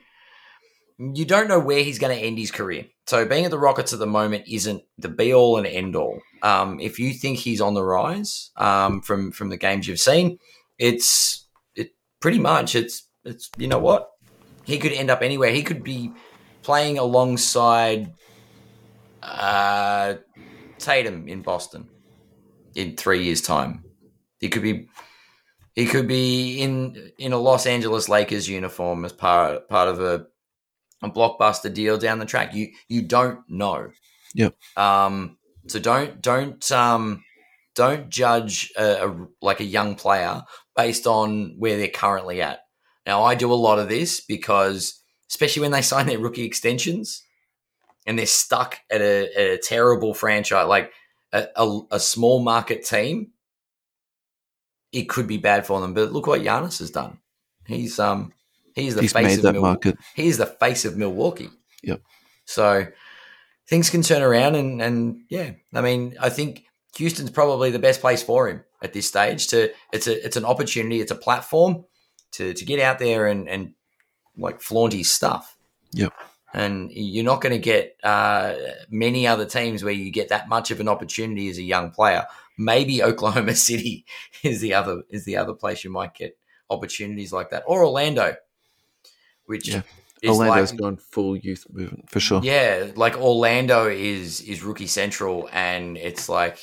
you 1.00 1.24
don't 1.24 1.48
know 1.48 1.58
where 1.58 1.82
he's 1.82 1.98
going 1.98 2.16
to 2.16 2.22
end 2.22 2.38
his 2.38 2.50
career. 2.50 2.84
So 3.06 3.24
being 3.24 3.46
at 3.46 3.50
the 3.50 3.58
Rockets 3.58 3.94
at 3.94 3.98
the 3.98 4.06
moment 4.06 4.44
isn't 4.46 4.82
the 4.98 5.08
be 5.08 5.32
all 5.32 5.56
and 5.56 5.66
end 5.66 5.96
all. 5.96 6.20
Um, 6.42 6.78
if 6.78 6.98
you 6.98 7.14
think 7.14 7.38
he's 7.38 7.60
on 7.60 7.72
the 7.72 7.82
rise 7.82 8.50
um, 8.56 9.00
from 9.00 9.32
from 9.32 9.48
the 9.48 9.56
games 9.56 9.88
you've 9.88 9.98
seen, 9.98 10.38
it's 10.78 11.46
it 11.74 11.92
pretty 12.20 12.38
much 12.38 12.74
it's 12.74 13.08
it's 13.24 13.50
you 13.56 13.66
know 13.66 13.78
what 13.78 14.10
he 14.64 14.78
could 14.78 14.92
end 14.92 15.10
up 15.10 15.22
anywhere. 15.22 15.50
He 15.50 15.62
could 15.62 15.82
be 15.82 16.12
playing 16.62 16.98
alongside 16.98 18.12
uh, 19.22 20.14
Tatum 20.78 21.28
in 21.28 21.40
Boston 21.40 21.88
in 22.74 22.96
three 22.96 23.24
years' 23.24 23.40
time. 23.40 23.84
He 24.38 24.50
could 24.50 24.62
be 24.62 24.88
he 25.74 25.86
could 25.86 26.06
be 26.06 26.60
in 26.60 27.10
in 27.16 27.32
a 27.32 27.38
Los 27.38 27.64
Angeles 27.64 28.10
Lakers 28.10 28.48
uniform 28.48 29.06
as 29.06 29.14
part 29.14 29.66
part 29.70 29.88
of 29.88 30.00
a 30.00 30.26
a 31.02 31.10
blockbuster 31.10 31.72
deal 31.72 31.98
down 31.98 32.18
the 32.18 32.26
track. 32.26 32.54
You 32.54 32.68
you 32.88 33.02
don't 33.02 33.40
know. 33.48 33.90
Yep. 34.34 34.56
Um. 34.76 35.36
So 35.66 35.78
don't 35.78 36.20
don't 36.20 36.70
um 36.72 37.22
don't 37.74 38.08
judge 38.08 38.72
a, 38.76 39.08
a 39.08 39.26
like 39.40 39.60
a 39.60 39.64
young 39.64 39.94
player 39.94 40.42
based 40.76 41.06
on 41.06 41.54
where 41.58 41.76
they're 41.76 41.88
currently 41.88 42.42
at. 42.42 42.60
Now 43.06 43.22
I 43.22 43.34
do 43.34 43.52
a 43.52 43.54
lot 43.54 43.78
of 43.78 43.88
this 43.88 44.20
because 44.20 45.00
especially 45.28 45.62
when 45.62 45.72
they 45.72 45.82
sign 45.82 46.06
their 46.06 46.18
rookie 46.18 46.44
extensions 46.44 47.22
and 48.06 48.18
they're 48.18 48.26
stuck 48.26 48.78
at 48.90 49.00
a, 49.00 49.30
at 49.36 49.50
a 49.52 49.58
terrible 49.58 50.14
franchise 50.14 50.66
like 50.66 50.92
a, 51.32 51.46
a, 51.56 51.80
a 51.92 52.00
small 52.00 52.42
market 52.42 52.84
team 52.84 53.32
it 54.92 55.08
could 55.08 55.26
be 55.26 55.36
bad 55.36 55.66
for 55.66 55.80
them. 55.80 55.94
But 55.94 56.12
look 56.12 56.26
what 56.26 56.42
Giannis 56.42 56.78
has 56.80 56.90
done. 56.90 57.18
He's 57.66 57.98
um 57.98 58.32
he's 58.74 58.94
the 58.94 59.02
He's 59.02 59.12
face 59.12 59.36
of 59.36 59.42
that 59.42 59.52
Mil- 59.52 59.62
market. 59.62 59.98
He's 60.14 60.38
the 60.38 60.46
face 60.46 60.84
of 60.84 60.96
Milwaukee. 60.96 61.50
Yep. 61.82 62.02
So 62.44 62.86
things 63.68 63.90
can 63.90 64.02
turn 64.02 64.22
around 64.22 64.56
and 64.56 64.82
and 64.82 65.22
yeah, 65.28 65.52
I 65.72 65.80
mean, 65.80 66.16
I 66.20 66.28
think 66.28 66.64
Houston's 66.96 67.30
probably 67.30 67.70
the 67.70 67.78
best 67.78 68.00
place 68.00 68.22
for 68.22 68.48
him 68.48 68.64
at 68.82 68.92
this 68.92 69.06
stage. 69.06 69.48
To 69.48 69.70
it's 69.92 70.06
a 70.06 70.24
it's 70.24 70.36
an 70.36 70.44
opportunity, 70.44 71.00
it's 71.00 71.12
a 71.12 71.16
platform 71.16 71.84
to 72.32 72.52
to 72.52 72.64
get 72.64 72.80
out 72.80 72.98
there 72.98 73.26
and 73.26 73.48
and 73.48 73.74
like 74.36 74.60
flaunt 74.60 74.92
his 74.92 75.10
stuff. 75.10 75.56
Yep. 75.92 76.12
And 76.52 76.90
you're 76.92 77.24
not 77.24 77.40
going 77.40 77.52
to 77.52 77.60
get 77.60 77.96
uh, 78.02 78.54
many 78.90 79.24
other 79.24 79.46
teams 79.46 79.84
where 79.84 79.92
you 79.92 80.10
get 80.10 80.30
that 80.30 80.48
much 80.48 80.72
of 80.72 80.80
an 80.80 80.88
opportunity 80.88 81.48
as 81.48 81.58
a 81.58 81.62
young 81.62 81.92
player. 81.92 82.26
Maybe 82.58 83.02
Oklahoma 83.10 83.54
City 83.54 84.04
is 84.42 84.60
the 84.60 84.74
other 84.74 85.02
is 85.10 85.24
the 85.24 85.36
other 85.36 85.54
place 85.54 85.84
you 85.84 85.90
might 85.90 86.14
get 86.14 86.36
opportunities 86.68 87.32
like 87.32 87.50
that, 87.50 87.62
or 87.66 87.84
Orlando, 87.84 88.34
which 89.50 89.68
Yeah. 89.68 89.82
is 90.22 90.30
Orlando's 90.30 90.70
like, 90.72 90.80
gone 90.80 90.96
full 90.96 91.36
youth 91.36 91.66
movement 91.70 92.08
for 92.08 92.20
sure. 92.20 92.40
yeah, 92.42 92.92
like 92.94 93.16
Orlando 93.18 93.88
is 93.88 94.40
is 94.40 94.62
rookie 94.62 94.86
central, 94.86 95.48
and 95.52 95.96
it's 95.98 96.28
like 96.28 96.58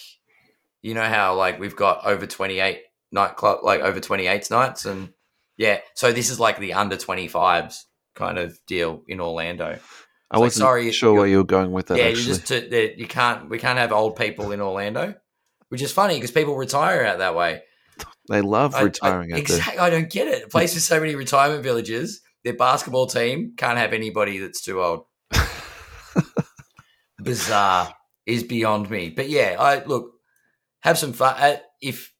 you 0.82 0.94
know 0.94 1.04
how 1.04 1.36
like 1.36 1.60
we've 1.60 1.76
got 1.76 2.06
over 2.06 2.26
twenty 2.26 2.60
eight 2.60 2.82
nightclub 3.12 3.60
like 3.64 3.82
over 3.82 4.00
twenty 4.00 4.28
eight 4.28 4.50
nights, 4.50 4.86
and 4.86 5.10
yeah, 5.58 5.80
so 5.96 6.12
this 6.12 6.30
is 6.30 6.40
like 6.40 6.60
the 6.60 6.74
under 6.74 6.98
twenty 6.98 7.28
fives 7.28 7.86
kind 8.16 8.38
of 8.38 8.58
deal 8.68 9.04
in 9.08 9.20
Orlando. 9.20 9.78
I 10.30 10.38
like, 10.38 10.48
wasn't 10.48 10.62
sorry, 10.62 10.92
sure 10.92 11.14
where 11.14 11.28
you 11.28 11.38
were 11.38 11.44
going 11.44 11.72
with 11.72 11.88
that. 11.88 11.98
yeah, 11.98 12.06
actually, 12.06 12.22
you 12.24 12.28
just 12.28 12.48
to, 12.48 13.00
you 13.00 13.08
can't 13.08 13.50
we 13.50 13.60
can't 13.60 13.80
have 13.80 13.92
old 13.92 14.16
people 14.18 14.52
in 14.52 14.62
Orlando, 14.62 15.16
which 15.70 15.82
is 15.82 15.92
funny 15.92 16.16
because 16.16 16.32
people 16.32 16.56
retire 16.58 17.06
out 17.06 17.20
that 17.20 17.36
way. 17.36 17.62
they 18.30 18.42
love 18.42 18.74
retiring 18.80 19.32
I, 19.32 19.36
there. 19.36 19.42
exactly, 19.42 19.80
I 19.80 19.90
don't 19.90 20.10
get 20.10 20.28
it. 20.28 20.44
A 20.44 20.48
place 20.48 20.74
with 20.76 20.84
so 20.84 21.00
many 21.00 21.16
retirement 21.16 21.64
villages, 21.64 22.22
their 22.48 22.56
basketball 22.56 23.08
team 23.08 23.54
can't 23.58 23.78
have 23.78 23.92
anybody 23.92 24.38
that's 24.40 24.62
too 24.62 24.82
old. 24.82 25.04
Bizarre 27.22 27.94
is 28.26 28.44
beyond 28.44 28.90
me. 28.90 29.10
But 29.10 29.30
yeah, 29.30 29.56
I 29.60 29.84
look 29.84 30.14
have 30.82 30.98
some 30.98 31.14
fun. 31.14 31.36
Uh, 31.38 31.58
if 31.82 32.14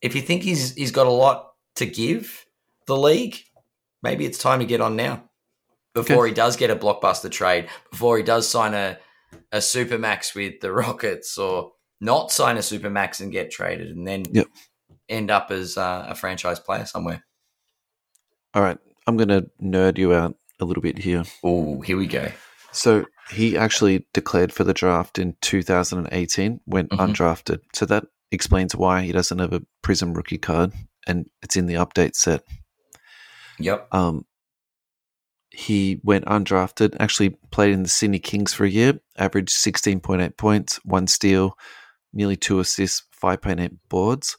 if 0.00 0.14
you 0.14 0.20
think 0.22 0.42
he's 0.42 0.74
he's 0.74 0.90
got 0.92 1.06
a 1.06 1.10
lot 1.10 1.52
to 1.76 1.86
give 1.86 2.44
the 2.86 2.96
league, 2.96 3.38
maybe 4.02 4.24
it's 4.26 4.38
time 4.38 4.60
to 4.60 4.66
get 4.66 4.80
on 4.80 4.96
now 4.96 5.24
before 5.94 6.18
Okay. 6.24 6.28
he 6.28 6.34
does 6.34 6.56
get 6.56 6.70
a 6.70 6.76
blockbuster 6.76 7.30
trade, 7.30 7.68
before 7.90 8.16
he 8.16 8.22
does 8.22 8.48
sign 8.48 8.74
a 8.74 8.98
a 9.50 9.58
supermax 9.58 10.34
with 10.34 10.60
the 10.60 10.72
Rockets 10.82 11.36
or 11.38 11.72
not 12.00 12.30
sign 12.30 12.56
a 12.56 12.60
supermax 12.60 13.20
and 13.20 13.32
get 13.32 13.50
traded 13.50 13.88
and 13.96 14.06
then 14.06 14.24
Yep. 14.30 14.46
end 15.08 15.30
up 15.30 15.50
as 15.50 15.76
uh, 15.78 16.06
a 16.08 16.14
franchise 16.14 16.60
player 16.60 16.84
somewhere. 16.84 17.24
All 18.54 18.62
right, 18.62 18.78
I'm 19.06 19.16
going 19.16 19.28
to 19.28 19.50
nerd 19.60 19.98
you 19.98 20.14
out 20.14 20.36
a 20.60 20.64
little 20.64 20.82
bit 20.82 20.98
here. 20.98 21.24
Oh, 21.42 21.80
here 21.80 21.96
we 21.96 22.06
go. 22.06 22.30
So 22.72 23.04
he 23.30 23.56
actually 23.56 24.06
declared 24.12 24.52
for 24.52 24.64
the 24.64 24.74
draft 24.74 25.18
in 25.18 25.36
2018, 25.40 26.60
went 26.66 26.90
Mhm. 26.90 26.98
undrafted. 26.98 27.60
So 27.72 27.86
that 27.86 28.04
explains 28.30 28.74
why 28.76 29.02
he 29.02 29.12
doesn't 29.12 29.38
have 29.38 29.52
a 29.52 29.62
Prizm 29.82 30.16
rookie 30.16 30.38
card, 30.38 30.72
and 31.06 31.28
it's 31.42 31.56
in 31.56 31.66
the 31.66 31.74
update 31.74 32.14
set. 32.14 32.44
Yep. 33.58 33.88
Um, 33.92 34.26
he 35.50 36.00
went 36.02 36.24
undrafted, 36.26 36.96
actually 36.98 37.30
played 37.50 37.72
in 37.72 37.84
the 37.84 37.88
Sydney 37.88 38.18
Kings 38.18 38.52
for 38.52 38.64
a 38.64 38.70
year, 38.70 39.00
averaged 39.16 39.50
16.8 39.54 40.36
points, 40.36 40.80
one 40.84 41.06
steal, 41.06 41.56
nearly 42.12 42.36
two 42.36 42.58
assists, 42.58 43.04
5.8 43.12 43.78
boards, 43.88 44.36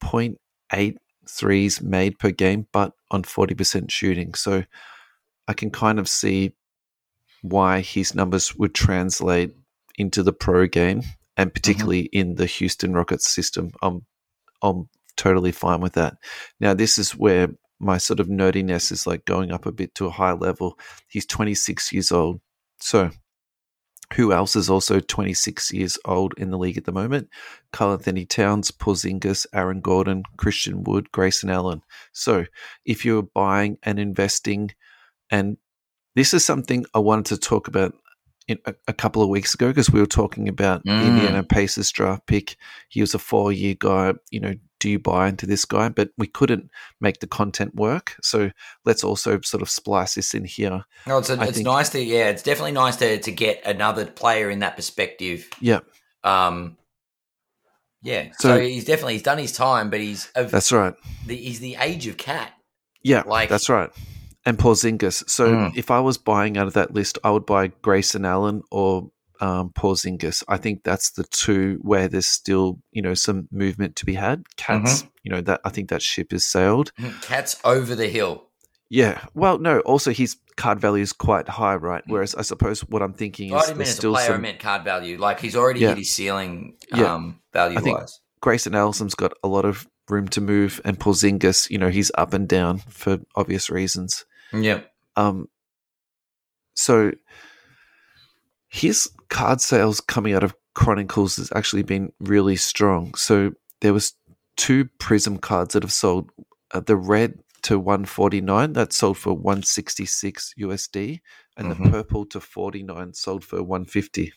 0.8 0.00 0.96
threes 1.28 1.80
made 1.80 2.18
per 2.18 2.30
game, 2.30 2.66
but 2.72 2.92
on 3.10 3.22
40% 3.22 3.90
shooting. 3.90 4.34
So 4.34 4.64
I 5.48 5.52
can 5.52 5.70
kind 5.70 5.98
of 5.98 6.08
see 6.08 6.52
why 7.42 7.80
his 7.80 8.14
numbers 8.14 8.54
would 8.56 8.74
translate 8.74 9.52
into 9.96 10.22
the 10.22 10.32
pro 10.32 10.66
game 10.66 11.02
and 11.36 11.48
mm-hmm. 11.48 11.54
particularly 11.54 12.00
in 12.12 12.34
the 12.34 12.46
Houston 12.46 12.94
Rockets 12.94 13.28
system. 13.28 13.70
I'm 13.82 14.04
I'm 14.62 14.88
totally 15.16 15.52
fine 15.52 15.80
with 15.80 15.94
that. 15.94 16.16
Now 16.60 16.74
this 16.74 16.98
is 16.98 17.12
where 17.14 17.48
my 17.78 17.98
sort 17.98 18.20
of 18.20 18.28
nerdiness 18.28 18.90
is 18.90 19.06
like 19.06 19.24
going 19.26 19.52
up 19.52 19.66
a 19.66 19.72
bit 19.72 19.94
to 19.96 20.06
a 20.06 20.10
high 20.10 20.32
level. 20.32 20.78
He's 21.08 21.26
26 21.26 21.92
years 21.92 22.10
old. 22.10 22.40
So 22.78 23.10
who 24.14 24.32
else 24.32 24.56
is 24.56 24.70
also 24.70 25.00
26 25.00 25.72
years 25.72 25.98
old 26.04 26.34
in 26.36 26.50
the 26.50 26.58
league 26.58 26.78
at 26.78 26.84
the 26.84 26.92
moment? 26.92 27.28
Karl-Anthony 27.72 28.24
Towns, 28.24 28.70
Porzingis, 28.70 29.46
Aaron 29.52 29.80
Gordon, 29.80 30.22
Christian 30.36 30.84
Wood, 30.84 31.10
Grayson 31.12 31.50
Allen. 31.50 31.82
So 32.12 32.46
if 32.84 33.04
you're 33.04 33.22
buying 33.22 33.78
and 33.82 33.98
investing, 33.98 34.70
and 35.30 35.56
this 36.14 36.32
is 36.32 36.44
something 36.44 36.86
I 36.94 37.00
wanted 37.00 37.26
to 37.26 37.36
talk 37.36 37.68
about 37.68 37.94
in 38.48 38.58
a, 38.64 38.74
a 38.86 38.92
couple 38.92 39.22
of 39.22 39.28
weeks 39.28 39.54
ago 39.54 39.68
because 39.68 39.90
we 39.90 40.00
were 40.00 40.06
talking 40.06 40.48
about 40.48 40.84
Mm. 40.84 41.06
Indiana 41.06 41.42
Pacers 41.42 41.90
draft 41.90 42.26
pick. 42.26 42.56
He 42.88 43.00
was 43.00 43.12
a 43.14 43.18
four 43.18 43.52
year 43.52 43.74
guy. 43.78 44.14
You 44.30 44.40
know, 44.40 44.54
do 44.78 44.90
you 44.90 44.98
buy 44.98 45.28
into 45.28 45.46
this 45.46 45.64
guy? 45.64 45.88
But 45.88 46.10
we 46.18 46.26
couldn't 46.26 46.70
make 47.00 47.20
the 47.20 47.26
content 47.26 47.74
work. 47.74 48.16
So 48.22 48.50
let's 48.84 49.02
also 49.04 49.40
sort 49.42 49.62
of 49.62 49.70
splice 49.70 50.14
this 50.16 50.34
in 50.34 50.44
here. 50.44 50.84
No, 51.06 51.18
it's, 51.18 51.30
a, 51.30 51.40
it's 51.42 51.52
think- 51.54 51.66
nice 51.66 51.88
to 51.90 52.02
yeah, 52.02 52.28
it's 52.28 52.42
definitely 52.42 52.72
nice 52.72 52.96
to 52.96 53.18
to 53.18 53.32
get 53.32 53.62
another 53.66 54.04
player 54.06 54.50
in 54.50 54.58
that 54.60 54.76
perspective. 54.76 55.48
Yeah, 55.60 55.80
Um, 56.24 56.76
yeah. 58.02 58.28
So, 58.38 58.48
So- 58.56 58.60
he's 58.60 58.84
definitely 58.84 59.14
he's 59.14 59.22
done 59.22 59.38
his 59.38 59.52
time, 59.52 59.90
but 59.90 60.00
he's 60.00 60.30
of 60.34 60.50
that's 60.50 60.72
right. 60.72 60.94
the, 61.26 61.36
he's 61.36 61.60
the 61.60 61.76
age 61.80 62.06
of 62.06 62.16
cat. 62.16 62.52
Yeah, 63.02 63.22
Like- 63.26 63.48
that's 63.48 63.68
right. 63.68 63.90
And 64.44 64.56
Porzingis. 64.58 65.28
So 65.28 65.48
Mm. 65.52 65.76
if 65.76 65.90
I 65.90 65.98
was 65.98 66.18
buying 66.18 66.56
out 66.56 66.68
of 66.68 66.74
that 66.74 66.94
list, 66.94 67.18
I 67.24 67.30
would 67.30 67.46
buy 67.46 67.68
Grayson 67.82 68.24
Allen 68.24 68.62
or 68.70 69.10
um, 69.40 69.70
Porzingis. 69.70 70.42
I 70.48 70.56
think 70.56 70.82
that's 70.84 71.10
the 71.10 71.24
two 71.24 71.78
where 71.82 72.08
there's 72.08 72.26
still 72.26 72.78
you 72.92 73.02
know 73.02 73.14
some 73.14 73.48
movement 73.50 73.96
to 73.96 74.06
be 74.06 74.14
had. 74.14 74.44
Cats, 74.56 75.02
Mm-hmm. 75.02 75.08
you 75.24 75.30
know 75.32 75.40
that 75.42 75.60
I 75.64 75.70
think 75.70 75.88
that 75.90 76.02
ship 76.02 76.32
is 76.32 76.44
sailed. 76.44 76.92
Cat's 77.22 77.58
over 77.64 77.94
the 77.94 78.08
hill. 78.08 78.44
Yeah. 78.88 79.24
Well, 79.34 79.58
no. 79.58 79.80
Also, 79.80 80.12
his 80.12 80.36
card 80.56 80.78
value 80.80 81.02
is 81.02 81.12
quite 81.12 81.48
high, 81.48 81.74
right? 81.74 82.04
Whereas 82.06 82.34
I 82.36 82.42
suppose 82.42 82.80
what 82.82 83.02
I'm 83.02 83.12
thinking 83.14 83.52
I 83.52 83.58
is 83.58 83.66
didn't 83.66 83.78
mean 83.78 83.82
as 83.88 83.94
a 83.94 83.96
still 83.96 84.12
player, 84.14 84.24
I 84.30 84.32
some. 84.34 84.42
meant 84.42 84.58
card 84.60 84.84
value. 84.84 85.18
Like 85.18 85.40
he's 85.40 85.56
already 85.56 85.80
Yeah. 85.80 85.88
hit 85.88 85.98
his 85.98 86.14
ceiling 86.14 86.76
Yeah. 86.94 87.14
um, 87.14 87.40
value 87.52 87.78
I 87.78 87.80
think- 87.80 87.98
wise. 87.98 88.20
Grayson 88.40 88.74
Allen's 88.76 89.14
got 89.16 89.32
a 89.42 89.48
lot 89.48 89.64
of 89.64 89.88
room 90.08 90.28
to 90.28 90.40
move, 90.40 90.80
and 90.84 91.00
Porzingis, 91.00 91.68
you 91.68 91.78
know, 91.78 91.88
he's 91.88 92.12
up 92.16 92.32
and 92.32 92.46
down 92.48 92.78
for 92.88 93.18
obvious 93.34 93.70
reasons. 93.70 94.24
Yeah. 94.52 94.82
Um, 95.16 95.48
so 96.74 97.10
his 98.68 99.10
card 99.28 99.60
sales 99.60 100.00
coming 100.00 100.34
out 100.34 100.44
of 100.44 100.54
Chronicles 100.74 101.36
has 101.36 101.50
actually 101.54 101.82
been 101.82 102.12
really 102.20 102.56
strong. 102.56 103.14
So 103.14 103.52
there 103.80 103.92
was 103.92 104.12
two 104.56 104.86
Prizm 104.98 105.40
cards 105.40 105.72
that 105.74 105.82
have 105.82 105.92
sold. 105.92 106.30
Uh, 106.72 106.80
the 106.80 106.96
red 106.96 107.38
to 107.62 107.78
149 107.78 108.72
that 108.74 108.92
sold 108.92 109.16
for 109.18 109.32
166 109.32 110.52
USD, 110.58 111.20
and 111.56 111.70
the 111.70 111.74
Mhm. 111.76 111.90
purple 111.90 112.26
to 112.26 112.40
49 112.40 113.14
sold 113.14 113.44
for 113.44 113.62
150. 113.62 114.32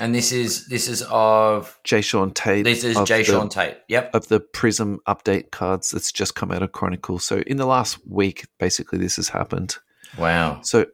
And 0.00 0.14
this 0.14 0.32
is 0.32 0.66
this 0.68 0.88
is 0.88 1.02
of 1.10 1.78
Jae'Sean 1.84 2.32
Tate. 2.34 2.64
this 2.64 2.82
is 2.82 2.96
Jay 3.04 3.18
the- 3.18 3.24
Sean 3.24 3.48
Tate. 3.50 3.76
Yep. 3.88 4.14
of 4.14 4.28
the 4.28 4.40
Prizm 4.40 4.98
update 5.06 5.50
cards 5.50 5.90
that's 5.90 6.10
just 6.10 6.34
come 6.34 6.50
out 6.50 6.62
of 6.62 6.72
Chronicle. 6.72 7.18
So 7.18 7.38
in 7.46 7.58
the 7.58 7.66
last 7.66 7.98
week, 8.08 8.46
basically, 8.58 8.98
this 8.98 9.16
has 9.16 9.28
happened. 9.28 9.76
Wow. 10.16 10.60
So, 10.62 10.86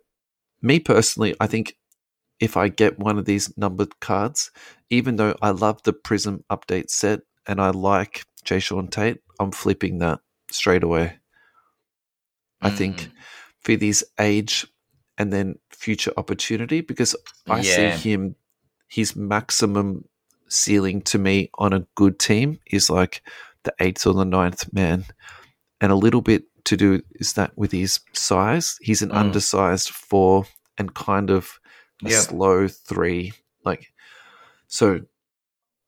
me 0.62 0.80
personally, 0.80 1.34
I 1.40 1.46
think 1.46 1.76
if 2.40 2.56
I 2.56 2.68
get 2.68 2.98
one 2.98 3.18
of 3.18 3.24
these 3.24 3.56
numbered 3.56 3.98
cards, 4.00 4.50
even 4.90 5.16
though 5.16 5.34
I 5.42 5.50
love 5.50 5.82
the 5.82 5.92
Prizm 5.92 6.42
update 6.50 6.90
set 6.90 7.20
and 7.46 7.60
I 7.60 7.70
like 7.70 8.24
Jae'Sean 8.44 8.90
Tate, 8.90 9.20
I'm 9.40 9.50
flipping 9.52 9.98
that 9.98 10.20
straight 10.50 10.82
away. 10.84 11.18
I 12.60 12.70
think 12.70 12.96
Mm. 13.00 13.12
for 13.60 13.76
these 13.76 14.04
age 14.18 14.66
and 15.16 15.32
then 15.32 15.58
future 15.70 16.12
opportunity 16.16 16.80
because 16.80 17.14
I 17.48 17.60
Yeah. 17.60 17.96
see 17.96 18.10
him 18.10 18.36
his 18.88 19.14
maximum 19.14 20.08
ceiling 20.48 21.02
to 21.02 21.18
me 21.18 21.50
on 21.58 21.72
a 21.74 21.86
good 21.94 22.18
team 22.18 22.58
is 22.66 22.88
like 22.88 23.22
the 23.64 23.74
eighth 23.80 24.06
or 24.06 24.14
the 24.14 24.24
ninth 24.24 24.72
man. 24.72 25.04
And 25.80 25.92
a 25.92 25.96
little 25.96 26.22
bit 26.22 26.44
to 26.64 26.76
do 26.76 27.02
is 27.16 27.34
that 27.34 27.56
with 27.56 27.72
his 27.72 28.00
size. 28.14 28.78
He's 28.80 29.02
an 29.02 29.10
Mm. 29.10 29.18
undersized 29.20 29.90
four 29.90 30.46
and 30.78 30.94
kind 30.94 31.30
of 31.30 31.60
a 32.04 32.10
Yeah. 32.10 32.20
slow 32.20 32.68
three. 32.68 33.32
Like 33.64 33.92
so 34.66 35.00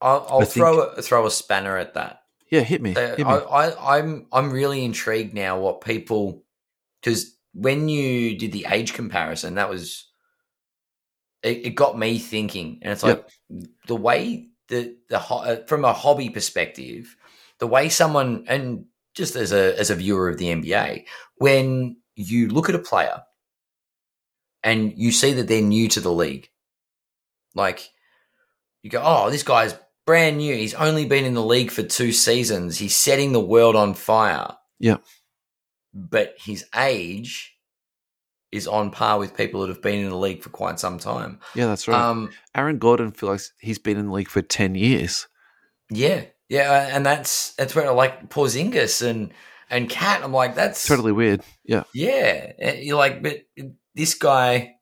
I'll, 0.00 0.26
I'll 0.28 0.40
think- 0.40 0.52
throw 0.52 0.80
a, 0.80 1.02
throw 1.02 1.26
a 1.26 1.30
spanner 1.30 1.76
at 1.76 1.94
that. 1.94 2.22
yeah, 2.50 2.60
hit 2.62 2.82
me. 2.82 2.94
Uh, 2.96 3.16
hit 3.16 3.18
me. 3.18 3.24
I, 3.24 3.36
I, 3.38 3.98
I'm 3.98 4.26
I'm 4.32 4.50
really 4.50 4.84
intrigued 4.84 5.34
now 5.34 5.58
what 5.60 5.80
people 5.82 6.44
because 7.00 7.36
when 7.52 7.88
you 7.88 8.38
did 8.38 8.52
the 8.52 8.66
age 8.70 8.92
comparison, 8.94 9.54
that 9.56 9.68
was 9.70 10.06
it, 11.42 11.66
it 11.66 11.70
got 11.74 11.98
me 11.98 12.18
thinking, 12.18 12.78
and 12.82 12.92
it's 12.92 13.02
like 13.02 13.26
the 13.86 13.96
way 13.96 14.48
the 14.68 14.96
the 15.08 15.18
ho- 15.18 15.42
uh, 15.42 15.64
from 15.66 15.84
a 15.84 15.92
hobby 15.92 16.30
perspective, 16.30 17.16
the 17.58 17.66
way 17.66 17.88
someone 17.88 18.44
and 18.46 18.84
just 19.14 19.36
as 19.36 19.52
a 19.52 19.78
as 19.78 19.90
a 19.90 19.94
viewer 19.96 20.28
of 20.28 20.38
the 20.38 20.46
NBA, 20.46 21.04
when 21.36 21.96
you 22.14 22.48
look 22.48 22.68
at 22.68 22.74
a 22.74 22.78
player 22.80 23.22
and 24.62 24.92
you 24.96 25.12
see 25.12 25.32
that 25.34 25.48
they're 25.48 25.62
new 25.62 25.88
to 25.88 26.00
the 26.00 26.12
league, 26.12 26.50
like 27.54 27.90
you 28.82 28.90
go, 28.90 29.02
oh, 29.04 29.30
this 29.30 29.42
guy's 29.42 29.74
brand 30.06 30.38
new. 30.38 30.54
He's 30.54 30.74
only 30.74 31.06
been 31.06 31.24
in 31.24 31.34
the 31.34 31.44
league 31.44 31.70
for 31.70 31.82
two 31.82 32.12
seasons. 32.12 32.78
He's 32.78 32.96
setting 32.96 33.32
the 33.32 33.40
world 33.40 33.76
on 33.76 33.94
fire. 33.94 34.56
Yeah. 34.78 34.98
But 35.92 36.34
his 36.38 36.64
age 36.76 37.56
is 38.52 38.66
on 38.66 38.90
par 38.90 39.18
with 39.18 39.36
people 39.36 39.60
that 39.60 39.68
have 39.68 39.82
been 39.82 40.00
in 40.00 40.08
the 40.08 40.16
league 40.16 40.42
for 40.42 40.50
quite 40.50 40.80
some 40.80 40.98
time. 40.98 41.38
yeah, 41.54 41.66
that's 41.66 41.86
right. 41.86 42.00
Um, 42.00 42.30
Aaron 42.54 42.78
Gordon 42.78 43.12
feels 43.12 43.30
like 43.30 43.40
he's 43.60 43.78
been 43.78 43.96
in 43.96 44.06
the 44.06 44.12
league 44.12 44.28
for 44.28 44.42
ten 44.42 44.74
years. 44.74 45.28
yeah, 45.90 46.24
yeah, 46.48 46.88
and 46.92 47.06
that's 47.06 47.52
that's 47.54 47.74
where 47.74 47.86
I 47.86 47.90
like 47.90 48.28
Porzingis 48.28 49.06
and 49.06 49.32
and 49.68 49.88
Cat. 49.88 50.22
I'm 50.24 50.32
like, 50.32 50.56
that's 50.56 50.86
Totally 50.86 51.12
weird. 51.12 51.42
Yeah. 51.64 51.84
Yeah, 51.94 52.72
you're 52.74 52.98
like, 52.98 53.22
but 53.22 53.42
this 53.94 54.14
guy 54.14 54.74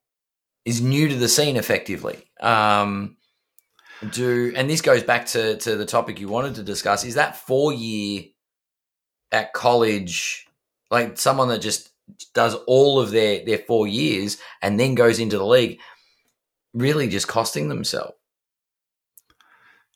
is 0.65 0.81
new 0.81 1.09
to 1.09 1.17
the 1.17 1.29
scene 1.29 1.57
effectively. 1.57 2.23
Um, 2.41 3.17
do 4.13 4.53
and 4.55 4.71
this 4.71 4.81
goes 4.81 5.03
back 5.03 5.27
to 5.27 5.57
to 5.59 5.77
the 5.77 5.87
topic 5.87 6.21
you 6.21 6.29
wanted 6.29 6.55
to 6.57 6.63
discuss. 6.63 7.05
Is 7.05 7.15
that 7.15 7.37
four 7.37 7.73
year 7.73 8.25
at 9.33 9.53
college, 9.53 10.47
like 10.91 11.19
someone 11.19 11.49
that 11.49 11.61
just 11.61 11.91
does 12.35 12.55
all 12.67 13.01
of 13.01 13.11
their 13.11 13.45
their 13.45 13.59
four 13.59 13.87
years 13.89 14.39
and 14.63 14.79
then 14.79 14.95
goes 14.95 15.19
into 15.19 15.37
the 15.37 15.45
league, 15.47 15.81
really 16.75 17.09
just 17.09 17.29
costing 17.29 17.69
themselves? 17.69 18.15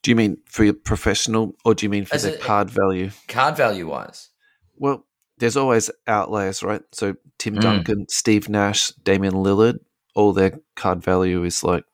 Do 0.02 0.10
you 0.10 0.16
mean 0.16 0.38
for 0.46 0.64
your 0.64 0.74
professional 0.74 1.54
or 1.64 1.74
do 1.74 1.86
you 1.86 1.90
mean 1.90 2.04
for 2.06 2.14
As 2.16 2.24
the 2.24 2.34
a- 2.34 2.38
card 2.38 2.70
value? 2.70 3.10
Card 3.28 3.56
value 3.56 3.86
wise, 3.88 4.30
Well, 4.76 5.06
there's 5.38 5.56
always 5.56 5.90
outliers, 6.06 6.62
right? 6.62 6.82
So 6.92 7.14
Tim 7.38 7.56
Mm. 7.56 7.62
Duncan, 7.62 8.06
Steve 8.08 8.48
Nash, 8.48 8.88
Damian 9.02 9.34
Lillard, 9.34 9.78
all 10.14 10.32
their 10.32 10.60
card 10.76 11.02
value 11.02 11.42
is 11.44 11.64
like, 11.64 11.84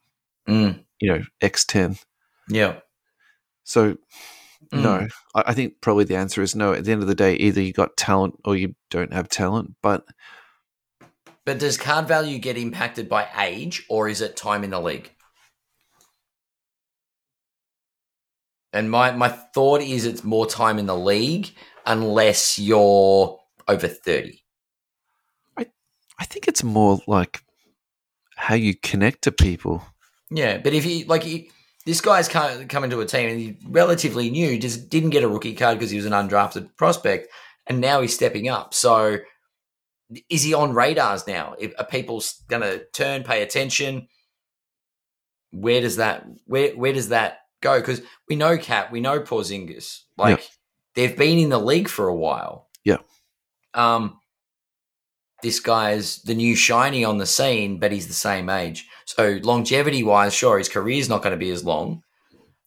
mm, 0.48 0.84
you 1.00 1.12
know, 1.12 1.22
X10. 1.42 1.98
yeah, 2.48 2.80
So 3.64 3.96
Mm. 4.72 4.82
no, 4.82 5.06
I, 5.34 5.44
I 5.46 5.54
think 5.54 5.80
probably 5.80 6.04
the 6.04 6.16
answer 6.16 6.42
is 6.42 6.54
no. 6.54 6.74
At 6.74 6.84
the 6.84 6.92
end 6.92 7.00
of 7.00 7.08
the 7.08 7.14
day, 7.14 7.34
either 7.36 7.62
you 7.62 7.72
got 7.72 7.96
talent 7.96 8.34
or 8.44 8.56
you 8.56 8.74
don't 8.90 9.12
have 9.14 9.28
talent. 9.28 9.76
But 9.82 10.04
But 11.46 11.58
does 11.58 11.78
card 11.78 12.06
value 12.06 12.38
get 12.38 12.58
impacted 12.58 13.08
by 13.08 13.28
age 13.38 13.86
or 13.88 14.08
is 14.08 14.20
it 14.20 14.36
time 14.36 14.64
in 14.64 14.70
the 14.70 14.80
league? 14.80 15.10
And 18.72 18.90
my, 18.90 19.12
my 19.12 19.28
thought 19.28 19.80
is 19.80 20.04
it's 20.04 20.24
more 20.24 20.46
time 20.46 20.78
in 20.78 20.86
the 20.86 20.96
league 20.96 21.54
unless 21.88 22.58
you're 22.58 23.40
over 23.66 23.88
30. 23.88 24.44
I 25.56 25.66
I 26.20 26.24
think 26.24 26.46
it's 26.46 26.62
more 26.62 27.00
like 27.08 27.42
how 28.36 28.54
you 28.54 28.74
connect 28.76 29.22
to 29.22 29.32
people. 29.32 29.82
Yeah, 30.30 30.58
but 30.58 30.74
if 30.74 30.84
you 30.84 31.06
like, 31.06 31.24
he, 31.24 31.50
this 31.86 32.00
guy's 32.00 32.28
come, 32.28 32.68
come 32.68 32.84
into 32.84 33.00
a 33.00 33.06
team 33.06 33.30
and 33.30 33.40
he's 33.40 33.56
relatively 33.66 34.30
new, 34.30 34.58
just 34.58 34.90
didn't 34.90 35.10
get 35.10 35.24
a 35.24 35.28
rookie 35.28 35.54
card 35.54 35.78
because 35.78 35.90
he 35.90 35.96
was 35.96 36.06
an 36.06 36.12
undrafted 36.12 36.76
prospect, 36.76 37.28
and 37.66 37.80
now 37.80 38.02
he's 38.02 38.14
stepping 38.14 38.48
up. 38.48 38.74
So, 38.74 39.18
is 40.28 40.42
he 40.42 40.54
on 40.54 40.74
radars 40.74 41.26
now? 41.26 41.54
If, 41.58 41.72
are 41.78 41.86
people 41.86 42.22
going 42.48 42.62
to 42.62 42.84
turn, 42.92 43.24
pay 43.24 43.42
attention? 43.42 44.08
Where 45.50 45.80
does 45.80 45.96
that 45.96 46.26
where 46.44 46.72
where 46.72 46.92
does 46.92 47.08
that 47.08 47.38
go? 47.62 47.80
Because 47.80 48.02
we 48.28 48.36
know 48.36 48.58
Cat, 48.58 48.92
we 48.92 49.00
know 49.00 49.20
Porzingis, 49.20 50.02
like 50.18 50.46
they've 50.94 51.16
been 51.16 51.38
in 51.38 51.48
the 51.50 51.58
league 51.58 51.88
for 51.88 52.08
a 52.08 52.14
while. 52.14 52.68
Yeah. 52.84 52.98
Um, 53.74 54.18
this 55.42 55.60
guy's 55.60 56.22
the 56.22 56.34
new 56.34 56.56
shiny 56.56 57.04
on 57.04 57.18
the 57.18 57.26
scene, 57.26 57.78
but 57.78 57.92
he's 57.92 58.08
the 58.08 58.12
same 58.12 58.48
age. 58.48 58.86
So 59.04 59.38
longevity 59.42 60.02
wise, 60.02 60.34
sure, 60.34 60.58
his 60.58 60.68
career's 60.68 61.08
not 61.08 61.22
going 61.22 61.32
to 61.32 61.36
be 61.38 61.50
as 61.50 61.64
long. 61.64 62.02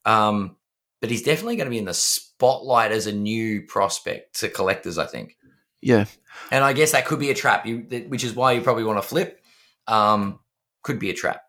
Um, 0.05 0.55
but 1.01 1.09
he's 1.09 1.23
definitely 1.23 1.55
going 1.57 1.65
to 1.65 1.71
be 1.71 1.79
in 1.79 1.85
the 1.85 1.93
spotlight 1.93 2.91
as 2.91 3.07
a 3.07 3.11
new 3.11 3.63
prospect 3.63 4.39
to 4.39 4.49
collectors, 4.49 4.97
I 4.97 5.05
think. 5.05 5.35
Yeah, 5.81 6.05
And 6.51 6.63
I 6.63 6.73
guess 6.73 6.91
that 6.91 7.07
could 7.07 7.19
be 7.19 7.31
a 7.31 7.35
trap, 7.35 7.65
you, 7.65 7.79
which 8.07 8.23
is 8.23 8.35
why 8.35 8.51
you 8.51 8.61
probably 8.61 8.83
want 8.83 9.01
to 9.01 9.07
flip. 9.07 9.41
Um, 9.87 10.39
could 10.83 10.99
be 10.99 11.09
a 11.09 11.13
trap. 11.13 11.41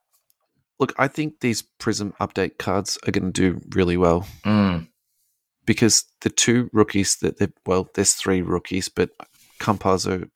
look, 0.80 0.94
I 0.98 1.06
think 1.06 1.40
these 1.40 1.62
Prizm 1.78 2.16
update 2.16 2.58
cards 2.58 2.98
are 3.06 3.12
going 3.12 3.30
to 3.30 3.30
do 3.30 3.60
really 3.74 3.96
well 3.96 4.26
Mm. 4.44 4.88
Because 5.66 6.04
the 6.22 6.30
two 6.30 6.68
rookies 6.72 7.16
that 7.22 7.38
they 7.38 7.48
well, 7.66 7.88
there's 7.94 8.12
three 8.14 8.42
rookies, 8.42 8.88
but 8.88 9.10
Campazzo, 9.60 10.28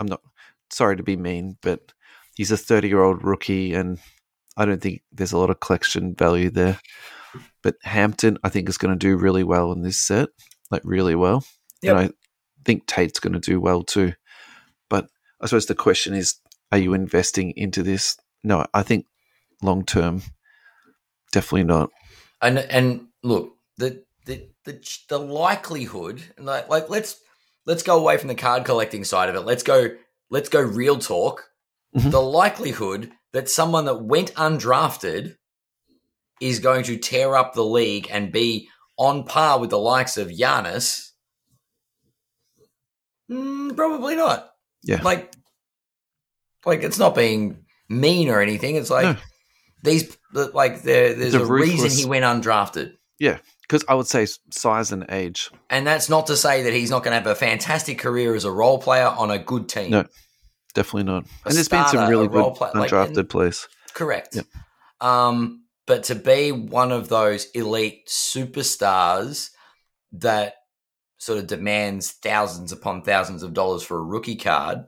I'm 0.00 0.06
not 0.06 0.20
sorry 0.70 0.96
to 0.96 1.02
be 1.02 1.16
mean, 1.16 1.56
but 1.62 1.92
he's 2.34 2.50
a 2.50 2.56
30 2.56 2.88
year 2.88 3.02
old 3.02 3.22
rookie, 3.24 3.74
and 3.74 3.98
I 4.56 4.64
don't 4.64 4.80
think 4.82 5.02
there's 5.12 5.32
a 5.32 5.38
lot 5.38 5.50
of 5.50 5.60
collection 5.60 6.14
value 6.14 6.50
there. 6.50 6.80
But 7.62 7.76
Hampton, 7.82 8.38
I 8.42 8.48
think, 8.48 8.68
is 8.68 8.78
going 8.78 8.92
to 8.92 8.98
do 8.98 9.16
really 9.16 9.44
well 9.44 9.72
in 9.72 9.82
this 9.82 9.98
set, 9.98 10.28
like 10.70 10.82
really 10.84 11.14
well, 11.14 11.44
Yep. 11.82 11.96
and 11.96 12.06
I 12.06 12.10
think 12.64 12.86
Tate's 12.86 13.20
going 13.20 13.34
to 13.34 13.38
do 13.40 13.60
well 13.60 13.82
too. 13.82 14.14
But 14.88 15.08
I 15.40 15.46
suppose 15.46 15.66
the 15.66 15.74
question 15.74 16.14
is, 16.14 16.36
are 16.72 16.78
you 16.78 16.94
investing 16.94 17.52
into 17.56 17.82
this? 17.82 18.16
No, 18.42 18.64
I 18.74 18.82
think 18.82 19.06
long 19.62 19.84
term, 19.84 20.22
definitely 21.32 21.64
not. 21.64 21.90
And 22.40 22.58
and 22.58 23.06
look, 23.22 23.54
the 23.76 24.02
the 24.28 24.48
the, 24.64 24.98
the 25.08 25.18
likelihood, 25.18 26.22
like, 26.38 26.68
like 26.68 26.88
let's 26.88 27.16
let's 27.66 27.82
go 27.82 27.98
away 27.98 28.18
from 28.18 28.28
the 28.28 28.34
card 28.34 28.64
collecting 28.64 29.02
side 29.04 29.28
of 29.28 29.34
it. 29.34 29.40
Let's 29.40 29.62
go 29.62 29.88
let's 30.30 30.48
go 30.50 30.60
real 30.60 30.98
talk. 30.98 31.44
Mhm. 31.96 32.10
The 32.10 32.20
likelihood 32.20 33.10
that 33.32 33.48
someone 33.48 33.86
that 33.86 34.02
went 34.04 34.34
undrafted 34.34 35.36
is 36.40 36.60
going 36.60 36.84
to 36.84 36.98
tear 36.98 37.34
up 37.34 37.54
the 37.54 37.64
league 37.64 38.06
and 38.10 38.30
be 38.30 38.68
on 38.98 39.24
par 39.24 39.58
with 39.58 39.70
the 39.70 39.78
likes 39.78 40.16
of 40.18 40.28
Giannis, 40.28 41.10
mm, 43.30 43.74
probably 43.74 44.14
not. 44.14 44.50
Yeah. 44.82 45.00
Like, 45.02 45.34
like 46.66 46.82
it's 46.82 46.98
not 46.98 47.14
being 47.14 47.64
mean 47.88 48.28
or 48.28 48.40
anything. 48.40 48.76
It's 48.76 48.90
like 48.90 49.16
No. 49.16 49.22
these, 49.82 50.16
like 50.32 50.82
there, 50.82 51.14
there's 51.14 51.32
The 51.32 51.42
a 51.42 51.46
reason 51.46 51.90
he 51.90 52.04
went 52.04 52.24
undrafted. 52.24 52.96
Yeah, 53.18 53.38
because 53.68 53.84
I 53.88 53.94
would 53.94 54.06
say 54.06 54.26
size 54.50 54.92
and 54.92 55.04
age. 55.10 55.50
And 55.68 55.86
that's 55.86 56.08
not 56.08 56.26
to 56.28 56.36
say 56.36 56.62
that 56.62 56.72
he's 56.72 56.90
not 56.90 57.04
going 57.04 57.12
to 57.12 57.18
have 57.18 57.26
a 57.26 57.34
fantastic 57.34 57.98
career 57.98 58.34
as 58.34 58.44
a 58.46 58.50
role 58.50 58.78
player 58.78 59.06
on 59.06 59.30
a 59.30 59.38
good 59.38 59.68
team. 59.68 59.90
No. 59.90 60.04
Definitely 60.74 61.04
not. 61.12 61.24
A 61.24 61.48
and 61.48 61.54
there's 61.56 61.68
been 61.68 61.86
some 61.88 62.08
really 62.08 62.28
good 62.28 62.54
play- 62.54 62.70
undrafted 62.70 63.18
and- 63.18 63.28
players. 63.28 63.68
Correct. 63.94 64.38
Um, 65.00 65.64
but 65.86 66.04
to 66.04 66.14
be 66.14 66.52
one 66.52 66.92
of 66.92 67.08
those 67.08 67.46
elite 67.52 68.06
superstars 68.08 69.50
that 70.12 70.54
sort 71.18 71.38
of 71.38 71.46
demands 71.46 72.12
thousands 72.12 72.70
upon 72.72 73.02
thousands 73.02 73.42
of 73.42 73.52
dollars 73.54 73.82
for 73.82 73.98
a 73.98 74.02
rookie 74.02 74.36
card, 74.36 74.84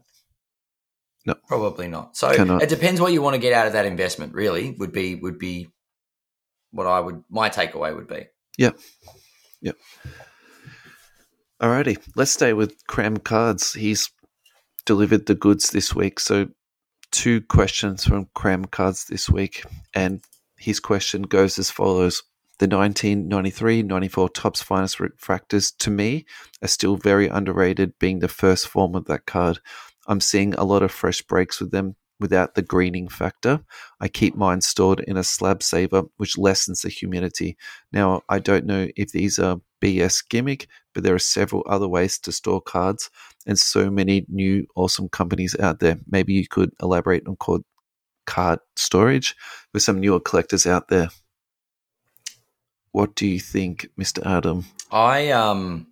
No. 1.26 1.34
probably 1.48 1.88
not. 1.88 2.16
So 2.16 2.32
Cannot. 2.34 2.62
it 2.62 2.68
depends 2.68 3.00
what 3.00 3.12
you 3.12 3.20
want 3.20 3.34
to 3.34 3.40
get 3.40 3.52
out 3.52 3.66
of 3.66 3.72
that 3.72 3.84
investment. 3.86 4.32
Really, 4.34 4.70
would 4.78 4.92
be 4.92 5.16
would 5.16 5.38
be 5.38 5.68
what 6.70 6.86
I 6.86 7.00
would 7.00 7.24
my 7.28 7.50
takeaway 7.50 7.94
would 7.94 8.06
be. 8.08 8.26
Yep. 8.59 8.78
Yep. 9.62 9.76
Alrighty, 11.62 11.98
let's 12.16 12.30
stay 12.30 12.53
with 12.53 12.86
Kram 12.86 13.22
Cards. 13.22 13.74
He's 13.74 14.11
delivered 14.86 15.26
the 15.26 15.34
goods 15.34 15.70
this 15.70 15.94
week. 15.94 16.18
So, 16.18 16.48
two 17.11 17.42
questions 17.42 18.05
from 18.05 18.28
Kram 18.36 18.70
Cards 18.70 19.05
this 19.05 19.28
week. 19.28 19.64
And 19.94 20.22
his 20.57 20.80
question 20.80 21.22
goes 21.22 21.59
as 21.59 21.70
follows 21.70 22.22
The 22.59 22.66
1993 22.66 23.82
94 23.82 24.28
Topps 24.30 24.62
Finest 24.62 24.98
Refractors, 24.98 25.76
to 25.78 25.90
me, 25.90 26.24
are 26.62 26.68
still 26.68 26.96
very 26.96 27.28
underrated, 27.28 27.98
being 27.98 28.20
the 28.20 28.28
first 28.28 28.66
form 28.66 28.94
of 28.94 29.05
that 29.07 29.26
card. 29.26 29.59
I'm 30.07 30.20
seeing 30.20 30.55
a 30.55 30.64
lot 30.64 30.82
of 30.82 30.90
fresh 30.90 31.22
breaks 31.22 31.61
with 31.61 31.72
them. 31.72 31.96
Without 32.20 32.54
the 32.54 32.62
greening 32.62 33.08
factor. 33.08 33.60
I 34.00 34.08
keep 34.08 34.36
mine 34.36 34.60
stored 34.60 35.00
in 35.00 35.16
a 35.16 35.24
slab 35.24 35.62
saver, 35.62 36.04
which 36.18 36.38
lessens 36.38 36.82
the 36.82 36.88
humidity. 36.88 37.56
Now, 37.92 38.22
I 38.28 38.38
don't 38.38 38.66
know 38.66 38.88
if 38.96 39.10
these 39.10 39.38
are 39.38 39.60
BS 39.82 40.22
gimmick, 40.28 40.68
but 40.94 41.02
there 41.02 41.14
are 41.14 41.18
several 41.18 41.64
other 41.66 41.88
ways 41.88 42.18
to 42.20 42.32
store 42.32 42.60
cards 42.60 43.10
and 43.46 43.58
so 43.58 43.90
many 43.90 44.26
new 44.28 44.66
awesome 44.76 45.08
companies 45.08 45.56
out 45.58 45.80
there. 45.80 45.98
Maybe 46.08 46.34
you 46.34 46.46
could 46.46 46.72
elaborate 46.82 47.26
on 47.26 47.36
card 48.26 48.60
storage 48.76 49.34
with 49.72 49.82
some 49.82 50.00
newer 50.00 50.20
collectors 50.20 50.66
out 50.66 50.88
there. 50.88 51.08
What 52.92 53.14
do 53.14 53.26
you 53.26 53.40
think, 53.40 53.88
Mr. 53.98 54.24
Adam? 54.26 54.66
I 54.90 55.30
um 55.30 55.86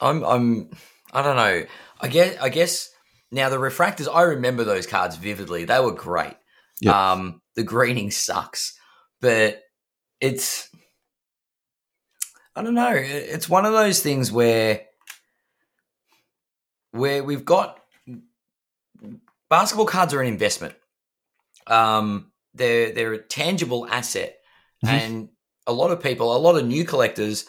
I'm 0.00 0.22
I'm 0.24 0.70
I 1.12 1.22
don't 1.22 1.36
know. 1.36 1.64
I 2.00 2.08
guess 2.08 2.36
I 2.40 2.48
guess 2.50 2.90
now 3.30 3.48
the 3.48 3.56
refractors 3.58 4.08
I 4.12 4.22
remember 4.22 4.64
those 4.64 4.86
cards 4.86 5.16
vividly. 5.16 5.64
They 5.64 5.80
were 5.80 5.92
great. 5.92 6.36
Yep. 6.80 6.94
Um 6.94 7.42
the 7.54 7.62
greening 7.64 8.10
sucks, 8.10 8.78
but 9.20 9.62
it's 10.20 10.68
I 12.56 12.62
don't 12.62 12.74
know. 12.74 12.92
It's 12.94 13.48
one 13.48 13.64
of 13.64 13.72
those 13.72 14.00
things 14.02 14.32
where 14.32 14.82
where 16.90 17.22
we've 17.22 17.44
got 17.44 17.80
basketball 19.48 19.86
cards 19.86 20.14
are 20.14 20.20
an 20.20 20.26
investment. 20.26 20.74
Um, 21.66 22.32
they're 22.54 22.92
they're 22.92 23.12
a 23.12 23.22
tangible 23.22 23.86
asset, 23.88 24.38
Mhm. 24.84 24.88
and 24.88 25.28
a 25.66 25.72
lot 25.72 25.90
of 25.90 26.02
people, 26.02 26.34
a 26.34 26.38
lot 26.38 26.56
of 26.56 26.66
new 26.66 26.84
collectors, 26.84 27.44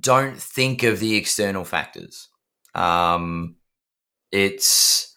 don't 0.00 0.40
think 0.40 0.82
of 0.82 1.00
the 1.00 1.16
external 1.16 1.64
factors. 1.64 2.28
Um, 2.74 3.56
it's 4.32 5.16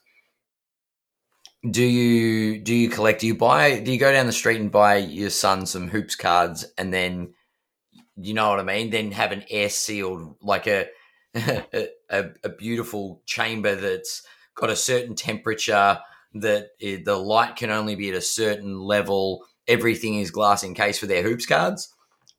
do 1.69 1.83
you 1.83 2.59
do 2.59 2.73
you 2.75 2.89
collect? 2.89 3.21
Do 3.21 3.27
you 3.27 3.35
buy? 3.35 3.79
Do 3.79 3.91
you 3.91 3.97
go 3.97 4.11
down 4.11 4.27
the 4.27 4.31
street 4.31 4.59
and 4.61 4.71
buy 4.71 4.97
your 4.97 5.29
son 5.29 5.65
some 5.65 5.87
hoops 5.87 6.15
cards, 6.15 6.65
and 6.77 6.93
then 6.93 7.33
you 8.17 8.33
know 8.33 8.49
what 8.49 8.59
I 8.59 8.63
mean? 8.63 8.91
Then 8.91 9.11
have 9.11 9.31
an 9.31 9.45
air 9.49 9.69
sealed 9.69 10.35
like 10.41 10.67
a 10.67 10.87
a, 11.35 11.89
a, 12.43 12.49
beautiful 12.49 13.21
chamber 13.25 13.75
that's 13.75 14.23
got 14.55 14.69
a 14.69 14.75
certain 14.75 15.15
temperature 15.15 15.99
that 16.35 16.69
the 16.79 17.17
light 17.17 17.57
can 17.57 17.71
only 17.71 17.95
be 17.95 18.09
at 18.09 18.15
a 18.15 18.21
certain 18.21 18.79
level. 18.79 19.45
Everything 19.67 20.19
is 20.19 20.31
glass 20.31 20.63
encased 20.63 20.99
for 20.99 21.07
their 21.07 21.23
hoops 21.23 21.45
cards, 21.45 21.91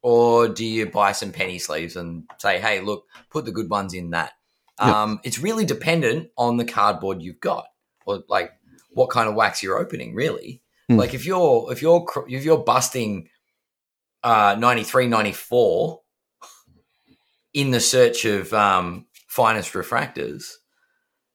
or 0.03 0.49
do 0.49 0.65
you 0.65 0.87
buy 0.87 1.13
some 1.13 1.33
penny 1.33 1.59
sleeves 1.59 1.97
and 1.97 2.25
say, 2.39 2.61
"Hey, 2.61 2.81
look, 2.81 3.05
put 3.31 3.45
the 3.45 3.53
good 3.53 3.69
ones 3.69 3.93
in 3.93 4.11
that." 4.11 4.33
Yep. 4.81 4.89
Um, 4.95 5.21
it's 5.25 5.39
really 5.39 5.65
dependent 5.65 6.31
on 6.37 6.57
the 6.59 6.65
cardboard 6.65 7.23
you've 7.23 7.41
got, 7.41 7.67
or 8.05 8.23
like 8.29 8.53
what 8.91 9.11
kind 9.11 9.29
of 9.29 9.35
wax 9.35 9.63
you're 9.63 9.79
opening. 9.79 10.15
Really, 10.15 10.63
Hmm. 10.89 10.97
like 10.97 11.15
if 11.15 11.25
you're 11.27 11.73
if 11.73 11.81
you're 11.83 12.07
if 12.29 12.45
you're 12.45 12.59
busting 12.63 13.29
uh, 14.23 14.57
93, 14.59 15.07
94 15.09 16.01
in 17.55 17.71
the 17.71 17.81
search 17.81 18.25
of 18.25 18.53
um, 18.53 19.07
finest 19.29 19.73
refractors, 19.73 20.53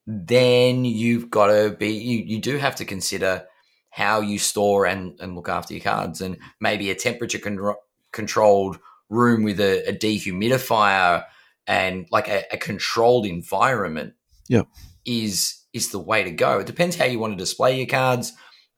then 0.06 0.86
you've 0.86 1.30
got 1.30 1.48
to 1.48 1.76
be 1.78 1.90
you, 1.90 2.18
you 2.24 2.40
do 2.40 2.58
have 2.58 2.76
to 2.76 2.86
consider 2.86 3.46
how 3.90 4.22
you 4.22 4.40
store 4.40 4.86
and, 4.86 5.20
and 5.20 5.36
look 5.36 5.50
after 5.50 5.74
your 5.74 5.84
cards 5.84 6.22
and 6.22 6.38
maybe 6.60 6.90
a 6.92 6.96
temperature 6.96 7.40
con- 7.40 7.76
controlled 8.14 8.80
room 9.10 9.44
with 9.44 9.60
a, 9.60 9.84
a 9.90 9.94
dehumidifier 9.94 11.26
and 11.72 12.06
like 12.12 12.28
a, 12.28 12.44
a 12.52 12.58
controlled 12.58 13.26
environment 13.26 14.14
Yep. 14.50 14.68
is 15.06 15.38
is 15.74 15.92
the 15.92 16.00
way 16.00 16.24
to 16.24 16.32
go. 16.32 16.60
It 16.60 16.68
depends 16.68 16.96
how 16.98 17.06
you 17.06 17.20
want 17.20 17.34
to 17.34 17.38
display 17.46 17.78
your 17.78 17.88
cards 17.88 18.34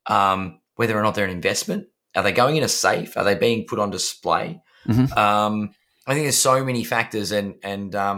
um, 0.07 0.59
whether 0.75 0.97
or 0.97 1.01
not 1.03 1.15
they're 1.15 1.25
an 1.25 1.31
investment. 1.43 1.87
Are 2.15 2.23
they 2.23 2.31
going 2.31 2.55
in 2.57 2.63
a 2.63 2.67
safe? 2.69 3.17
Are 3.17 3.23
they 3.23 3.35
being 3.35 3.65
put 3.65 3.79
on 3.79 3.89
display? 3.89 4.61
Mhm. 4.87 5.07
um, 5.17 5.55
i 6.05 6.13
think 6.13 6.25
there's 6.25 6.37
so 6.51 6.63
many 6.69 6.83
factors 6.83 7.31
and 7.31 7.55
and 7.63 7.95
um, 7.95 8.17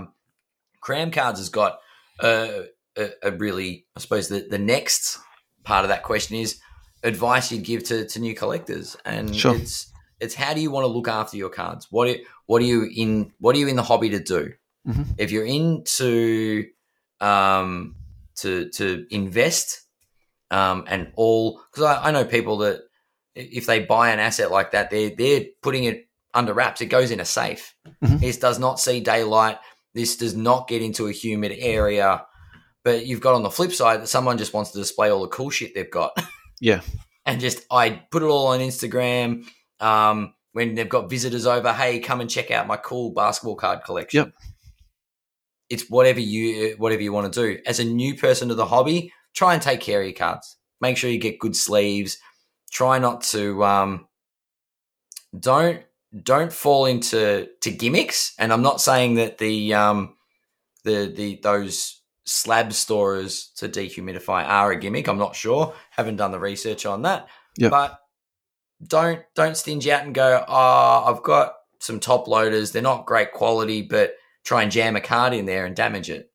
Kram 0.83 1.13
Cards 1.13 1.39
has 1.39 1.49
got 1.49 1.77
a, 2.19 2.65
a, 2.97 3.09
a 3.21 3.31
really 3.43 3.85
i 3.95 3.99
suppose 3.99 4.27
the, 4.29 4.47
the 4.49 4.57
next 4.57 5.19
part 5.63 5.85
of 5.85 5.89
that 5.89 6.01
question 6.03 6.35
is 6.37 6.59
advice 7.03 7.51
you'd 7.51 7.63
give 7.63 7.83
to, 7.89 8.07
to 8.07 8.19
new 8.19 8.33
collectors. 8.33 8.97
And 9.05 9.35
Sure. 9.35 9.55
it's 9.55 9.91
it's 10.19 10.33
how 10.33 10.53
do 10.55 10.61
you 10.61 10.71
want 10.71 10.83
to 10.85 10.87
look 10.87 11.07
after 11.07 11.37
your 11.37 11.49
cards? 11.49 11.87
What 11.91 12.07
what 12.47 12.61
are 12.61 12.65
you 12.65 12.89
in 13.03 13.31
what 13.39 13.55
are 13.55 13.59
you 13.59 13.67
in 13.67 13.75
the 13.75 13.83
hobby 13.83 14.09
to 14.09 14.19
do 14.19 14.53
Mhm. 14.87 15.15
if 15.17 15.31
you're 15.31 15.45
into 15.45 16.65
um 17.21 17.95
to 18.37 18.69
to 18.71 19.05
invest 19.09 19.81
um 20.51 20.83
and 20.87 21.11
all 21.15 21.61
because 21.71 21.83
I, 21.85 22.09
I 22.09 22.11
know 22.11 22.25
people 22.25 22.57
that 22.59 22.81
if 23.35 23.65
they 23.65 23.79
buy 23.79 24.11
an 24.11 24.19
asset 24.19 24.51
like 24.51 24.71
that 24.71 24.89
they're 24.91 25.11
they're 25.17 25.45
putting 25.61 25.85
it 25.85 26.07
under 26.33 26.53
wraps 26.53 26.81
it 26.81 26.87
goes 26.87 27.11
in 27.11 27.19
a 27.19 27.25
safe 27.25 27.73
Mhm. 28.03 28.19
this 28.19 28.37
does 28.37 28.59
not 28.59 28.79
see 28.79 28.99
daylight 28.99 29.57
this 29.93 30.17
does 30.17 30.35
not 30.35 30.67
get 30.67 30.81
into 30.81 31.07
a 31.07 31.11
humid 31.11 31.53
area 31.57 32.25
but 32.83 33.05
you've 33.05 33.21
got 33.21 33.33
on 33.35 33.43
the 33.43 33.49
flip 33.49 33.71
side 33.71 34.01
that 34.01 34.07
someone 34.07 34.37
just 34.37 34.53
wants 34.53 34.71
to 34.71 34.77
display 34.77 35.09
all 35.09 35.21
the 35.21 35.27
cool 35.29 35.49
shit 35.49 35.73
they've 35.73 35.89
got 35.89 36.11
Yeah. 36.61 36.81
and 37.25 37.39
just 37.41 37.65
I 37.71 38.03
put 38.11 38.21
it 38.23 38.27
all 38.27 38.47
on 38.47 38.59
Instagram. 38.59 39.45
Um, 39.79 40.33
when 40.53 40.73
they've 40.75 40.87
got 40.87 41.09
visitors 41.09 41.45
over, 41.45 41.73
hey, 41.73 41.99
come 41.99 42.21
and 42.21 42.29
check 42.29 42.49
out 42.49 42.65
my 42.65 42.77
cool 42.77 43.11
basketball 43.11 43.55
card 43.57 43.83
collection. 43.83 44.25
Yep. 44.25 44.33
It's 45.69 45.89
whatever 45.89 46.19
you 46.19 46.75
whatever 46.77 47.01
you 47.01 47.11
want 47.13 47.31
to 47.31 47.41
do. 47.41 47.61
As 47.65 47.79
a 47.79 47.83
new 47.83 48.15
person 48.15 48.49
to 48.49 48.55
the 48.55 48.65
hobby, 48.65 49.11
try 49.33 49.53
and 49.53 49.61
take 49.61 49.81
care 49.81 50.01
of 50.01 50.05
your 50.05 50.15
cards. 50.15 50.57
Make 50.81 50.97
sure 50.97 51.09
you 51.09 51.19
get 51.19 51.39
good 51.39 51.55
sleeves. 51.55 52.17
Try 52.71 52.99
not 52.99 53.23
to 53.23 53.63
um, 53.63 54.07
don't 55.37 55.81
don't 56.23 56.53
fall 56.53 56.85
into 56.85 57.47
to 57.61 57.71
gimmicks. 57.71 58.33
And 58.37 58.53
I'm 58.53 58.61
not 58.61 58.81
saying 58.81 59.15
that 59.15 59.37
the 59.37 59.73
um, 59.73 60.15
the 60.83 61.11
the 61.13 61.39
those 61.41 62.01
slab 62.25 62.73
storers 62.73 63.51
to 63.57 63.69
dehumidify 63.69 64.45
are 64.47 64.71
a 64.71 64.79
gimmick. 64.79 65.07
I'm 65.07 65.17
not 65.17 65.35
sure. 65.35 65.73
Haven't 65.91 66.17
done 66.17 66.31
the 66.31 66.39
research 66.39 66.85
on 66.85 67.03
that. 67.03 67.27
Yep. 67.57 67.71
But 67.71 67.99
don't 68.85 69.21
don't 69.35 69.57
stinge 69.57 69.87
out 69.87 70.03
and 70.03 70.13
go, 70.13 70.43
oh, 70.47 71.03
I've 71.05 71.23
got 71.23 71.53
some 71.79 71.99
top 71.99 72.27
loaders. 72.27 72.71
They're 72.71 72.81
not 72.81 73.05
great 73.05 73.31
quality, 73.31 73.81
but 73.81 74.15
try 74.45 74.63
and 74.63 74.71
jam 74.71 74.95
a 74.95 75.01
card 75.01 75.33
in 75.33 75.45
there 75.45 75.65
and 75.65 75.75
damage 75.75 76.09
it. 76.09 76.31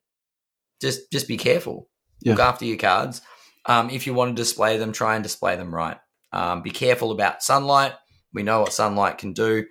Just 0.81 1.11
just 1.11 1.29
be 1.29 1.37
careful. 1.37 1.89
Look 2.25 2.39
after 2.39 2.65
your 2.67 2.77
cards. 2.77 3.23
Um, 3.67 3.91
if 3.91 4.07
you 4.07 4.15
want 4.15 4.37
to 4.37 4.43
display 4.43 4.77
them, 4.77 4.93
try 4.93 5.15
and 5.15 5.23
display 5.23 5.57
them 5.57 5.75
right. 5.75 5.97
Um, 6.33 6.63
be 6.63 6.71
careful 6.71 7.13
about 7.13 7.43
sunlight. 7.43 7.95
We 8.33 8.43
know 8.43 8.61
what 8.61 8.73
sunlight 8.73 9.19
can 9.19 9.33
do. 9.33 9.67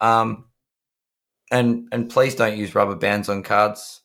Um, 0.00 0.46
and 1.50 1.88
and 1.92 2.08
please 2.08 2.34
don't 2.34 2.56
use 2.56 2.74
rubber 2.74 2.96
bands 2.96 3.28
on 3.28 3.42
cards. 3.42 4.02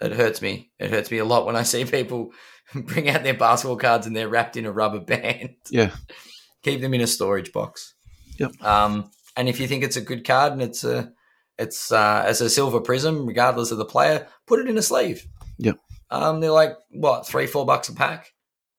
It 0.00 0.12
hurts 0.12 0.42
me. 0.42 0.70
It 0.78 0.90
hurts 0.90 1.10
me 1.10 1.18
a 1.18 1.24
lot 1.24 1.46
when 1.46 1.56
I 1.56 1.62
see 1.62 1.84
people 1.84 2.32
bring 2.74 3.08
out 3.08 3.22
their 3.22 3.34
basketball 3.34 3.76
cards 3.76 4.06
and 4.06 4.14
they're 4.14 4.28
wrapped 4.28 4.56
in 4.56 4.66
a 4.66 4.72
rubber 4.72 5.00
band. 5.00 5.56
Yeah. 5.70 5.90
Keep 6.62 6.80
them 6.80 6.94
in 6.94 7.00
a 7.00 7.06
storage 7.06 7.52
box. 7.52 7.94
Yep. 8.38 8.62
Um, 8.62 9.10
and 9.36 9.48
if 9.48 9.60
you 9.60 9.66
think 9.66 9.84
it's 9.84 9.96
a 9.96 10.02
good 10.02 10.26
card 10.26 10.52
and 10.52 10.62
it's 10.62 10.84
a 10.84 11.12
it's 11.58 11.90
uh, 11.92 12.22
as 12.26 12.40
a 12.40 12.50
silver 12.50 12.80
Prizm, 12.80 13.26
regardless 13.26 13.70
of 13.70 13.78
the 13.78 13.84
player, 13.84 14.26
put 14.46 14.58
it 14.60 14.68
in 14.68 14.76
a 14.78 14.82
sleeve. 14.82 15.26
Yeah. 15.58 15.72
Um, 16.10 16.40
they're 16.40 16.50
like 16.50 16.76
what 16.90 17.26
three, 17.26 17.46
four 17.46 17.64
bucks 17.66 17.88
a 17.88 17.94
pack 17.94 18.32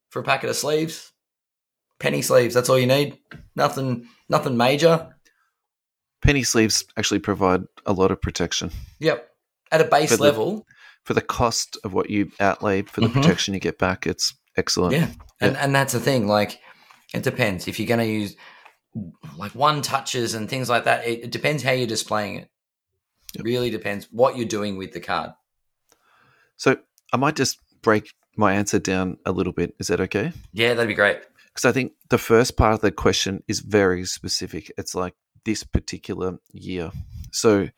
for 0.09 0.19
a 0.19 0.23
packet 0.23 0.49
of 0.49 0.55
sleeves. 0.55 1.11
Penny 1.99 2.21
sleeves. 2.21 2.53
That's 2.53 2.69
all 2.69 2.77
you 2.77 2.85
need. 2.87 3.17
Nothing, 3.55 4.07
nothing 4.29 4.55
major. 4.55 5.15
Penny 6.21 6.43
sleeves 6.43 6.85
actually 6.97 7.19
provide 7.19 7.61
a 7.85 7.93
lot 7.93 8.11
of 8.11 8.21
protection 8.21 8.71
Yep. 8.99 9.27
At 9.71 9.81
a 9.81 9.85
base 9.85 10.15
the- 10.15 10.21
level, 10.23 10.65
for 11.03 11.13
the 11.13 11.21
cost 11.21 11.77
of 11.83 11.93
what 11.93 12.09
you 12.09 12.31
outlay 12.39 12.81
for 12.83 13.01
the 13.01 13.07
Mhm. 13.07 13.13
protection 13.13 13.53
you 13.53 13.59
get 13.59 13.77
back. 13.79 14.05
It's 14.05 14.33
excellent. 14.55 14.93
Yeah. 14.93 15.09
And 15.41 15.55
and 15.57 15.73
that's 15.75 15.93
the 15.93 15.99
thing. 15.99 16.27
Like, 16.27 16.59
it 17.13 17.23
depends. 17.23 17.67
If 17.67 17.79
you're 17.79 17.87
going 17.87 17.99
to 17.99 18.05
use 18.05 18.35
like 19.37 19.53
one 19.55 19.81
touches 19.81 20.33
and 20.33 20.49
things 20.49 20.69
like 20.69 20.85
that, 20.85 21.05
it, 21.07 21.25
it 21.25 21.31
depends 21.31 21.63
how 21.63 21.71
you're 21.71 21.87
displaying 21.87 22.35
it. 22.39 22.49
Yep. 23.37 23.45
Really 23.45 23.69
depends 23.69 24.07
what 24.11 24.37
you're 24.37 24.47
doing 24.47 24.77
with 24.77 24.91
the 24.93 24.99
card. 24.99 25.31
So 26.57 26.77
I 27.13 27.17
might 27.17 27.35
just 27.35 27.59
break 27.81 28.13
my 28.35 28.53
answer 28.53 28.79
down 28.79 29.17
a 29.25 29.31
little 29.31 29.53
bit. 29.53 29.75
Is 29.79 29.87
that 29.87 30.01
okay? 30.01 30.31
Yeah, 30.53 30.73
that'd 30.73 30.87
be 30.87 30.93
great. 30.93 31.19
Because 31.53 31.65
I 31.65 31.71
think 31.71 31.93
the 32.09 32.17
first 32.17 32.57
part 32.57 32.73
of 32.73 32.81
the 32.81 32.91
question 32.91 33.43
is 33.47 33.61
very 33.61 34.05
specific. 34.05 34.71
It's 34.77 34.93
like 34.93 35.15
this 35.45 35.63
particular 35.63 36.37
year. 36.51 36.91
So 37.31 37.69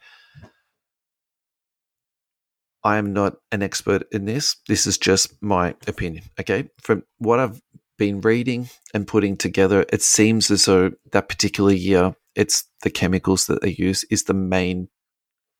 I 2.84 2.98
am 2.98 3.14
not 3.14 3.36
an 3.52 3.62
expert 3.62 4.04
in 4.12 4.26
this. 4.26 4.56
This 4.68 4.88
is 4.88 4.98
just 4.98 5.42
my 5.42 5.76
opinion. 5.88 6.26
Okay. 6.40 6.70
From 6.82 7.04
what 7.18 7.40
I've 7.40 7.62
been 7.98 8.22
reading 8.22 8.70
and 8.94 9.08
putting 9.08 9.38
together, 9.38 9.86
it 9.92 10.02
seems 10.02 10.50
as 10.50 10.66
though 10.66 10.92
that 11.12 11.30
particular 11.30 11.72
year, 11.72 12.16
it's 12.36 12.66
the 12.84 12.90
chemicals 12.90 13.48
that 13.48 13.62
they 13.62 13.76
use 13.78 14.06
is 14.10 14.24
the 14.24 14.34
main 14.34 14.88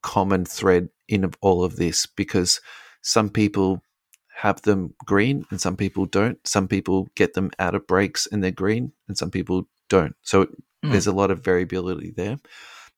common 0.02 0.46
thread 0.46 0.90
in 1.08 1.32
all 1.42 1.64
of 1.64 1.78
this 1.78 2.06
because 2.06 2.62
some 3.02 3.30
people 3.30 3.82
have 4.36 4.62
them 4.64 4.94
green 5.06 5.46
and 5.52 5.60
some 5.60 5.76
people 5.76 6.06
don't. 6.06 6.40
Some 6.48 6.68
people 6.68 7.08
get 7.16 7.34
them 7.34 7.52
out 7.60 7.76
of 7.76 7.88
breaks 7.88 8.28
and 8.28 8.44
they're 8.44 8.52
green 8.52 8.94
and 9.08 9.18
some 9.18 9.32
people 9.32 9.68
don't. 9.90 10.16
So 10.22 10.48
Mm. 10.84 10.92
there's 10.92 11.08
a 11.08 11.12
lot 11.12 11.32
of 11.32 11.44
variability 11.44 12.12
there. 12.12 12.38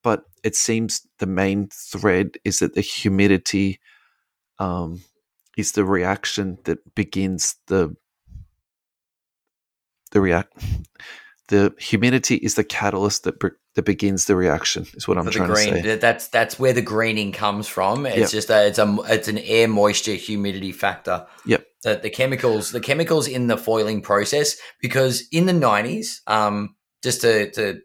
But 0.04 0.26
it 0.44 0.56
seems 0.56 1.08
the 1.20 1.26
main 1.26 1.70
thread 1.70 2.38
is 2.46 2.60
that 2.60 2.76
the 2.76 2.82
humidity 2.82 3.80
um, 4.60 5.02
is 5.58 5.74
the 5.74 5.86
reaction 5.86 6.60
that 6.66 6.96
begins 6.96 7.56
the 7.68 7.96
the 10.12 10.22
react 10.22 10.54
the 11.50 11.74
humidity 11.80 12.36
is 12.36 12.56
the 12.56 12.64
catalyst 12.64 13.24
that 13.24 13.40
that 13.76 13.84
begins 13.86 14.26
the 14.26 14.36
reaction 14.36 14.86
is 14.96 15.08
what 15.08 15.18
I'm 15.18 15.30
trying 15.30 15.50
green, 15.50 15.74
to 15.76 15.84
say. 15.84 15.96
that's 15.96 16.28
that's 16.28 16.60
where 16.60 16.74
the 16.74 16.82
greening 16.82 17.32
comes 17.32 17.68
from. 17.68 18.06
It's 18.06 18.18
Yep. 18.18 18.30
just 18.30 18.50
a, 18.50 18.68
it's 18.68 18.80
a 18.80 18.98
it's 19.08 19.28
an 19.28 19.38
air 19.40 19.68
moisture 19.68 20.14
humidity 20.14 20.72
factor. 20.72 21.26
Yep. 21.46 21.66
The, 21.84 21.96
the 22.04 22.10
chemicals 22.10 22.72
the 22.72 22.82
chemicals 22.82 23.28
in 23.28 23.48
the 23.48 23.58
foiling 23.58 24.02
process 24.02 24.56
because 24.82 25.24
in 25.32 25.46
the 25.46 25.54
nineties, 25.54 26.22
um, 26.28 26.76
just 27.04 27.22
to 27.22 27.50
to 27.52 27.80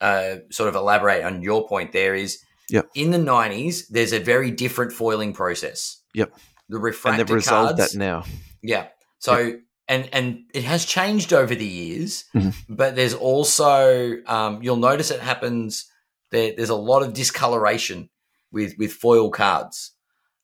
uh, 0.00 0.36
sort 0.50 0.68
of 0.68 0.74
elaborate 0.74 1.24
on 1.24 1.42
your 1.42 1.66
point, 1.68 1.92
there 1.92 2.14
is 2.14 2.38
Yep. 2.70 2.88
in 2.94 3.10
the 3.10 3.18
nineties 3.18 3.86
there's 3.88 4.12
a 4.12 4.18
very 4.18 4.50
different 4.50 4.92
foiling 4.92 5.32
process. 5.32 6.02
Yep. 6.14 6.32
The 6.70 6.78
And 7.04 7.18
they've 7.18 7.30
resolved 7.30 7.76
cards, 7.78 7.92
that 7.92 7.98
now. 7.98 8.24
yeah. 8.62 8.86
So 9.18 9.58
and 9.88 10.08
and 10.12 10.44
it 10.54 10.64
has 10.64 10.84
changed 10.84 11.32
over 11.32 11.54
the 11.54 11.66
years, 11.66 12.24
Mhm. 12.34 12.54
but 12.68 12.96
there's 12.96 13.14
also 13.14 14.16
um, 14.26 14.62
you'll 14.62 14.76
notice 14.76 15.10
it 15.10 15.20
happens. 15.20 15.86
There, 16.30 16.52
there's 16.56 16.70
a 16.70 16.74
lot 16.74 17.02
of 17.02 17.12
discoloration 17.12 18.08
with 18.50 18.74
with 18.78 18.92
foil 18.92 19.30
cards 19.30 19.92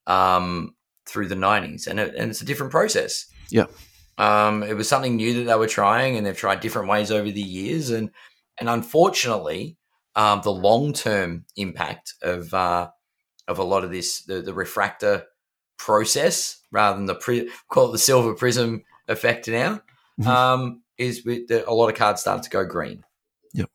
um, 0.07 0.74
through 1.07 1.28
the 1.28 1.34
'90s, 1.36 1.86
and 1.86 1.99
it, 2.01 2.14
and 2.14 2.30
it's 2.30 2.43
a 2.43 2.45
different 2.45 2.72
process. 2.72 3.26
Yeah. 3.51 3.66
Um, 4.18 4.62
it 4.62 4.74
was 4.74 4.88
something 4.88 5.16
new 5.16 5.32
that 5.34 5.45
they 5.51 5.57
were 5.59 5.66
trying, 5.66 6.16
and 6.16 6.26
they've 6.26 6.36
tried 6.36 6.61
different 6.61 6.88
ways 6.88 7.11
over 7.11 7.30
the 7.30 7.41
years, 7.41 7.91
and 7.91 8.11
and 8.59 8.68
unfortunately, 8.68 9.78
um, 10.14 10.43
the 10.45 10.53
long 10.53 10.93
term 10.93 11.47
impact 11.57 12.12
of 12.22 12.53
uh, 12.53 12.91
of 13.49 13.59
a 13.59 13.64
lot 13.64 13.84
of 13.84 13.91
this 13.91 14.22
the, 14.24 14.43
the 14.43 14.53
refractor 14.53 15.24
process 15.78 16.61
rather 16.70 16.97
than 16.99 17.07
the 17.07 17.14
pri- 17.14 17.49
call 17.70 17.88
it 17.88 17.93
the 17.93 17.99
silver 17.99 18.34
prism 18.34 18.82
effect 19.11 19.48
now 19.48 19.82
Mhm. 20.20 20.26
um, 20.26 20.82
is 20.98 21.24
with 21.24 21.48
the, 21.48 21.68
a 21.68 21.72
lot 21.72 21.88
of 21.88 21.94
cards 21.96 22.20
started 22.20 22.42
to 22.44 22.50
go 22.50 22.64
green. 22.64 23.04
Yep. 23.54 23.70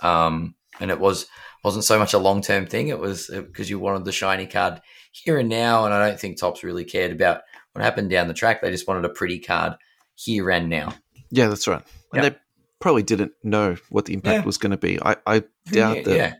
Um, 0.00 0.54
and 0.80 0.90
it 0.90 0.98
was 1.00 1.26
wasn't 1.62 1.84
so 1.84 1.98
much 1.98 2.14
a 2.14 2.18
long 2.18 2.40
term 2.42 2.66
thing. 2.66 2.88
It 2.88 2.98
was 2.98 3.28
because 3.32 3.68
you 3.68 3.78
wanted 3.78 4.04
the 4.04 4.12
shiny 4.12 4.46
card 4.46 4.80
here 5.12 5.38
and 5.38 5.48
now, 5.48 5.84
and 5.84 5.92
I 5.92 6.08
don't 6.08 6.18
think 6.18 6.38
Topps 6.38 6.62
really 6.64 6.84
cared 6.84 7.12
about 7.12 7.42
what 7.72 7.84
happened 7.84 8.10
down 8.10 8.28
the 8.28 8.34
track. 8.34 8.62
They 8.62 8.70
just 8.70 8.88
wanted 8.88 9.04
a 9.04 9.10
pretty 9.10 9.38
card 9.38 9.74
here 10.14 10.50
and 10.50 10.68
now. 10.70 10.94
Yeah, 11.30 11.48
that's 11.48 11.68
right. 11.68 11.82
And 12.14 12.24
they 12.24 12.34
probably 12.80 13.02
didn't 13.02 13.32
know 13.44 13.76
what 13.90 14.06
the 14.06 14.14
impact 14.14 14.40
Yeah. 14.40 14.46
was 14.46 14.56
going 14.58 14.70
to 14.70 14.78
be. 14.78 14.98
I, 15.02 15.16
I 15.26 15.40
doubt 15.70 15.96
yeah, 15.98 16.02
that 16.02 16.16
yeah. 16.16 16.34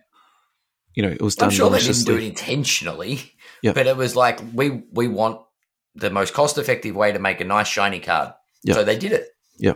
you 0.94 1.02
know 1.02 1.10
it 1.10 1.20
was 1.20 1.36
done 1.36 1.50
I'm 1.50 1.54
sure 1.54 1.68
they 1.70 1.80
didn't 1.80 2.06
do 2.06 2.16
it 2.16 2.24
intentionally, 2.24 3.32
Yeah. 3.62 3.72
but 3.74 3.86
it 3.86 3.96
was 3.96 4.16
like 4.16 4.40
we 4.54 4.84
we 4.92 5.06
want 5.06 5.42
the 5.94 6.08
most 6.10 6.32
cost 6.32 6.56
effective 6.56 6.96
way 6.96 7.12
to 7.12 7.18
make 7.18 7.40
a 7.40 7.44
nice 7.44 7.68
shiny 7.68 8.00
card. 8.00 8.32
Yeah. 8.62 8.74
So 8.74 8.84
they 8.84 8.98
did 8.98 9.12
it. 9.12 9.28
Yeah. 9.58 9.74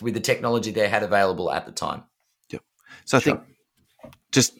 With 0.00 0.14
the 0.14 0.20
technology 0.20 0.70
they 0.70 0.88
had 0.88 1.02
available 1.02 1.50
at 1.50 1.66
the 1.66 1.72
time. 1.72 2.04
Yeah. 2.50 2.58
So 3.04 3.18
I 3.18 3.20
Sure. 3.20 3.36
think 3.36 4.14
just 4.32 4.54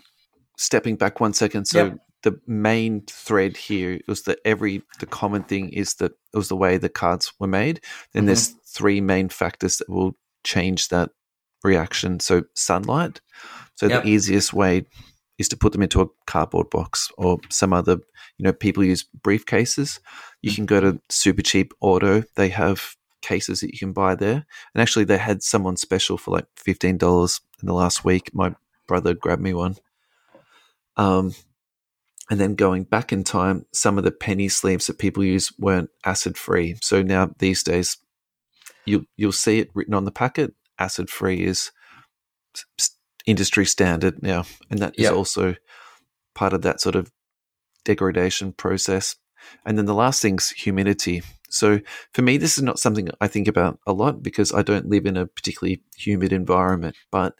stepping 0.56 0.96
back 0.96 1.20
one 1.20 1.32
second. 1.32 1.66
So 1.66 1.84
Yep. 1.86 1.98
the 2.22 2.40
main 2.46 3.02
thread 3.06 3.56
here 3.56 4.00
was 4.06 4.22
that 4.22 4.38
every 4.44 4.82
the 5.00 5.06
common 5.06 5.42
thing 5.44 5.70
is 5.70 5.94
that 5.94 6.12
it 6.32 6.36
was 6.36 6.48
the 6.48 6.56
way 6.56 6.76
the 6.78 6.88
cards 6.88 7.32
were 7.38 7.46
made. 7.46 7.80
Then 8.12 8.26
there's 8.26 8.48
Mm-hmm. 8.50 8.58
three 8.66 9.00
main 9.00 9.28
factors 9.28 9.78
that 9.78 9.88
will 9.88 10.16
change 10.44 10.88
that 10.88 11.10
reaction. 11.64 12.20
So 12.20 12.44
sunlight. 12.54 13.20
So 13.76 13.86
Yep. 13.86 14.02
the 14.04 14.08
easiest 14.08 14.52
way 14.52 14.86
is 15.38 15.48
to 15.48 15.56
put 15.56 15.72
them 15.72 15.82
into 15.82 16.00
a 16.00 16.06
cardboard 16.26 16.68
box 16.70 17.10
or 17.16 17.38
some 17.50 17.72
other. 17.72 17.98
You 18.38 18.44
know, 18.44 18.52
people 18.52 18.84
use 18.84 19.04
briefcases. 19.20 20.00
You 20.42 20.52
can 20.54 20.66
go 20.66 20.80
to 20.80 21.00
Super 21.08 21.42
Cheap 21.42 21.72
Auto. 21.80 22.22
They 22.36 22.48
have 22.50 22.94
cases 23.22 23.60
that 23.60 23.72
you 23.72 23.78
can 23.78 23.92
buy 23.92 24.14
there. 24.14 24.46
And 24.74 24.82
actually, 24.82 25.04
they 25.04 25.18
had 25.18 25.42
someone 25.42 25.76
special 25.76 26.18
for 26.18 26.32
like 26.32 26.46
fifteen 26.56 26.98
dollars 26.98 27.40
in 27.60 27.66
the 27.66 27.74
last 27.74 28.04
week. 28.04 28.30
My 28.34 28.54
brother 28.86 29.14
grabbed 29.14 29.42
me 29.42 29.54
one. 29.54 29.76
Um, 30.96 31.34
and 32.30 32.38
then 32.38 32.54
going 32.56 32.84
back 32.84 33.12
in 33.12 33.24
time, 33.24 33.64
some 33.72 33.96
of 33.98 34.04
the 34.04 34.10
penny 34.10 34.48
sleeves 34.48 34.86
that 34.86 34.98
people 34.98 35.24
use 35.24 35.52
weren't 35.58 35.90
acid 36.04 36.36
free. 36.36 36.76
So 36.82 37.02
now 37.02 37.30
these 37.38 37.62
days, 37.62 37.96
you 38.84 39.06
you'll 39.16 39.32
see 39.32 39.58
it 39.58 39.70
written 39.74 39.94
on 39.94 40.04
the 40.04 40.10
packet. 40.12 40.54
Acid 40.78 41.10
free 41.10 41.42
is 41.42 41.70
industry 43.26 43.66
standard 43.66 44.22
now, 44.22 44.44
and 44.70 44.80
that 44.80 44.94
is 44.98 45.04
Yep. 45.04 45.12
also 45.14 45.56
part 46.34 46.52
of 46.52 46.62
that 46.62 46.80
sort 46.80 46.96
of 46.96 47.10
degradation 47.84 48.52
process. 48.52 49.16
And 49.64 49.78
then 49.78 49.86
the 49.86 49.94
last 49.94 50.20
thing's 50.22 50.50
humidity. 50.50 51.22
So 51.48 51.80
for 52.12 52.22
me, 52.22 52.36
this 52.36 52.58
is 52.58 52.64
not 52.64 52.78
something 52.78 53.08
I 53.20 53.28
think 53.28 53.48
about 53.48 53.78
a 53.86 53.92
lot 53.92 54.22
because 54.22 54.52
I 54.52 54.62
don't 54.62 54.88
live 54.88 55.06
in 55.06 55.16
a 55.16 55.26
particularly 55.26 55.82
humid 55.96 56.32
environment. 56.32 56.96
But 57.10 57.34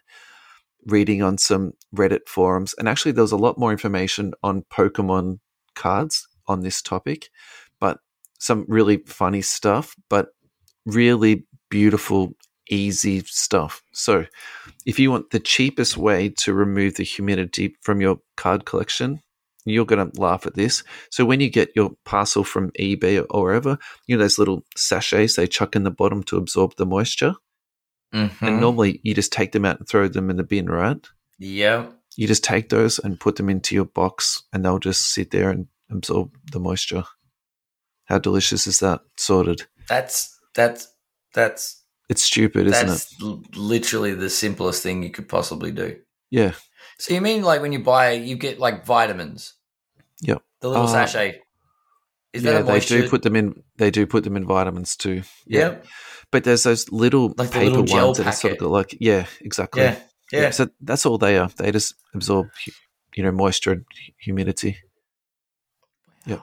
reading 0.87 1.23
on 1.23 1.39
some 1.39 1.73
Reddit 1.95 2.27
forums, 2.27 2.75
and 2.79 2.89
actually 2.89 3.13
there 3.13 3.23
was 3.23 3.33
a 3.33 3.37
lot 3.37 3.59
more 3.59 3.73
information 3.73 4.33
on 4.43 4.65
Pokemon 4.73 5.41
cards 5.75 6.27
on 6.47 6.61
this 6.61 6.81
topic, 6.81 7.29
but 7.81 7.99
some 8.39 8.65
really 8.69 8.99
funny 9.07 9.43
stuff, 9.43 9.95
but 10.09 10.29
really 10.87 11.45
beautiful, 11.71 12.33
easy 12.71 13.21
stuff. 13.21 13.83
So 13.93 14.25
if 14.87 14.99
you 14.99 15.11
want 15.11 15.31
the 15.31 15.41
cheapest 15.41 15.97
way 15.97 16.31
to 16.39 16.55
remove 16.55 16.95
the 16.95 17.05
humidity 17.05 17.77
from 17.83 18.01
your 18.01 18.19
card 18.37 18.65
collection, 18.65 19.21
you're 19.71 19.85
going 19.87 20.11
to 20.11 20.21
laugh 20.21 20.47
at 20.47 20.55
this. 20.55 20.83
So 21.11 21.25
when 21.25 21.41
you 21.41 21.51
get 21.51 21.71
your 21.77 21.93
parcel 22.05 22.45
from 22.45 22.71
eBay 22.73 23.25
or 23.31 23.43
wherever, 23.43 23.79
you 24.07 24.17
know 24.17 24.23
those 24.23 24.39
little 24.39 24.65
sachets 24.77 25.37
they 25.37 25.47
chuck 25.47 25.77
in 25.77 25.85
the 25.85 25.91
bottom 25.91 26.23
to 26.25 26.37
absorb 26.37 26.77
the 26.77 26.87
moisture, 26.87 27.35
Mm-hmm. 28.15 28.45
and 28.45 28.59
normally 28.61 29.01
you 29.05 29.15
just 29.15 29.33
take 29.33 29.53
them 29.53 29.67
out 29.67 29.79
and 29.79 29.87
throw 29.87 30.09
them 30.09 30.31
in 30.31 30.37
the 30.37 30.43
bin, 30.45 30.67
right? 30.71 30.97
yeah. 31.39 31.87
You 32.17 32.27
just 32.27 32.43
take 32.43 32.69
those 32.71 32.99
and 32.99 33.21
put 33.21 33.37
them 33.37 33.49
into 33.49 33.77
your 33.77 33.85
box, 33.85 34.43
and 34.53 34.65
they'll 34.65 34.81
just 34.81 35.13
sit 35.13 35.31
there 35.31 35.51
and 35.51 35.69
absorb 35.91 36.33
the 36.51 36.59
moisture. 36.59 37.05
How 38.07 38.19
delicious 38.19 38.67
is 38.67 38.81
that? 38.81 39.03
Sorted. 39.17 39.67
That's 39.89 40.37
that's 40.55 40.89
that's 41.35 41.81
It's 42.09 42.23
stupid, 42.25 42.67
isn't 42.67 42.87
it? 42.87 42.89
that's 42.89 43.15
literally 43.57 44.15
the 44.15 44.31
simplest 44.31 44.83
thing 44.83 45.03
you 45.05 45.11
could 45.11 45.29
possibly 45.29 45.71
do. 45.71 45.99
Yeah. 46.31 46.55
So 46.99 47.15
you 47.15 47.21
mean 47.21 47.43
like 47.43 47.61
when 47.61 47.73
you 47.73 47.79
buy, 47.85 48.13
you 48.13 48.35
get 48.37 48.59
like 48.59 48.85
vitamins? 48.85 49.55
Yep. 50.23 50.43
The 50.61 50.69
little 50.69 50.85
Uh, 50.85 50.89
sachet. 50.89 51.41
Is 52.33 52.43
yeah, 52.45 52.53
that 52.53 52.61
a 52.63 52.65
they 52.65 52.81
do 52.81 53.09
put 53.09 53.23
them 53.23 53.37
in. 53.37 53.63
They 53.79 53.91
do 53.91 54.07
put 54.07 54.25
them 54.25 54.37
in 54.37 54.47
vitamins 54.47 54.97
too. 54.97 55.23
Yep. 55.47 55.87
but 56.31 56.45
there's 56.45 56.63
those 56.65 56.91
little 56.93 57.33
Like 57.39 57.51
paper 57.51 57.77
little 57.81 58.07
ones 58.07 58.19
that 58.19 58.27
are 58.27 58.33
sort 58.33 58.61
of 58.61 58.71
like 58.71 58.97
yeah, 59.01 59.27
exactly. 59.41 59.83
Yeah. 59.83 59.99
Yeah. 60.31 60.51
So 60.51 60.69
that's 60.81 61.07
all 61.07 61.17
they 61.17 61.39
are. 61.39 61.49
They 61.57 61.73
just 61.73 61.95
absorb, 62.15 62.49
you 63.17 63.23
know, 63.23 63.33
moisture 63.33 63.73
and 63.73 63.85
humidity. 64.19 64.77
Yeah. 66.27 66.41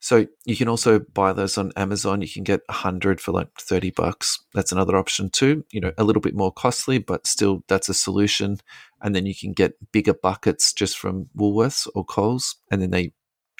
So 0.00 0.26
you 0.44 0.56
can 0.56 0.68
also 0.68 0.98
buy 0.98 1.32
those 1.32 1.56
on 1.56 1.70
Amazon. 1.76 2.20
You 2.20 2.28
can 2.28 2.42
get 2.42 2.60
a 2.68 2.72
hundred 2.72 3.20
for 3.20 3.30
like 3.30 3.48
thirty 3.60 3.90
bucks. 3.90 4.40
That's 4.52 4.72
another 4.72 4.96
option 4.96 5.30
too. 5.30 5.64
You 5.70 5.80
know, 5.80 5.92
a 5.96 6.02
little 6.04 6.20
bit 6.20 6.34
more 6.34 6.50
costly, 6.52 6.98
but 6.98 7.26
still 7.26 7.62
that's 7.68 7.88
a 7.88 7.94
solution. 7.94 8.58
And 9.04 9.14
then 9.14 9.26
you 9.26 9.34
can 9.38 9.52
get 9.52 9.74
bigger 9.92 10.14
buckets 10.14 10.72
just 10.72 10.98
from 10.98 11.28
Woolworths 11.36 11.86
or 11.94 12.04
Coles, 12.04 12.56
and 12.72 12.82
then 12.82 12.90
they 12.90 13.12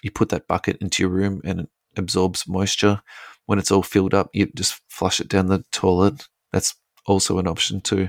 you 0.02 0.10
put 0.10 0.30
that 0.30 0.48
bucket 0.48 0.78
into 0.80 1.02
your 1.02 1.10
room 1.10 1.40
and 1.44 1.60
it 1.60 1.68
absorbs 1.96 2.48
moisture. 2.48 3.00
When 3.46 3.58
it's 3.58 3.70
all 3.70 3.82
filled 3.82 4.14
up, 4.14 4.30
you 4.32 4.46
just 4.56 4.80
flush 4.88 5.20
it 5.20 5.28
down 5.28 5.46
the 5.46 5.64
toilet. 5.70 6.26
That's 6.52 6.74
also 7.06 7.38
an 7.38 7.46
option 7.46 7.80
too. 7.80 8.08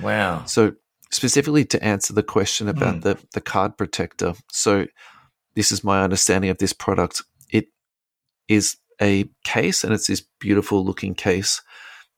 Wow. 0.00 0.44
So 0.44 0.74
specifically 1.10 1.64
to 1.64 1.82
answer 1.82 2.12
the 2.12 2.22
question 2.22 2.68
about 2.68 2.94
Hmm. 2.96 3.00
the 3.00 3.18
the 3.32 3.40
card 3.40 3.76
protector. 3.76 4.34
So 4.52 4.86
this 5.54 5.72
is 5.72 5.82
my 5.82 6.02
understanding 6.04 6.50
of 6.50 6.58
this 6.58 6.72
product. 6.74 7.22
It 7.50 7.66
is 8.48 8.76
a 9.00 9.28
case 9.44 9.82
and 9.84 9.92
it's 9.94 10.06
this 10.06 10.22
beautiful 10.40 10.84
looking 10.84 11.14
case, 11.14 11.62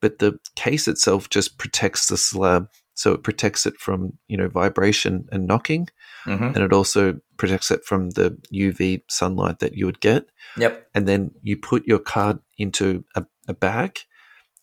but 0.00 0.18
the 0.18 0.38
case 0.56 0.88
itself 0.88 1.28
just 1.30 1.59
protects 1.59 2.09
the 2.09 2.16
slab. 2.16 2.68
So 2.99 3.12
it 3.12 3.22
protects 3.22 3.64
it 3.64 3.76
from, 3.78 4.18
you 4.26 4.36
know, 4.36 4.49
vibration 4.49 5.28
and 5.30 5.46
knocking, 5.46 5.88
hmm 6.24 6.51
and 6.55 6.59
it 6.59 6.72
also 6.72 7.20
protects 7.36 7.70
it 7.70 7.84
from 7.84 8.11
the 8.11 8.36
UV 8.53 9.03
sunlight 9.09 9.61
that 9.61 9.74
you 9.74 9.86
would 9.86 10.01
get 10.01 10.24
Yep. 10.57 10.88
and 10.94 11.07
then 11.07 11.30
you 11.42 11.57
put 11.57 11.86
your 11.86 12.01
card 12.01 12.40
into 12.57 13.05
a, 13.14 13.24
a 13.46 13.55
bag, 13.55 14.01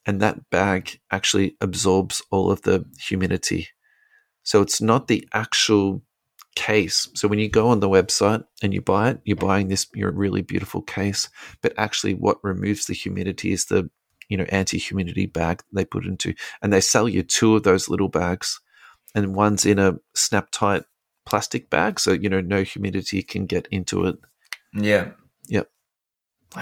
and 0.06 0.22
that 0.22 0.50
bag 0.50 1.00
actually 1.12 1.56
absorbs 1.62 2.22
all 2.30 2.52
of 2.52 2.64
the 2.64 2.84
humidity. 3.00 3.70
So 4.44 4.62
it's 4.62 4.82
not 4.82 5.08
the 5.08 5.28
actual 5.34 6.04
case. 6.56 7.10
So 7.16 7.28
when 7.28 7.40
you 7.40 7.50
go 7.50 7.70
on 7.70 7.80
the 7.80 7.90
website 7.90 8.44
and 8.62 8.74
you 8.74 8.82
buy 8.82 9.12
it, 9.12 9.20
you're 9.24 9.38
buying 9.38 9.70
this 9.70 9.88
your 9.94 10.12
really 10.12 10.42
beautiful 10.42 10.82
case. 10.82 11.30
But 11.62 11.74
actually, 11.78 12.16
what 12.16 12.44
removes 12.44 12.86
the 12.86 12.94
humidity 12.94 13.52
is 13.52 13.66
the 13.66 13.90
you 14.30 14.38
know 14.38 14.46
anti-humidity 14.50 15.26
bag 15.28 15.62
they 15.74 15.86
put 15.86 16.06
into, 16.06 16.34
and 16.62 16.72
they 16.72 16.82
sell 16.82 17.08
you 17.08 17.24
two 17.24 17.56
of 17.56 17.64
those 17.64 17.90
little 17.90 18.10
bags, 18.10 18.60
and 19.14 19.36
one's 19.36 19.66
in 19.66 19.80
a 19.80 19.98
snap 20.14 20.50
tight 20.52 20.84
plastic 21.26 21.70
bag, 21.70 22.00
so 22.00 22.12
you 22.12 22.30
know 22.30 22.42
no 22.42 22.64
humidity 22.64 23.22
can 23.22 23.46
get 23.46 23.68
into 23.72 24.06
it. 24.06 24.16
Yeah. 24.74 25.12
Yep. 25.48 25.70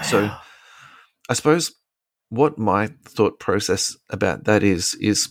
So 0.02 0.30
I 1.28 1.34
suppose 1.34 1.72
what 2.30 2.58
my 2.58 2.88
thought 3.04 3.38
process 3.38 3.96
about 4.10 4.44
that 4.44 4.62
is 4.62 4.94
is 4.94 5.28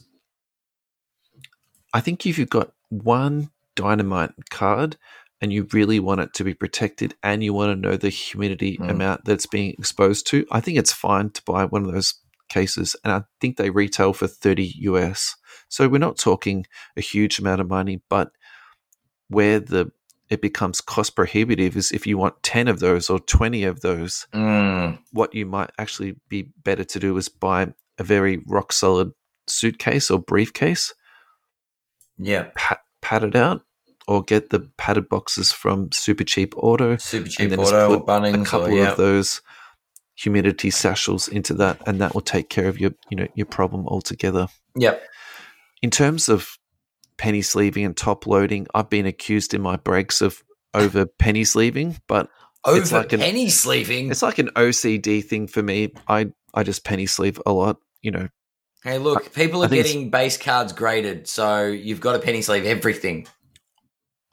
I 1.94 2.02
think 2.02 2.26
if 2.26 2.38
you've 2.38 2.50
got 2.50 2.72
one 2.90 3.52
dynamite 3.76 4.32
card 4.50 4.98
and 5.42 5.52
you 5.52 5.68
really 5.74 6.00
want 6.00 6.22
it 6.22 6.34
to 6.36 6.44
be 6.44 6.54
protected 6.54 7.16
and 7.22 7.44
you 7.44 7.54
want 7.54 7.72
to 7.72 7.90
know 7.90 7.98
the 7.98 8.10
humidity 8.10 8.78
Mm. 8.78 8.90
amount 8.90 9.26
that's 9.26 9.46
being 9.46 9.72
exposed 9.72 10.26
to, 10.28 10.46
I 10.52 10.62
think 10.62 10.78
it's 10.78 10.94
fine 10.94 11.32
to 11.32 11.42
buy 11.44 11.66
one 11.66 11.86
of 11.86 11.92
those 11.92 12.14
cases. 12.50 12.96
And 13.04 13.14
I 13.14 13.24
think 13.42 13.58
they 13.58 13.70
retail 13.70 14.14
for 14.14 14.28
30 14.28 14.74
US. 14.82 15.36
So 15.70 15.88
we're 15.88 15.98
not 15.98 16.18
talking 16.18 16.66
a 16.98 17.02
huge 17.02 17.40
amount 17.40 17.62
of 17.62 17.70
money, 17.70 18.02
but 18.10 18.32
where 19.30 19.60
the 19.60 19.92
it 20.30 20.42
becomes 20.42 20.82
cost 20.82 21.16
prohibitive 21.16 21.76
is 21.78 21.92
if 21.92 22.08
you 22.08 22.18
want 22.18 22.42
10 22.44 22.68
of 22.68 22.80
those 22.80 23.10
or 23.10 23.20
20 23.20 23.66
of 23.66 23.82
those 23.82 24.26
Mm. 24.34 24.98
what 25.12 25.36
you 25.36 25.46
might 25.46 25.70
actually 25.78 26.16
be 26.30 26.50
better 26.64 26.84
to 26.84 27.00
do 27.00 27.16
is 27.18 27.30
buy 27.30 27.74
a 28.00 28.04
very 28.04 28.42
rock 28.48 28.74
solid 28.74 29.12
suitcase 29.48 30.10
or 30.10 30.20
briefcase, 30.20 30.94
Yeah. 32.18 32.48
pat, 32.56 32.80
pad 33.02 33.24
it 33.24 33.36
out, 33.36 33.64
or 34.08 34.24
get 34.24 34.50
the 34.50 34.62
padded 34.78 35.08
boxes 35.10 35.52
from 35.52 35.92
Super 35.92 36.24
Cheap 36.24 36.54
Auto. 36.58 36.98
Super 36.98 37.30
cheap 37.30 37.52
auto 37.58 37.96
or 38.00 38.06
Bunnings 38.06 38.42
a 38.44 38.46
couple 38.46 38.68
or 38.68 38.72
yeah. 38.72 38.92
of 38.92 38.98
those 38.98 39.42
humidity 40.16 40.70
sachels 40.70 41.28
into 41.28 41.54
that, 41.56 41.82
and 41.88 42.00
that 42.02 42.14
will 42.14 42.22
take 42.22 42.50
care 42.50 42.68
of 42.68 42.80
your 42.80 42.92
you 43.10 43.18
know 43.18 43.28
your 43.36 43.46
problem 43.46 43.88
altogether. 43.88 44.48
Yep. 44.76 45.02
In 45.82 45.90
terms 45.90 46.30
of 46.30 46.58
penny 47.18 47.42
sleeving 47.42 47.86
and 47.86 47.96
top 47.96 48.26
loading, 48.26 48.68
I've 48.74 48.90
been 48.90 49.06
accused 49.06 49.54
in 49.54 49.62
my 49.62 49.76
breaks 49.76 50.22
of 50.22 50.44
over 50.74 51.06
penny 51.06 51.44
sleeving, 51.44 51.98
but 52.08 52.30
Over 52.66 52.80
It's 52.80 52.92
like 52.92 53.14
an- 53.14 53.20
penny 53.20 53.50
sleeving. 53.50 54.10
it's 54.10 54.22
like 54.22 54.40
an 54.40 54.50
OCD 54.56 55.24
thing 55.24 55.48
for 55.48 55.62
me. 55.62 55.94
I 56.08 56.28
I 56.54 56.64
just 56.64 56.84
penny 56.86 57.06
sleeve 57.06 57.42
a 57.46 57.52
lot, 57.52 57.78
you 58.02 58.12
know. 58.12 58.30
Hey, 58.84 58.98
look, 58.98 59.34
people 59.34 59.64
are 59.64 59.70
getting 59.70 60.10
base 60.10 60.38
cards 60.38 60.74
graded, 60.74 61.28
so 61.28 61.66
you've 61.68 62.02
got 62.02 62.14
to 62.14 62.20
penny 62.20 62.42
sleeve 62.42 62.66
everything. 62.66 63.28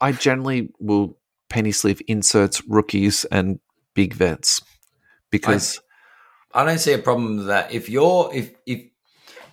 I 0.01 0.13
generally 0.13 0.71
will 0.81 1.19
penny 1.49 1.73
sleeve 1.73 2.01
inserts, 2.09 2.63
rookies, 2.67 3.25
and 3.27 3.61
big 3.95 4.15
vets 4.15 4.61
because 5.31 5.81
I 6.53 6.65
don't 6.65 6.79
see 6.79 6.93
a 6.93 6.99
problem 6.99 7.39
with 7.39 7.47
that. 7.47 7.73
If 7.73 7.89
you're, 7.89 8.31
if, 8.35 8.53
if, 8.67 8.83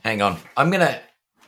hang 0.03 0.21
on, 0.21 0.38
I'm 0.55 0.71
gonna, 0.71 0.99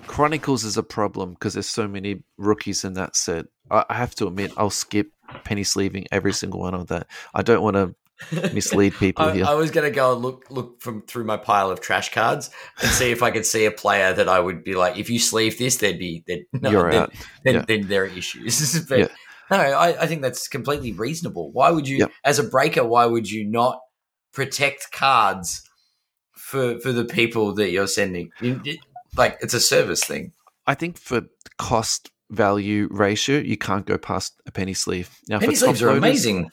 Chronicles 0.08 0.64
is 0.64 0.78
a 0.78 0.84
problem 0.84 1.34
because 1.34 1.54
there's 1.54 1.70
so 1.70 1.88
many 1.88 2.24
rookies 2.38 2.84
in 2.84 2.94
that 2.94 3.16
set. 3.16 3.46
I, 3.70 3.86
I 3.90 3.94
have 3.96 4.16
to 4.16 4.28
admit, 4.28 4.52
I'll 4.58 4.70
skip 4.70 5.12
penny 5.44 5.64
sleeving 5.64 6.08
every 6.12 6.34
single 6.34 6.62
one 6.62 6.74
of 6.74 6.88
that. 6.88 7.08
I 7.34 7.44
don't 7.44 7.62
want 7.62 7.76
to 7.76 7.96
mislead 8.54 8.96
people 8.96 9.26
I, 9.26 9.36
here. 9.36 9.46
I 9.46 9.54
was 9.54 9.72
gonna 9.72 9.92
go 9.92 10.14
and 10.14 10.22
look, 10.22 10.46
look 10.50 10.82
from 10.82 11.04
through 11.04 11.26
my 11.26 11.38
pile 11.38 11.72
of 11.72 11.80
trash 11.80 12.12
cards 12.12 12.50
and 12.82 12.92
see 12.92 13.12
if 13.12 13.24
I 13.24 13.32
could 13.32 13.46
see 13.46 13.66
a 13.66 13.72
player 13.72 14.14
that 14.14 14.28
I 14.28 14.40
would 14.40 14.64
be 14.64 14.76
like, 14.76 14.98
if 14.98 15.10
you 15.10 15.20
sleeve 15.20 15.58
this, 15.58 15.78
there'd 15.78 16.00
be, 16.00 16.24
there'd, 16.28 16.46
no, 16.62 16.72
You're 16.72 16.92
then, 16.92 17.02
out. 17.02 17.14
Then, 17.44 17.56
Yeah. 17.56 17.66
then 17.68 17.88
there 17.88 18.04
are 18.04 18.08
issues. 18.08 18.82
but 18.90 19.00
Yeah. 19.00 19.08
no, 19.52 19.58
I, 19.58 20.02
I 20.02 20.08
think 20.08 20.22
that's 20.22 20.48
completely 20.48 20.92
reasonable. 20.94 21.52
Why 21.52 21.72
would 21.72 21.88
you, 21.88 22.08
as 22.24 22.40
a 22.40 22.44
breaker, 22.44 22.84
why 22.84 23.06
would 23.06 23.30
you 23.30 23.46
not 23.46 23.80
protect 24.34 24.92
cards 24.92 25.64
for 26.36 26.80
for 26.80 26.92
the 26.92 27.06
people 27.06 27.54
that 27.56 27.72
you're 27.72 27.88
sending? 27.88 28.32
You- 28.42 28.62
it- 28.66 28.80
like 29.18 29.38
it's 29.42 29.54
a 29.56 29.60
service 29.60 30.04
thing. 30.04 30.34
I 30.68 30.76
think 30.76 30.98
for 30.98 31.22
cost 31.58 32.12
value 32.30 32.88
ratio, 32.92 33.40
you 33.40 33.58
can't 33.58 33.88
go 33.88 33.98
past 33.98 34.40
a 34.46 34.52
penny 34.52 34.76
sleeve. 34.76 35.10
Now, 35.28 35.40
Penny 35.40 35.56
for 35.56 35.62
top 35.62 35.76
sleeves 35.78 35.82
are 35.82 35.88
loaders, 35.88 35.98
amazing. 35.98 36.52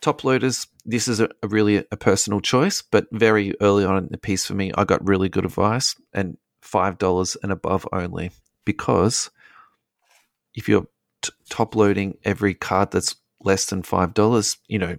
top 0.00 0.22
loaders, 0.22 0.68
this 0.84 1.08
is 1.08 1.18
a, 1.18 1.28
a 1.42 1.48
really 1.48 1.78
a 1.90 1.96
personal 1.96 2.40
choice, 2.40 2.80
but 2.80 3.08
very 3.10 3.54
early 3.60 3.84
on 3.84 3.96
in 3.98 4.08
the 4.12 4.18
piece 4.18 4.46
for 4.46 4.54
me, 4.54 4.70
I 4.76 4.84
got 4.84 5.04
really 5.06 5.28
good 5.28 5.44
advice 5.44 5.96
and 6.12 6.36
five 6.62 6.96
dollars 6.98 7.36
and 7.42 7.50
above 7.50 7.88
only 7.92 8.30
because 8.64 9.30
if 10.54 10.68
you're 10.68 10.86
t- 11.22 11.32
top 11.50 11.74
loading 11.74 12.18
every 12.24 12.54
card 12.54 12.92
that's 12.92 13.16
less 13.40 13.66
than 13.66 13.82
five 13.82 14.14
dollars, 14.14 14.58
you 14.68 14.78
know 14.78 14.96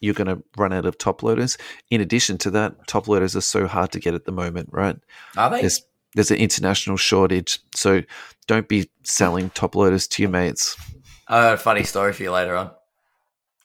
you're 0.00 0.14
going 0.14 0.28
to 0.28 0.42
run 0.56 0.72
out 0.72 0.86
of 0.86 0.98
top 0.98 1.22
loaders. 1.22 1.58
In 1.90 2.00
addition 2.00 2.38
to 2.38 2.50
that, 2.52 2.86
top 2.86 3.08
loaders 3.08 3.36
are 3.36 3.40
so 3.40 3.66
hard 3.66 3.92
to 3.92 4.00
get 4.00 4.14
at 4.14 4.24
the 4.24 4.32
moment, 4.32 4.68
right? 4.72 4.96
Are 5.36 5.50
they? 5.50 5.60
There's 5.60 5.82
there's 6.14 6.30
an 6.30 6.38
international 6.38 6.96
shortage, 6.96 7.60
so 7.74 8.02
don't 8.46 8.66
be 8.68 8.90
selling 9.04 9.50
top 9.50 9.74
loaders 9.74 10.06
to 10.08 10.22
your 10.22 10.30
mates. 10.30 10.76
I 11.28 11.42
got 11.42 11.54
a 11.54 11.58
funny 11.58 11.84
story 11.84 12.12
for 12.12 12.22
you 12.22 12.30
later 12.30 12.56
on. 12.56 12.70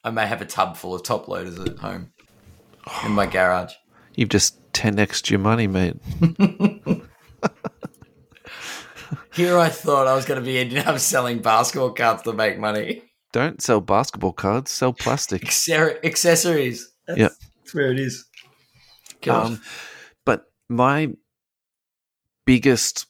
I 0.03 0.11
may 0.11 0.27
have 0.27 0.41
a 0.41 0.45
tub 0.45 0.75
full 0.75 0.93
of 0.93 1.03
top 1.03 1.29
loaders 1.29 1.57
at 1.57 1.77
home 1.77 2.11
in 3.05 3.13
my 3.13 3.25
garage. 3.31 3.73
You've 4.15 4.29
just 4.29 4.59
10x 4.73 5.29
your 5.29 5.39
money, 5.39 5.67
mate. 5.67 5.95
Here 9.33 9.57
I 9.57 9.69
thought 9.69 10.07
I 10.07 10.13
was 10.13 10.25
going 10.25 10.39
to 10.39 10.45
be 10.45 10.59
ending 10.59 10.79
up 10.79 10.99
selling 10.99 11.39
basketball 11.39 11.91
cards 11.91 12.23
to 12.23 12.33
make 12.33 12.59
money. 12.59 13.03
Don't 13.33 13.61
sell 13.61 13.81
basketball 13.81 14.31
cards, 14.31 14.71
sell 14.71 14.93
plastic. 14.99 15.43
Accessories. 15.43 16.89
That's, 17.05 17.19
Yeah. 17.19 17.29
that's 17.57 17.73
where 17.75 17.91
it 17.91 17.99
is. 17.99 18.25
Um, 19.27 19.61
but 20.25 20.45
my 20.69 21.09
biggest 22.45 23.07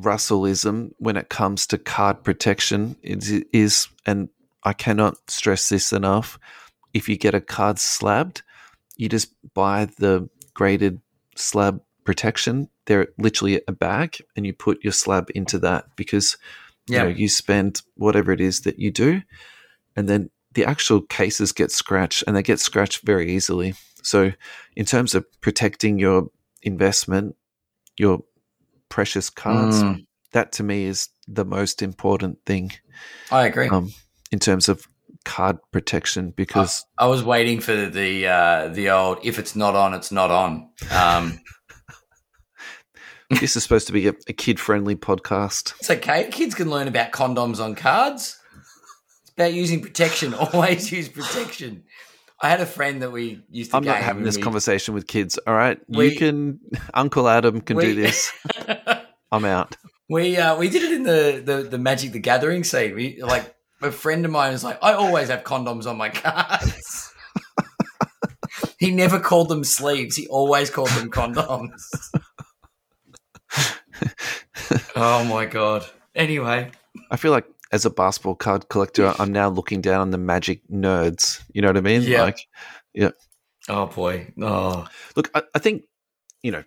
Russellism 0.00 0.92
when 0.98 1.16
it 1.16 1.28
comes 1.28 1.66
to 1.68 1.78
card 1.78 2.24
protection 2.24 2.96
is, 3.02 3.30
is, 3.52 3.88
and 4.06 4.28
I 4.64 4.72
cannot 4.72 5.16
stress 5.28 5.68
this 5.68 5.92
enough, 5.92 6.38
if 6.94 7.08
you 7.08 7.16
get 7.16 7.34
a 7.34 7.40
card 7.40 7.78
slabbed, 7.78 8.42
you 8.96 9.08
just 9.08 9.34
buy 9.54 9.86
the 9.98 10.28
graded 10.54 11.00
slab 11.36 11.82
protection. 12.04 12.68
They're 12.86 13.08
literally 13.18 13.60
a 13.68 13.72
bag, 13.72 14.18
and 14.36 14.46
you 14.46 14.52
put 14.52 14.82
your 14.82 14.92
slab 14.92 15.30
into 15.34 15.58
that 15.60 15.84
because 15.96 16.36
yeah. 16.90 17.04
you 17.04 17.08
know 17.10 17.16
you 17.16 17.28
spend 17.28 17.80
whatever 17.94 18.32
it 18.32 18.40
is 18.40 18.60
that 18.62 18.78
you 18.78 18.90
do 18.90 19.22
and 19.96 20.08
then 20.08 20.30
the 20.52 20.64
actual 20.64 21.00
cases 21.02 21.52
get 21.52 21.70
scratched 21.70 22.24
and 22.26 22.34
they 22.36 22.42
get 22.42 22.58
scratched 22.60 23.02
very 23.04 23.30
easily 23.32 23.74
so 24.02 24.32
in 24.76 24.84
terms 24.84 25.14
of 25.14 25.24
protecting 25.40 25.98
your 25.98 26.28
investment 26.62 27.36
your 27.98 28.20
precious 28.88 29.30
cards 29.30 29.82
Mm. 29.82 30.06
that 30.32 30.52
to 30.52 30.62
me 30.62 30.84
is 30.84 31.08
the 31.28 31.44
most 31.44 31.82
important 31.82 32.38
thing 32.44 32.72
I 33.30 33.46
agree. 33.46 33.68
um, 33.68 33.92
in 34.32 34.38
terms 34.38 34.68
of 34.68 34.86
card 35.24 35.58
protection 35.70 36.30
because 36.34 36.84
I 36.98 37.06
was 37.06 37.22
waiting 37.22 37.60
for 37.60 37.74
the 37.74 38.26
uh, 38.26 38.68
the 38.68 38.90
old 38.90 39.18
if 39.22 39.38
it's 39.38 39.54
not 39.54 39.76
on, 39.76 39.92
it's 39.94 40.10
not 40.10 40.30
on. 40.30 40.70
Um, 40.90 41.40
this 43.38 43.56
is 43.56 43.62
supposed 43.62 43.86
to 43.86 43.92
be 43.92 44.08
a, 44.08 44.14
a 44.28 44.32
kid 44.32 44.58
friendly 44.58 44.96
podcast 44.96 45.74
it's 45.78 45.90
okay. 45.90 46.28
Kids 46.30 46.54
can 46.54 46.68
learn 46.70 46.88
about 46.88 47.12
condoms 47.12 47.62
on 47.62 47.74
cards. 47.74 48.38
It's 49.22 49.30
about 49.32 49.52
using 49.54 49.80
protection. 49.80 50.34
Always 50.52 50.90
use 50.90 51.08
protection. 51.08 51.84
I 52.42 52.48
had 52.48 52.60
a 52.60 52.66
friend 52.66 53.02
that 53.02 53.12
we 53.12 53.42
used 53.50 53.70
to. 53.70 53.76
i'm 53.76 53.84
not 53.84 53.98
having 53.98 54.24
this 54.24 54.36
we- 54.36 54.42
conversation 54.42 54.94
with 54.94 55.06
kids 55.06 55.38
all 55.46 55.54
right 55.54 55.78
We- 55.88 56.08
you 56.08 56.16
can 56.18 56.60
uncle 56.94 57.28
adam 57.28 57.60
can 57.60 57.76
do 57.76 57.94
this 57.94 58.32
i'm 59.32 59.44
out 59.44 59.76
We 60.08 60.36
uh, 60.38 60.56
we 60.56 60.68
did 60.70 60.82
it 60.82 60.92
in 60.92 61.02
the, 61.04 61.42
the 61.44 61.62
the 61.68 61.78
Magic 61.78 62.10
the 62.12 62.18
Gathering 62.18 62.64
scene. 62.64 62.94
We 62.96 63.22
like 63.22 63.54
a 63.82 63.92
friend 63.92 64.24
of 64.24 64.30
mine 64.32 64.52
was 64.52 64.64
like, 64.64 64.78
I 64.82 64.92
always 64.94 65.28
have 65.28 65.44
condoms 65.44 65.86
on 65.86 65.96
my 65.96 66.08
cards. 66.08 67.12
he 68.78 68.90
never 68.90 69.20
called 69.20 69.48
them 69.48 69.62
sleeves. 69.62 70.16
He 70.16 70.26
always 70.26 70.68
called 70.70 70.88
them 70.90 71.10
condoms. 71.10 71.70
Oh 74.96 75.24
my 75.24 75.46
god. 75.46 75.84
Anyway, 76.14 76.70
I 77.10 77.16
feel 77.16 77.30
like 77.32 77.46
as 77.72 77.84
a 77.84 77.90
basketball 77.90 78.34
card 78.34 78.68
collector, 78.68 79.14
I'm 79.18 79.32
now 79.32 79.48
looking 79.48 79.80
down 79.80 80.00
on 80.00 80.10
the 80.10 80.18
magic 80.18 80.62
nerds. 80.68 81.42
You 81.52 81.62
know 81.62 81.68
what 81.68 81.76
I 81.76 81.80
mean? 81.80 82.02
Yeah. 82.02 82.22
Like, 82.22 82.48
oh 83.68 83.86
boy. 83.86 84.32
Oh, 84.40 84.86
look, 85.16 85.30
I, 85.34 85.42
I 85.54 85.58
think, 85.58 85.84
you 86.42 86.50
know, 86.50 86.64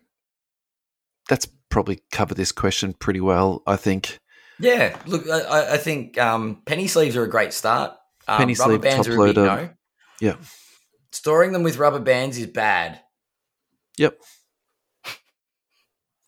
that's 1.30 1.48
probably 1.70 2.00
covered 2.12 2.38
this 2.38 2.52
question 2.52 2.94
pretty 2.94 3.22
well. 3.22 3.64
I 3.68 3.76
think 3.76 4.20
yeah. 4.60 4.98
Look, 5.06 5.28
I- 5.30 5.74
I, 5.74 5.78
think 5.78 6.18
um, 6.18 6.62
penny 6.66 6.88
sleeves 6.88 7.16
are 7.16 7.24
a 7.24 7.30
great 7.30 7.54
start. 7.54 7.98
Um, 8.28 8.38
Penny 8.38 8.54
rubber 8.54 8.74
sleeve, 8.74 8.82
bands 8.82 9.08
top 9.08 9.18
are 9.18 9.22
a 9.22 9.28
big 9.28 9.36
no. 9.36 9.70
Yeah. 10.22 10.36
Storing 11.12 11.52
them 11.52 11.64
with 11.64 11.78
rubber 11.78 12.00
bands 12.00 12.38
is 12.38 12.48
bad. 12.48 13.02
Yep. 13.98 14.18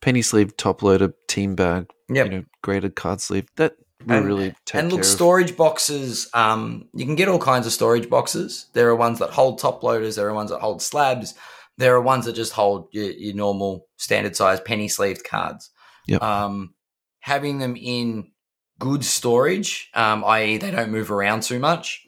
Penny 0.05 0.21
sleeve, 0.21 0.55
top 0.55 0.83
loader, 0.83 1.15
team 1.27 1.55
bag, 1.55 1.87
Yep. 2.09 2.25
you 2.27 2.31
know, 2.31 2.45
graded 2.61 2.95
card 2.95 3.21
sleeve. 3.21 3.47
That 3.55 3.75
We 4.05 4.15
And- 4.15 4.25
really 4.27 4.53
take 4.65 4.75
and 4.83 4.91
look, 4.91 5.01
care 5.01 5.09
of. 5.09 5.15
storage 5.15 5.57
boxes. 5.57 6.29
Um, 6.35 6.87
you 6.93 7.05
can 7.05 7.15
get 7.15 7.27
all 7.27 7.39
kinds 7.39 7.65
of 7.65 7.73
storage 7.73 8.07
boxes. 8.07 8.67
There 8.73 8.87
are 8.89 8.95
ones 8.95 9.17
that 9.17 9.31
hold 9.31 9.57
top 9.57 9.81
loaders. 9.81 10.15
There 10.15 10.27
are 10.29 10.33
ones 10.33 10.51
that 10.51 10.59
hold 10.61 10.83
slabs. 10.83 11.33
There 11.79 11.95
are 11.95 12.01
ones 12.01 12.25
that 12.25 12.33
just 12.33 12.53
hold 12.53 12.87
your, 12.91 13.09
your 13.09 13.33
normal 13.33 13.87
standard 13.97 14.35
size 14.35 14.59
penny 14.61 14.87
sleeved 14.89 15.23
cards. 15.23 15.71
Yep. 16.05 16.21
Um, 16.21 16.75
having 17.21 17.57
them 17.57 17.75
in 17.75 18.29
good 18.77 19.03
storage, 19.03 19.89
um, 19.95 20.23
i.e., 20.25 20.57
they 20.57 20.69
don't 20.69 20.91
move 20.91 21.09
around 21.09 21.41
too 21.41 21.57
much, 21.57 22.05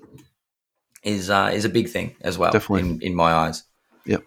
is 1.01 1.31
uh, 1.31 1.49
is 1.51 1.65
a 1.65 1.69
big 1.69 1.89
thing 1.89 2.15
as 2.21 2.37
well. 2.37 2.51
Definitely. 2.51 2.89
in, 2.91 3.01
in 3.01 3.15
my 3.15 3.31
eyes. 3.33 3.63
Yep. 4.05 4.23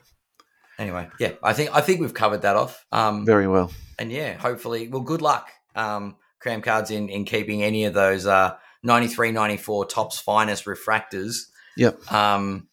Anyway, 0.81 1.07
yeah, 1.19 1.33
I 1.43 1.53
think 1.53 1.77
I 1.77 1.83
think 1.83 2.01
we've 2.01 2.15
covered 2.15 2.41
that 2.43 2.57
off. 2.57 2.87
Um, 2.91 3.27
Very 3.27 3.47
well. 3.47 3.71
and 3.99 4.11
yeah, 4.11 4.33
hopefully, 4.39 4.89
well, 4.89 5.03
good 5.03 5.21
luck, 5.21 5.51
um, 5.77 6.17
Kram 6.43 6.63
Cards 6.63 6.91
in 6.91 7.11
in 7.11 7.27
keeping 7.27 7.63
any 7.63 7.85
of 7.85 7.93
those 7.93 8.25
uh, 8.27 8.57
93, 8.83 9.31
94 9.31 9.85
Topps 9.85 10.19
finest 10.19 10.65
refractors. 10.65 11.43
Yep. 11.77 12.11
Um, 12.11 12.69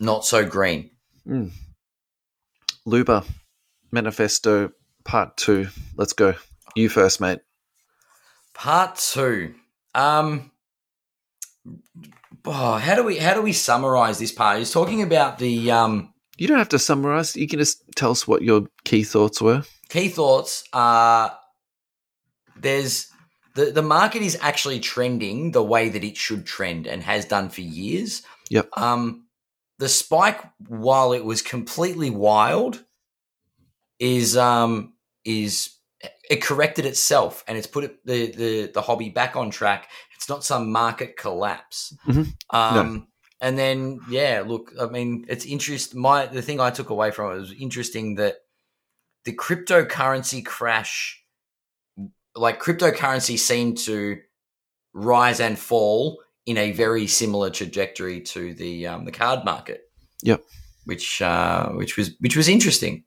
not 0.00 0.24
so 0.24 0.46
green. 0.46 0.90
Mm. 1.26 1.50
Luber, 2.86 3.26
Manifesto 3.92 4.70
Part 5.04 5.36
2. 5.36 5.68
Let's 5.96 6.14
go. 6.14 6.34
You 6.74 6.88
first, 6.88 7.20
mate. 7.20 7.40
Part 8.54 8.96
two. 8.96 9.54
Um, 9.94 10.50
oh, 12.44 12.74
how 12.76 12.94
do 12.94 13.04
we 13.04 13.18
how 13.18 13.34
do 13.34 13.42
we 13.42 13.52
summarize 13.52 14.18
this 14.18 14.32
part? 14.32 14.58
He's 14.58 14.70
talking 14.72 15.02
about 15.02 15.38
the 15.38 15.70
um, 15.70 16.14
You 16.38 16.46
don't 16.46 16.58
have 16.58 16.68
to 16.70 16.78
summarize. 16.78 17.36
You 17.36 17.48
can 17.48 17.58
just 17.58 17.82
tell 17.96 18.10
us 18.12 18.26
what 18.26 18.42
your 18.42 18.68
key 18.84 19.02
thoughts 19.04 19.42
were. 19.42 19.62
key 19.88 20.08
thoughts 20.08 20.64
are 20.72 21.36
there's 22.56 23.08
the, 23.54 23.66
the 23.66 23.82
market 23.82 24.22
is 24.22 24.38
actually 24.40 24.78
trending 24.80 25.50
the 25.50 25.62
way 25.62 25.88
that 25.88 26.04
it 26.04 26.16
should 26.16 26.46
trend 26.46 26.86
and 26.86 27.02
has 27.02 27.24
done 27.24 27.48
for 27.48 27.62
years. 27.62 28.22
Yep. 28.50 28.68
Um, 28.76 29.26
the 29.78 29.88
spike, 29.88 30.40
while 30.68 31.12
it 31.12 31.24
was 31.24 31.42
completely 31.42 32.10
wild, 32.10 32.84
is 33.98 34.36
um 34.36 34.94
is 35.24 35.70
it 36.30 36.40
corrected 36.40 36.84
itself 36.84 37.42
and 37.48 37.58
it's 37.58 37.66
put 37.66 37.84
it, 37.84 38.06
the 38.06 38.30
the 38.30 38.70
the 38.72 38.82
hobby 38.82 39.08
back 39.08 39.34
on 39.34 39.50
track. 39.50 39.88
It's 40.14 40.28
not 40.28 40.44
some 40.44 40.70
market 40.70 41.16
collapse. 41.16 41.94
Mhm. 42.06 42.34
Um, 42.50 43.08
and 43.40 43.58
then 43.58 44.00
yeah, 44.10 44.42
look, 44.46 44.72
I 44.80 44.86
mean, 44.86 45.26
it's 45.28 45.44
interest. 45.44 45.94
My 45.94 46.26
the 46.26 46.42
thing 46.42 46.60
I 46.60 46.70
took 46.70 46.90
away 46.90 47.10
from 47.10 47.32
it 47.32 47.40
was 47.40 47.52
interesting 47.52 48.16
that 48.16 48.36
the 49.24 49.32
cryptocurrency 49.32 50.44
crash, 50.44 51.22
like 52.34 52.60
cryptocurrency 52.60 53.38
seemed 53.38 53.78
to 53.78 54.20
rise 54.92 55.40
and 55.40 55.58
fall 55.58 56.20
in 56.46 56.56
a 56.56 56.72
very 56.72 57.06
similar 57.06 57.50
trajectory 57.50 58.22
to 58.22 58.54
the 58.54 58.86
um, 58.86 59.04
the 59.04 59.12
card 59.12 59.44
market. 59.44 59.82
Yep. 60.22 60.44
Which 60.84 61.22
uh, 61.22 61.68
which 61.70 61.96
was 61.96 62.12
which 62.18 62.36
was 62.36 62.48
interesting. 62.48 63.04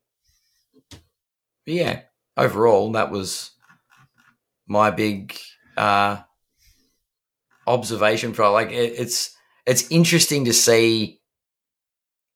But 0.89 1.73
yeah, 1.73 2.01
overall 2.37 2.91
that 2.93 3.11
was 3.11 3.51
my 4.67 4.91
big 4.91 5.37
uh, 5.75 6.17
observation 7.67 8.33
for 8.33 8.47
like 8.49 8.71
it, 8.71 8.93
it's 8.97 9.35
it's 9.65 9.89
interesting 9.89 10.45
to 10.45 10.53
see 10.53 11.21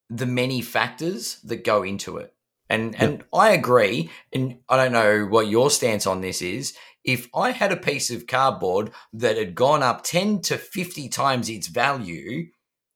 the 0.10 0.26
many 0.26 0.62
factors 0.62 1.40
that 1.44 1.64
go 1.64 1.84
into 1.84 2.18
it. 2.18 2.34
And 2.70 2.96
and 3.00 3.24
I 3.34 3.50
agree, 3.52 4.10
and 4.34 4.58
I 4.68 4.78
don't 4.78 4.92
know 4.92 5.26
what 5.26 5.48
your 5.48 5.70
stance 5.70 6.08
on 6.08 6.22
this 6.22 6.42
is. 6.42 6.74
If 7.04 7.28
I 7.36 7.52
had 7.52 7.72
a 7.72 7.78
piece 7.78 8.10
of 8.10 8.26
cardboard 8.26 8.92
that 9.14 9.38
had 9.38 9.54
gone 9.54 9.84
up 9.84 10.04
10 10.04 10.42
to 10.44 10.58
50 10.58 11.08
times 11.10 11.50
its 11.50 11.68
value, 11.68 12.48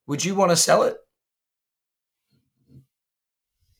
would 0.07 0.25
you 0.25 0.33
want 0.33 0.49
to 0.49 0.55
sell 0.55 0.81
it? 0.81 0.97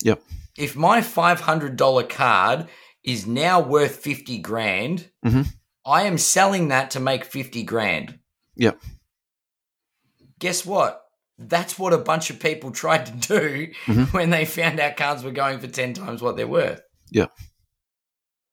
Yep. 0.03 0.21
If 0.57 0.75
my 0.75 1.01
$500 1.01 2.03
card 2.09 2.67
is 3.03 3.25
now 3.25 3.59
worth 3.59 3.95
50 3.95 4.37
grand, 4.39 5.09
Mhm. 5.25 5.47
I 5.85 6.03
am 6.03 6.17
selling 6.19 6.67
that 6.67 6.91
to 6.91 6.99
make 6.99 7.25
50 7.25 7.63
grand. 7.63 8.19
Yep. 8.55 8.79
Guess 10.39 10.65
what? 10.65 11.01
That's 11.37 11.77
what 11.79 11.93
a 11.93 11.97
bunch 11.97 12.29
of 12.29 12.39
people 12.39 12.71
tried 12.83 13.05
to 13.05 13.11
do 13.13 13.71
Mhm. 13.85 14.11
when 14.13 14.29
they 14.29 14.45
found 14.45 14.79
out 14.79 14.97
cards 14.97 15.23
were 15.23 15.31
going 15.31 15.59
for 15.59 15.67
10 15.67 15.93
times 15.93 16.21
what 16.21 16.35
they're 16.37 16.47
worth. 16.47 16.81
Yep. 17.11 17.31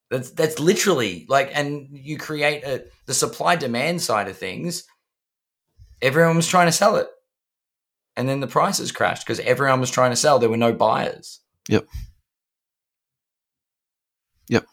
That's 0.09 0.31
that's 0.31 0.61
literally 0.61 1.27
like 1.29 1.51
and 1.53 1.89
you 1.91 2.17
create 2.17 2.63
a 2.63 2.85
the 3.07 3.15
supply 3.15 3.57
demand 3.57 4.01
side 4.03 4.29
of 4.29 4.39
things. 4.39 4.85
Everyone 6.01 6.37
was 6.37 6.47
trying 6.47 6.67
to 6.69 6.73
sell 6.73 6.95
it. 6.97 7.09
And 8.17 8.29
then 8.29 8.39
the 8.41 8.47
prices 8.47 8.93
crashed 8.93 9.27
because 9.27 9.41
everyone 9.41 9.81
was 9.81 9.91
trying 9.91 10.11
to 10.13 10.17
sell. 10.17 10.39
There 10.39 10.49
were 10.49 10.57
no 10.57 10.73
buyers. 10.73 11.41
Yep. 11.69 11.87
Yep. 14.49 14.65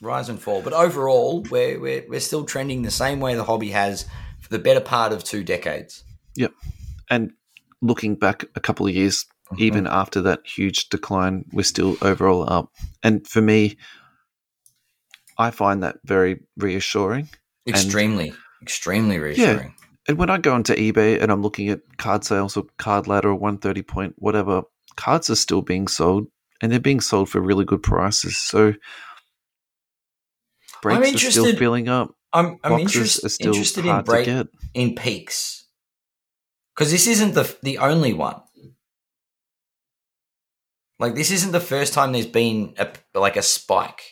Rise 0.00 0.28
and 0.28 0.40
fall. 0.40 0.62
But 0.62 0.72
overall, 0.72 1.42
we're, 1.50 1.78
we're, 1.78 2.04
we're 2.08 2.20
still 2.20 2.44
trending 2.44 2.82
the 2.82 2.90
same 2.90 3.20
way 3.20 3.34
the 3.34 3.44
hobby 3.44 3.70
has 3.70 4.06
for 4.40 4.48
the 4.48 4.58
better 4.58 4.80
part 4.80 5.12
of 5.12 5.22
two 5.22 5.44
decades. 5.44 6.02
And 7.08 7.32
looking 7.80 8.14
back 8.16 8.44
a 8.54 8.60
couple 8.60 8.86
of 8.86 8.94
years, 8.94 9.26
Mm-hmm. 9.46 9.62
even 9.62 9.86
after 9.86 10.20
that 10.22 10.40
huge 10.44 10.88
decline, 10.88 11.44
we're 11.52 11.62
still 11.62 11.96
overall 12.02 12.52
up. 12.52 12.72
And 13.04 13.24
for 13.28 13.40
me, 13.40 13.76
I 15.38 15.52
find 15.52 15.84
that 15.84 15.98
very 16.04 16.40
reassuring. 16.56 17.28
Extremely, 17.64 18.34
extremely 18.60 19.20
reassuring. 19.20 19.68
Yeah. 19.68 19.86
And 20.08 20.18
when 20.18 20.30
I 20.30 20.38
go 20.38 20.52
onto 20.52 20.74
eBay 20.74 21.22
and 21.22 21.30
I'm 21.30 21.42
looking 21.42 21.68
at 21.68 21.78
card 21.96 22.24
sales 22.24 22.56
or 22.56 22.64
card 22.78 23.06
ladder 23.06 23.28
or 23.28 23.36
130 23.36 23.82
point, 23.82 24.14
whatever, 24.18 24.62
cards 24.96 25.30
are 25.30 25.36
still 25.36 25.62
being 25.62 25.86
sold 25.86 26.26
and 26.60 26.72
they're 26.72 26.80
being 26.80 27.00
sold 27.00 27.28
for 27.28 27.40
really 27.40 27.64
good 27.64 27.84
prices. 27.84 28.36
So 28.36 28.74
breaks 30.82 31.24
are 31.24 31.30
still 31.30 31.54
filling 31.54 31.88
up. 31.88 32.12
I'm, 32.32 32.58
I'm 32.64 32.72
Boxes 32.72 32.96
interest, 32.96 33.24
are 33.24 33.28
still 33.28 33.52
interested 33.52 33.84
in 33.84 33.90
hard 33.92 34.06
break 34.06 34.24
to 34.24 34.30
get. 34.32 34.46
in 34.74 34.96
peaks 34.96 35.65
because 36.76 36.92
this 36.92 37.06
isn't 37.06 37.34
the 37.34 37.56
the 37.62 37.78
only 37.78 38.12
one. 38.12 38.40
Like 40.98 41.14
this 41.14 41.30
isn't 41.30 41.52
the 41.52 41.60
first 41.60 41.92
time 41.92 42.12
there's 42.12 42.26
been 42.26 42.74
a 42.78 42.88
like 43.14 43.36
a 43.36 43.42
spike. 43.42 44.02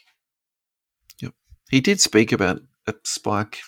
Yep, 1.20 1.32
He 1.70 1.80
did 1.80 2.00
speak 2.00 2.32
about 2.32 2.60
a 2.86 2.94
spike. 3.04 3.60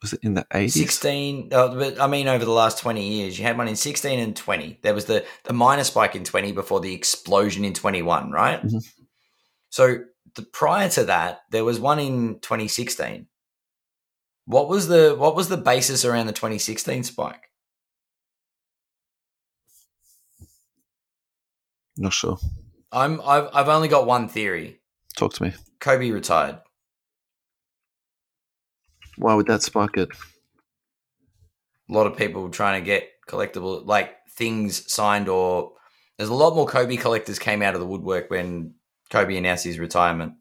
Was 0.00 0.12
it 0.12 0.20
in 0.22 0.34
the 0.34 0.44
80s? 0.52 0.70
16 0.74 1.48
uh, 1.52 1.74
but 1.74 2.00
i 2.00 2.06
mean 2.06 2.28
over 2.28 2.44
the 2.44 2.52
last 2.52 2.78
20 2.78 3.04
years 3.04 3.36
you 3.36 3.44
had 3.44 3.58
one 3.58 3.66
in 3.66 3.74
16 3.74 4.20
and 4.20 4.36
20 4.36 4.78
there 4.84 4.94
was 4.94 5.06
the 5.06 5.24
the 5.42 5.52
minor 5.52 5.82
spike 5.82 6.14
in 6.14 6.22
20 6.22 6.52
before 6.52 6.78
the 6.78 6.94
explosion 6.94 7.64
in 7.64 7.74
21 7.74 8.30
right 8.30 8.62
Mhm. 8.64 8.80
so 9.70 9.96
the, 10.36 10.42
prior 10.42 10.88
to 10.90 11.02
that 11.06 11.40
there 11.50 11.64
was 11.64 11.80
one 11.80 11.98
in 11.98 12.38
2016 12.38 13.26
what 14.44 14.68
was 14.68 14.86
the 14.86 15.16
what 15.18 15.34
was 15.34 15.48
the 15.48 15.56
basis 15.56 16.04
around 16.04 16.26
the 16.28 16.32
2016 16.32 17.02
spike 17.02 17.47
Not 21.98 22.12
sure. 22.12 22.38
i'm 22.92 23.20
i've, 23.22 23.48
I've 23.52 23.68
only 23.68 23.88
got 23.88 24.06
one 24.06 24.28
theory 24.28 24.80
Talk 25.16 25.34
to 25.34 25.42
me. 25.42 25.52
kobe 25.80 26.10
retired 26.10 26.60
Why 29.16 29.34
would 29.34 29.46
that 29.46 29.62
spark 29.62 29.96
it? 29.98 30.08
a 31.90 31.92
lot 31.92 32.06
of 32.06 32.16
people 32.16 32.48
trying 32.50 32.80
to 32.80 32.84
get 32.86 33.08
collectible 33.28 33.84
like 33.86 34.14
things 34.30 34.90
signed 34.92 35.28
or 35.28 35.72
there's 36.16 36.30
a 36.30 36.34
lot 36.34 36.54
more 36.54 36.66
kobe 36.66 36.96
collectors 36.96 37.38
came 37.38 37.62
out 37.62 37.74
of 37.74 37.80
the 37.80 37.86
woodwork 37.86 38.30
when 38.30 38.74
kobe 39.10 39.36
announced 39.36 39.64
his 39.64 39.78
retirement 39.78 40.34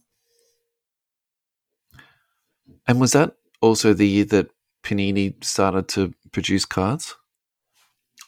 And 2.90 3.02
was 3.02 3.12
that 3.14 3.34
also 3.62 3.94
the 3.94 4.08
year 4.08 4.26
that 4.26 4.50
Panini 4.84 5.44
started 5.44 5.90
to 5.90 6.14
produce 6.32 6.64
cards? 6.66 7.16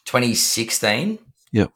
2016 0.05 1.19
Yep. 1.53 1.71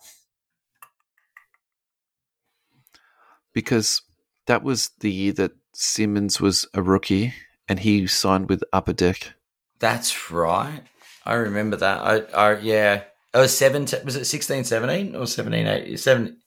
Because 3.53 4.01
that 4.47 4.63
was 4.63 4.89
the 4.99 5.11
year 5.11 5.33
that 5.33 5.51
Simmons 5.73 6.41
was 6.41 6.67
a 6.73 6.81
rookie 6.81 7.33
and 7.67 7.79
he 7.79 8.07
signed 8.07 8.49
with 8.49 8.63
Upper 8.73 8.93
Deck. 8.93 9.33
That's 9.79 10.31
right. 10.31 10.83
I 11.25 11.33
remember 11.33 11.77
that. 11.77 11.99
I, 11.99 12.17
I 12.37 12.59
yeah. 12.59 13.03
It 13.33 13.37
was 13.37 13.57
seven. 13.57 13.87
Was 14.05 14.15
it 14.15 14.25
16, 14.25 14.65
17 14.65 15.15
or 15.15 15.25
17, 15.25 15.65
18? 15.65 15.97
Seven. 15.97 16.37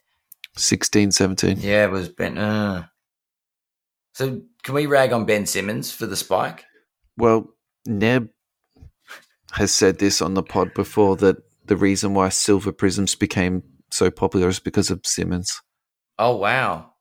16, 0.57 1.11
17. 1.11 1.59
Yeah, 1.61 1.85
it 1.85 1.91
was 1.91 2.09
Ben. 2.09 2.39
Uh. 2.39 2.87
So 4.15 4.43
can 4.63 4.75
we 4.75 4.87
rag 4.87 5.13
on 5.13 5.27
Ben 5.27 5.47
Simmons 5.47 5.93
for 5.93 6.07
the 6.07 6.17
spike? 6.17 6.65
Well, 7.17 7.55
Neb 7.87 8.31
has 9.53 9.73
said 9.73 9.99
this 9.99 10.21
on 10.21 10.35
the 10.35 10.43
pod 10.43 10.75
before 10.75 11.17
that 11.17 11.37
the 11.67 11.77
reason 11.77 12.15
why 12.15 12.29
Silver 12.29 12.73
Prizms 12.73 13.19
became 13.19 13.63
so 13.91 14.11
popular 14.11 14.49
is 14.49 14.59
because 14.59 14.91
of 14.91 15.01
Simmons. 15.05 15.61
Oh 16.19 16.37
wow. 16.37 16.93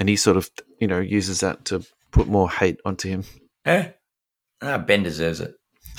And 0.00 0.08
he 0.08 0.16
sort 0.16 0.36
of, 0.38 0.50
you 0.80 0.88
know, 0.88 0.98
uses 0.98 1.40
that 1.40 1.64
to 1.66 1.84
put 2.10 2.26
more 2.26 2.50
hate 2.50 2.80
onto 2.84 3.08
him. 3.08 3.24
Yeah. 3.66 3.90
Ah, 4.62 4.78
Ben 4.78 5.02
deserves 5.02 5.40
it. 5.40 5.54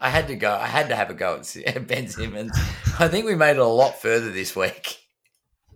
I 0.00 0.10
had 0.10 0.28
to 0.28 0.36
go. 0.36 0.52
I 0.52 0.66
had 0.66 0.88
to 0.90 0.96
have 0.96 1.10
a 1.10 1.14
go 1.14 1.40
at 1.66 1.86
Ben 1.88 2.08
Simmons. 2.08 2.52
I 2.98 3.08
think 3.08 3.24
we 3.26 3.34
made 3.34 3.52
it 3.52 3.58
a 3.58 3.64
lot 3.66 4.00
further 4.00 4.30
this 4.30 4.54
week. 4.54 4.98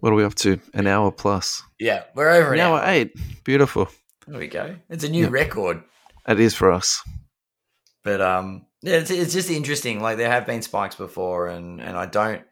What 0.01 0.13
are 0.13 0.17
we 0.17 0.25
up 0.25 0.35
to? 0.37 0.61
An 0.75 0.87
hour 0.87 1.11
plus. 1.11 1.63
Yeah, 1.81 2.05
we're 2.15 2.31
over 2.31 2.53
An 2.53 2.61
an 2.61 2.67
hour 2.67 2.79
hour. 2.81 2.89
eight. 2.91 3.13
Beautiful. 3.45 3.89
There 4.27 4.39
we 4.39 4.47
go. 4.49 4.77
It's 4.91 5.05
a 5.05 5.09
new 5.09 5.25
Yeah. 5.25 5.31
record. 5.31 5.83
It 6.29 6.39
is 6.39 6.55
for 6.55 6.71
us. 6.71 7.03
But 8.05 8.21
um, 8.21 8.67
yeah, 8.83 8.97
it's, 8.97 9.11
it's 9.11 9.33
just 9.33 9.51
interesting. 9.51 10.01
Like 10.01 10.19
there 10.19 10.31
have 10.31 10.47
been 10.47 10.63
spikes 10.63 10.95
before, 10.97 11.49
and 11.49 11.81
and 11.81 11.97
I 11.97 12.07
don't, 12.07 12.43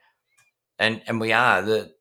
and 0.78 1.02
and 1.06 1.20
we 1.20 1.32
are 1.32 1.60
the. 1.62 1.92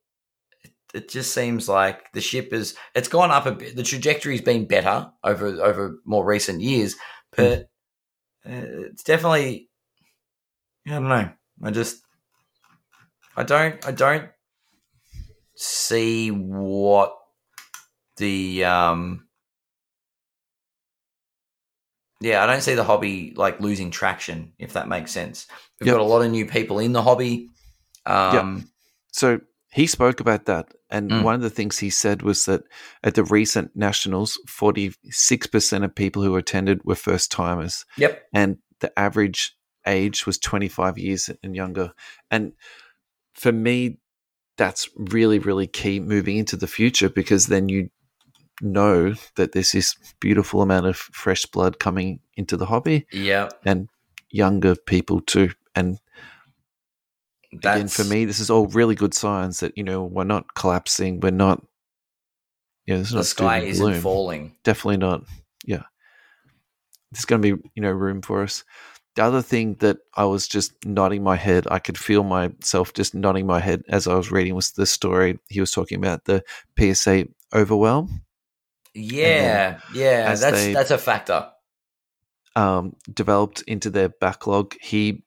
It 0.96 1.10
just 1.10 1.34
seems 1.34 1.68
like 1.68 2.12
the 2.14 2.22
ship 2.22 2.54
is 2.54 2.76
it's 2.96 3.10
gone 3.10 3.30
up 3.30 3.46
a 3.46 3.52
bit. 3.52 3.76
The 3.76 3.84
trajectory's 3.84 4.42
been 4.42 4.66
better 4.66 5.12
over 5.24 5.48
over 5.48 6.00
more 6.06 6.26
recent 6.26 6.62
years, 6.62 6.96
but 7.36 7.70
uh, 8.46 8.66
it's 8.90 9.04
definitely. 9.04 9.70
I 10.88 10.92
don't 10.92 11.10
know. 11.10 11.30
I 11.64 11.72
just. 11.72 12.02
I 13.36 13.44
don't. 13.44 13.86
I 13.86 13.92
don't 13.92 14.30
see 15.56 16.30
what 16.32 17.18
the 18.18 18.64
um 18.64 19.28
yeah, 22.22 22.44
I 22.44 22.48
don't 22.48 22.62
see 22.62 22.76
the 22.76 22.84
hobby 22.84 23.34
like 23.36 23.60
losing 23.60 23.92
traction, 23.92 24.54
if 24.58 24.74
that 24.74 24.88
makes 24.88 25.12
sense. 25.12 25.48
We've 25.80 25.88
Yep. 25.88 25.96
got 25.96 26.02
a 26.02 26.06
lot 26.06 26.22
of 26.22 26.32
new 26.32 26.46
people 26.46 26.80
in 26.80 26.94
the 26.94 27.02
hobby. 27.02 27.50
Um, 28.06 28.70
So 29.12 29.42
he 29.76 29.88
spoke 29.88 30.20
about 30.22 30.46
that. 30.46 30.74
And 30.90 31.12
Mm. 31.12 31.24
one 31.24 31.36
of 31.36 31.42
the 31.42 31.50
things 31.50 31.78
he 31.80 31.90
said 31.90 32.22
was 32.22 32.46
that 32.46 32.64
at 33.04 33.16
the 33.16 33.24
recent 33.26 33.76
nationals, 33.76 34.40
46% 34.48 35.84
of 35.84 35.94
people 35.94 36.24
who 36.24 36.36
attended 36.38 36.80
were 36.86 36.96
first 36.96 37.30
timers. 37.32 37.86
Yep. 37.98 38.24
And 38.34 38.58
the 38.80 38.98
average 38.98 39.56
age 39.86 40.26
was 40.26 40.38
25 40.38 40.98
years 40.98 41.30
and 41.44 41.56
younger. 41.56 41.92
And 42.32 42.54
for 43.34 43.52
me, 43.52 44.00
that's 44.58 44.88
really, 44.96 45.40
really 45.40 45.68
key 45.68 46.00
moving 46.00 46.38
into 46.38 46.56
the 46.56 46.68
future 46.68 47.10
because 47.10 47.48
then 47.48 47.68
you 47.68 47.90
know 48.62 49.14
that 49.36 49.52
there's 49.52 49.74
this 49.74 49.96
beautiful 50.22 50.62
amount 50.62 50.86
of 50.86 50.96
fresh 50.96 51.46
blood 51.48 51.80
coming 51.80 52.22
into 52.38 52.56
the 52.56 52.66
hobby 52.68 53.06
Yeah. 53.12 53.50
and 53.66 53.90
younger 54.30 54.76
people 54.76 55.20
too. 55.20 55.50
And 55.76 56.00
again, 57.58 57.88
for 57.88 58.04
me, 58.04 58.26
this 58.26 58.40
is 58.40 58.50
all 58.50 58.68
really 58.68 58.96
good 58.96 59.14
signs 59.14 59.60
that 59.60 59.78
you 59.78 59.84
know 59.84 60.04
we're 60.04 60.24
not 60.24 60.54
collapsing. 60.56 61.20
We're 61.20 61.32
not. 61.32 61.64
Yeah, 62.86 62.98
this 62.98 63.08
is 63.08 63.12
the 63.14 63.18
not 63.18 63.26
sky 63.26 63.60
isn't 63.60 63.84
gloom. 63.84 64.02
falling. 64.02 64.56
Definitely 64.64 64.98
not. 64.98 65.24
Yeah, 65.66 65.84
there's 67.12 67.26
going 67.26 67.42
to 67.42 67.56
be 67.58 67.70
you 67.76 67.82
know 67.82 67.92
room 67.92 68.22
for 68.22 68.44
us. 68.44 68.64
The 69.16 69.24
other 69.24 69.42
thing 69.42 69.76
that 69.76 69.98
I 70.16 70.26
was 70.26 70.48
just 70.48 70.74
nodding 70.86 71.24
my 71.24 71.38
head, 71.38 71.68
I 71.72 71.80
could 71.80 71.98
feel 71.98 72.24
myself 72.24 72.94
just 72.94 73.16
nodding 73.16 73.46
my 73.48 73.60
head 73.60 73.84
as 73.88 74.08
I 74.08 74.16
was 74.16 74.30
reading 74.30 74.56
was 74.56 74.72
the 74.72 74.86
story 74.86 75.40
he 75.48 75.62
was 75.62 75.72
talking 75.72 75.98
about 75.98 76.26
the 76.26 76.44
PSA 76.78 77.28
overwhelm. 77.54 78.22
Yeah, 78.94 79.80
yeah, 79.94 80.36
that's 80.36 80.42
they- 80.42 80.74
that's 80.74 80.92
a 80.92 80.98
factor. 80.98 81.50
um, 82.58 82.96
developed 83.14 83.62
into 83.68 83.90
their 83.90 84.08
backlog. 84.10 84.76
He 84.82 85.25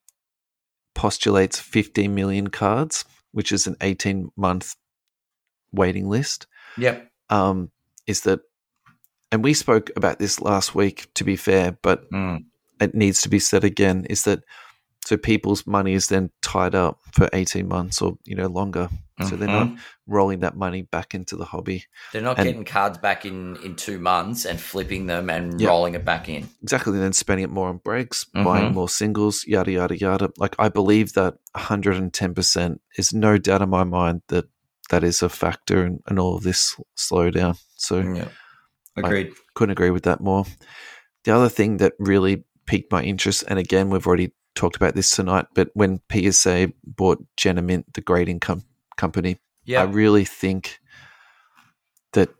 postulates 0.99 1.61
15 1.61 2.13
million 2.13 2.49
cards, 2.49 3.05
which 3.33 3.53
is 3.53 3.67
an 3.69 3.77
18 3.81 4.31
month 4.37 4.75
waiting 5.73 6.09
list. 6.09 6.47
Yep. 6.77 7.09
Um, 7.31 7.71
is 8.07 8.23
that, 8.23 8.41
and 9.31 9.45
we 9.45 9.55
spoke 9.55 9.91
about 9.97 10.19
this 10.19 10.41
last 10.41 10.75
week, 10.75 11.07
to 11.15 11.25
be 11.25 11.37
fair, 11.37 11.79
but 11.83 12.11
Mm. 12.11 12.45
it 12.81 12.95
needs 12.95 13.23
to 13.23 13.29
be 13.29 13.39
said 13.39 13.63
again 13.65 14.07
is 14.11 14.23
that 14.25 14.41
so 15.09 15.17
people's 15.17 15.63
money 15.67 15.95
is 15.95 16.07
then 16.09 16.31
tied 16.43 16.75
up 16.75 16.99
for 17.17 17.27
18 17.33 17.67
months 17.69 18.03
or 18.03 18.19
you 18.31 18.37
know 18.41 18.47
longer 18.61 18.89
so 19.29 19.35
they're 19.37 19.49
not 19.61 19.67
Mhm. 19.69 19.79
rolling 20.07 20.41
that 20.41 20.57
money 20.57 20.83
back 20.97 21.15
into 21.19 21.35
the 21.37 21.45
hobby 21.53 21.79
They're 22.13 22.23
not 22.29 22.39
and- 22.39 22.47
getting 22.47 22.65
cards 22.65 22.99
back 22.99 23.25
in 23.31 23.57
in 23.67 23.75
two 23.75 23.99
months 23.99 24.45
and 24.45 24.61
flipping 24.61 25.07
them 25.07 25.25
and 25.31 25.61
Yeah. 25.61 25.69
rolling 25.71 25.95
it 25.95 26.05
back 26.05 26.29
in. 26.29 26.43
exactly 26.63 26.93
and 26.93 27.03
then 27.03 27.13
spending 27.25 27.45
it 27.45 27.51
more 27.59 27.69
on 27.73 27.79
breaks 27.91 28.19
Mhm. 28.35 28.45
buying 28.45 28.73
more 28.75 28.89
singles 28.89 29.37
yada 29.55 29.73
yada 29.79 29.97
yada 30.07 30.27
like 30.45 30.55
i 30.59 30.69
believe 30.69 31.09
that 31.15 31.35
110% 31.55 32.81
is 32.97 33.13
no 33.13 33.39
doubt 33.39 33.63
in 33.63 33.69
my 33.71 33.85
mind 33.85 34.23
that 34.29 34.45
that 34.91 35.05
is 35.05 35.23
a 35.23 35.29
factor 35.29 35.85
in, 35.85 36.01
in 36.11 36.19
all 36.19 36.37
of 36.37 36.43
this 36.43 36.77
slowdown 36.97 37.59
so 37.77 38.01
Yeah. 38.01 38.29
Agreed. 38.97 39.33
couldn't 39.55 39.73
agree 39.79 39.91
with 39.91 40.03
that 40.05 40.21
more. 40.21 40.45
The 41.25 41.33
other 41.37 41.49
thing 41.49 41.77
that 41.77 41.93
really 42.01 42.45
piqued 42.67 42.91
my 42.91 43.03
interest, 43.03 43.45
and 43.47 43.57
again, 43.59 43.91
we've 43.91 44.07
already 44.09 44.33
talked 44.59 44.77
about 44.77 44.95
this 44.95 45.11
tonight, 45.15 45.47
but 45.55 45.71
when 45.75 46.01
PSA 46.13 46.73
bought 46.85 47.25
Genamint, 47.37 47.85
the 47.95 48.01
grading 48.01 48.41
com- 48.41 48.65
company, 48.97 49.39
Yeah. 49.65 49.83
I 49.83 49.85
really 49.85 50.25
think 50.25 50.81
that 52.13 52.31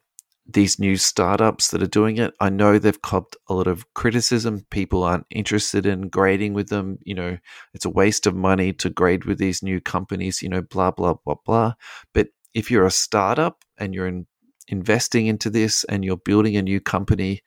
these 0.51 0.79
new 0.79 0.97
startups 0.97 1.71
that 1.71 1.83
are 1.83 1.87
doing 1.87 2.17
it, 2.19 2.35
I 2.41 2.49
know 2.49 2.79
they've 2.79 3.03
copped 3.03 3.37
a 3.49 3.55
lot 3.55 3.67
of 3.67 3.93
criticism. 3.95 4.67
People 4.71 5.05
aren't 5.05 5.27
interested 5.31 5.87
in 5.87 6.09
grading 6.09 6.55
with 6.55 6.71
them. 6.71 6.99
You 7.05 7.15
know, 7.15 7.39
it's 7.75 7.85
a 7.85 7.91
waste 7.91 8.27
of 8.27 8.35
money 8.35 8.73
to 8.73 8.91
grade 8.91 9.25
with 9.25 9.39
these 9.39 9.63
new 9.63 9.81
companies, 9.81 10.43
you 10.43 10.49
know, 10.49 10.63
blah, 10.63 10.91
blah, 10.91 11.15
blah, 11.25 11.37
blah. 11.45 11.75
But 12.15 12.29
if 12.55 12.71
you're 12.71 12.87
a 12.87 12.91
startup 12.91 13.63
and 13.77 13.95
you're 13.95 14.09
in, 14.09 14.27
investing 14.67 15.27
into 15.27 15.51
this 15.51 15.85
and 15.85 16.05
you're 16.05 16.17
building 16.17 16.57
a 16.57 16.63
new 16.63 16.81
company, 16.81 17.43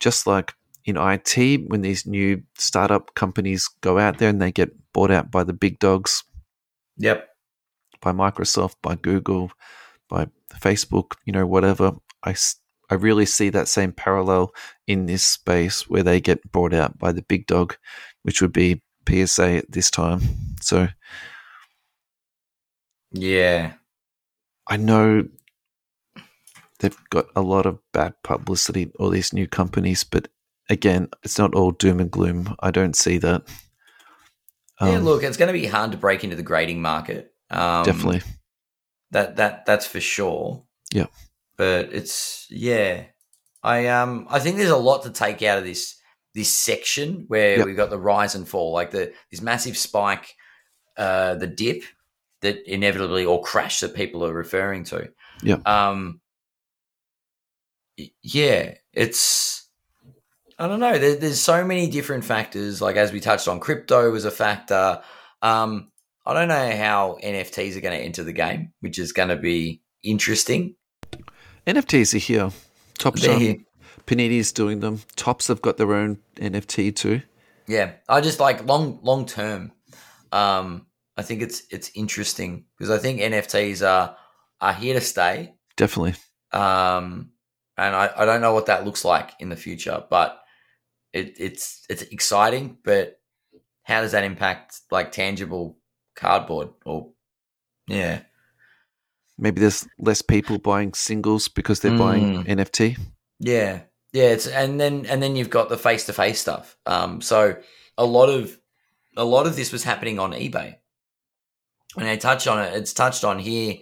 just 0.00 0.26
like 0.26 0.54
in 0.84 0.96
IT, 0.96 1.62
when 1.68 1.80
these 1.82 2.06
new 2.06 2.42
startup 2.56 3.14
companies 3.14 3.68
go 3.80 3.98
out 3.98 4.18
there 4.18 4.28
and 4.28 4.40
they 4.40 4.52
get 4.52 4.70
bought 4.92 5.10
out 5.10 5.30
by 5.30 5.42
the 5.44 5.52
big 5.52 5.78
dogs, 5.78 6.22
Yep. 6.98 7.28
by 8.00 8.12
Microsoft, 8.12 8.74
by 8.82 8.94
Google, 8.94 9.50
by 10.08 10.28
Facebook, 10.54 11.12
you 11.24 11.32
know, 11.32 11.46
whatever. 11.46 11.92
I, 12.24 12.34
I 12.90 12.94
really 12.94 13.26
see 13.26 13.48
that 13.50 13.68
same 13.68 13.92
parallel 13.92 14.52
in 14.86 15.06
this 15.06 15.24
space 15.26 15.88
where 15.88 16.02
they 16.02 16.20
get 16.20 16.52
bought 16.52 16.74
out 16.74 16.98
by 16.98 17.12
the 17.12 17.22
big 17.22 17.46
dog, 17.46 17.76
which 18.22 18.42
would 18.42 18.52
be 18.52 18.82
PSA 19.08 19.56
at 19.56 19.72
this 19.72 19.90
time. 19.90 20.20
So 20.60 20.88
Yeah. 23.12 23.74
I 24.66 24.76
know 24.76 25.28
they've 26.78 26.96
got 27.10 27.26
a 27.36 27.42
lot 27.42 27.66
of 27.66 27.78
bad 27.92 28.14
publicity, 28.22 28.90
all 28.98 29.10
these 29.10 29.32
new 29.32 29.46
companies, 29.46 30.04
but 30.04 30.28
again, 30.68 31.08
it's 31.22 31.38
not 31.38 31.54
all 31.54 31.70
doom 31.70 32.00
and 32.00 32.10
gloom. 32.10 32.54
I 32.60 32.70
don't 32.70 32.96
see 32.96 33.18
that. 33.18 33.42
yeah. 34.80 34.96
Um, 34.96 35.04
Look, 35.04 35.22
it's 35.22 35.36
going 35.36 35.48
to 35.48 35.58
be 35.58 35.66
hard 35.66 35.92
to 35.92 35.98
break 35.98 36.24
into 36.24 36.36
the 36.36 36.42
grading 36.42 36.80
market. 36.82 37.32
Um, 37.50 37.84
definitely. 37.84 38.22
That 39.10 39.36
that 39.36 39.66
that's 39.66 39.86
for 39.86 40.00
sure. 40.00 40.64
Yeah. 40.92 41.06
But 41.56 41.92
it's 41.92 42.46
yeah. 42.50 43.04
I 43.62 43.86
um 43.88 44.26
I 44.28 44.40
think 44.40 44.56
there's 44.56 44.70
a 44.70 44.76
lot 44.76 45.04
to 45.04 45.10
take 45.10 45.42
out 45.42 45.58
of 45.58 45.64
this 45.64 45.96
this 46.34 46.52
section 46.52 47.24
where 47.28 47.58
Yep. 47.58 47.66
we've 47.66 47.76
got 47.76 47.90
the 47.90 47.98
rise 47.98 48.34
and 48.34 48.46
fall, 48.48 48.72
like 48.72 48.90
the 48.90 49.12
this 49.30 49.40
massive 49.40 49.76
spike, 49.76 50.34
uh, 50.96 51.36
the 51.36 51.46
dip 51.46 51.84
that 52.40 52.58
inevitably 52.70 53.24
or 53.24 53.40
crash 53.40 53.80
that 53.80 53.94
people 53.94 54.24
are 54.24 54.34
referring 54.34 54.82
to. 54.84 55.10
Yeah. 55.42 55.58
Um. 55.64 56.20
Yeah, 58.22 58.74
it's. 58.92 59.63
I 60.58 60.68
don't 60.68 60.80
know. 60.80 60.98
There, 60.98 61.16
there's 61.16 61.40
so 61.40 61.64
many 61.64 61.88
different 61.88 62.24
factors. 62.24 62.80
Like 62.80 62.96
as 62.96 63.12
we 63.12 63.20
touched 63.20 63.48
on, 63.48 63.60
crypto 63.60 64.10
was 64.10 64.24
a 64.24 64.30
factor. 64.30 65.02
Um, 65.42 65.90
I 66.26 66.32
don't 66.32 66.48
know 66.48 66.76
how 66.76 67.18
NFTs 67.22 67.76
are 67.76 67.80
going 67.80 67.98
to 67.98 68.04
enter 68.04 68.22
the 68.22 68.32
game, 68.32 68.72
which 68.80 68.98
is 68.98 69.12
going 69.12 69.28
to 69.28 69.36
be 69.36 69.82
interesting. 70.02 70.76
NFTs 71.66 72.14
are 72.14 72.18
here. 72.18 72.50
Top 72.98 73.16
They're 73.16 73.38
Shop. 73.38 73.58
Panini's 74.06 74.52
doing 74.52 74.80
them. 74.80 75.00
Topps 75.16 75.48
have 75.48 75.62
got 75.62 75.76
their 75.76 75.94
own 75.94 76.18
NFT 76.36 76.94
too. 76.94 77.22
Yeah, 77.66 77.92
I 78.08 78.20
just 78.20 78.40
like 78.40 78.66
long 78.66 79.00
long 79.02 79.24
term. 79.26 79.72
Um, 80.30 80.86
I 81.16 81.22
think 81.22 81.42
it's 81.42 81.62
it's 81.70 81.90
interesting 81.94 82.66
because 82.76 82.90
I 82.90 82.98
think 82.98 83.20
NFTs 83.20 83.86
are 83.86 84.16
are 84.60 84.72
here 84.72 84.94
to 84.94 85.00
stay. 85.00 85.54
Definitely. 85.76 86.14
Um, 86.52 87.30
and 87.76 87.96
I, 87.96 88.10
I 88.16 88.24
don't 88.24 88.40
know 88.40 88.54
what 88.54 88.66
that 88.66 88.84
looks 88.84 89.04
like 89.04 89.32
in 89.40 89.48
the 89.48 89.56
future, 89.56 90.04
but 90.08 90.43
it, 91.14 91.36
it's 91.38 91.84
it's 91.88 92.02
exciting. 92.02 92.78
But 92.84 93.20
how 93.82 94.00
does 94.02 94.12
that 94.12 94.24
impact 94.24 94.80
like 94.90 95.12
tangible 95.12 95.78
cardboard 96.16 96.70
or 96.84 97.10
yeah? 97.86 98.20
Maybe 99.36 99.60
there's 99.60 99.86
less 99.98 100.22
people 100.22 100.58
buying 100.58 100.94
singles 100.94 101.48
because 101.48 101.80
they're 101.80 101.98
buying 101.98 102.44
Mm. 102.44 102.46
NFT. 102.46 102.98
Yeah, 103.40 103.80
yeah. 104.12 104.28
It's 104.30 104.46
and 104.46 104.80
then 104.80 105.06
and 105.06 105.22
then 105.22 105.34
you've 105.36 105.50
got 105.50 105.68
the 105.68 105.76
face 105.78 106.06
to 106.06 106.12
face 106.12 106.40
stuff. 106.40 106.76
Um, 106.86 107.20
so 107.20 107.56
a 107.98 108.04
lot 108.04 108.28
of 108.28 108.56
a 109.16 109.24
lot 109.24 109.46
of 109.46 109.56
this 109.56 109.72
was 109.72 109.82
happening 109.84 110.18
on 110.20 110.32
eBay, 110.32 110.76
and 111.96 112.06
I 112.08 112.16
touch 112.16 112.46
on 112.46 112.58
it. 112.64 112.74
It's 112.74 112.92
touched 112.92 113.24
on 113.24 113.38
here. 113.40 113.76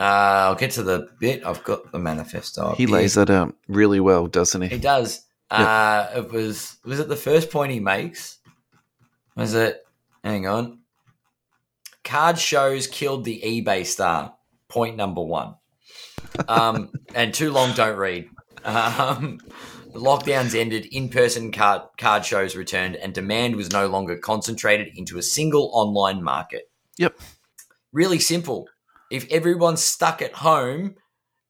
Uh, 0.00 0.50
I'll 0.50 0.54
get 0.56 0.72
to 0.72 0.82
the 0.82 1.08
bit. 1.20 1.44
I've 1.46 1.62
got 1.64 1.90
the 1.92 1.98
manifesto. 1.98 2.74
He 2.74 2.84
here. 2.86 2.94
lays 2.94 3.14
that 3.14 3.30
out 3.30 3.54
really 3.68 4.00
well, 4.00 4.26
doesn't 4.26 4.62
He 4.62 4.68
he? 4.68 4.78
does. 4.78 5.24
Uh, 5.50 6.10
it 6.16 6.30
was 6.30 6.76
was 6.84 7.00
it 7.00 7.08
the 7.08 7.16
first 7.16 7.50
point 7.50 7.72
he 7.72 7.80
makes? 7.80 8.38
Was 9.36 9.54
it? 9.54 9.84
Hang 10.22 10.46
on. 10.46 10.80
Card 12.04 12.38
shows 12.38 12.86
killed 12.86 13.24
the 13.24 13.40
eBay 13.44 13.86
star. 13.86 14.34
Point 14.68 14.96
number 14.96 15.22
one. 15.22 15.54
Um, 16.48 16.90
and 17.14 17.32
too 17.32 17.50
long 17.50 17.74
don't 17.74 17.96
read. 17.96 18.28
Um, 18.64 19.38
the 19.92 20.00
lockdowns 20.00 20.58
ended, 20.58 20.86
in 20.86 21.08
person 21.08 21.52
card, 21.52 21.82
card 21.96 22.24
shows 22.24 22.56
returned, 22.56 22.96
and 22.96 23.14
demand 23.14 23.56
was 23.56 23.72
no 23.72 23.86
longer 23.86 24.16
concentrated 24.18 24.88
into 24.96 25.16
a 25.18 25.22
single 25.22 25.70
online 25.72 26.22
market. 26.22 26.70
Yep. 26.98 27.18
Really 27.92 28.18
simple. 28.18 28.68
If 29.10 29.26
everyone's 29.30 29.82
stuck 29.82 30.20
at 30.20 30.34
home 30.34 30.96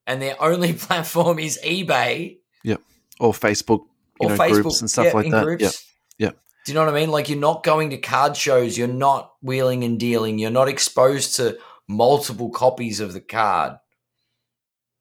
and 0.07 0.23
their 0.23 0.41
only 0.41 0.73
platform 0.75 1.39
is 1.41 1.59
eBay 1.65 2.39
Or 3.20 3.32
Facebook, 3.32 3.86
you 4.20 4.28
or 4.28 4.31
know, 4.31 4.36
Facebook 4.36 4.62
groups 4.62 4.81
and 4.81 4.90
stuff 4.90 5.07
yeah, 5.07 5.12
like 5.12 5.31
that. 5.31 5.45
groups, 5.45 5.62
Yeah. 5.62 6.27
Yeah. 6.28 6.32
Do 6.65 6.73
you 6.73 6.74
know 6.74 6.85
what 6.85 6.95
I 6.95 7.01
mean? 7.01 7.11
Like 7.11 7.28
you're 7.28 7.39
not 7.39 7.62
going 7.65 7.90
to 7.90 7.99
card 7.99 8.36
shows, 8.36 8.77
you're 8.77 8.89
not 8.89 9.32
wheeling 9.43 9.85
and 9.85 9.99
dealing, 9.99 10.39
you're 10.39 10.51
not 10.51 10.69
exposed 10.69 11.36
to 11.36 11.59
multiple 11.89 12.51
copies 12.51 13.01
of 13.01 13.12
the 13.12 13.20
card. 13.20 13.78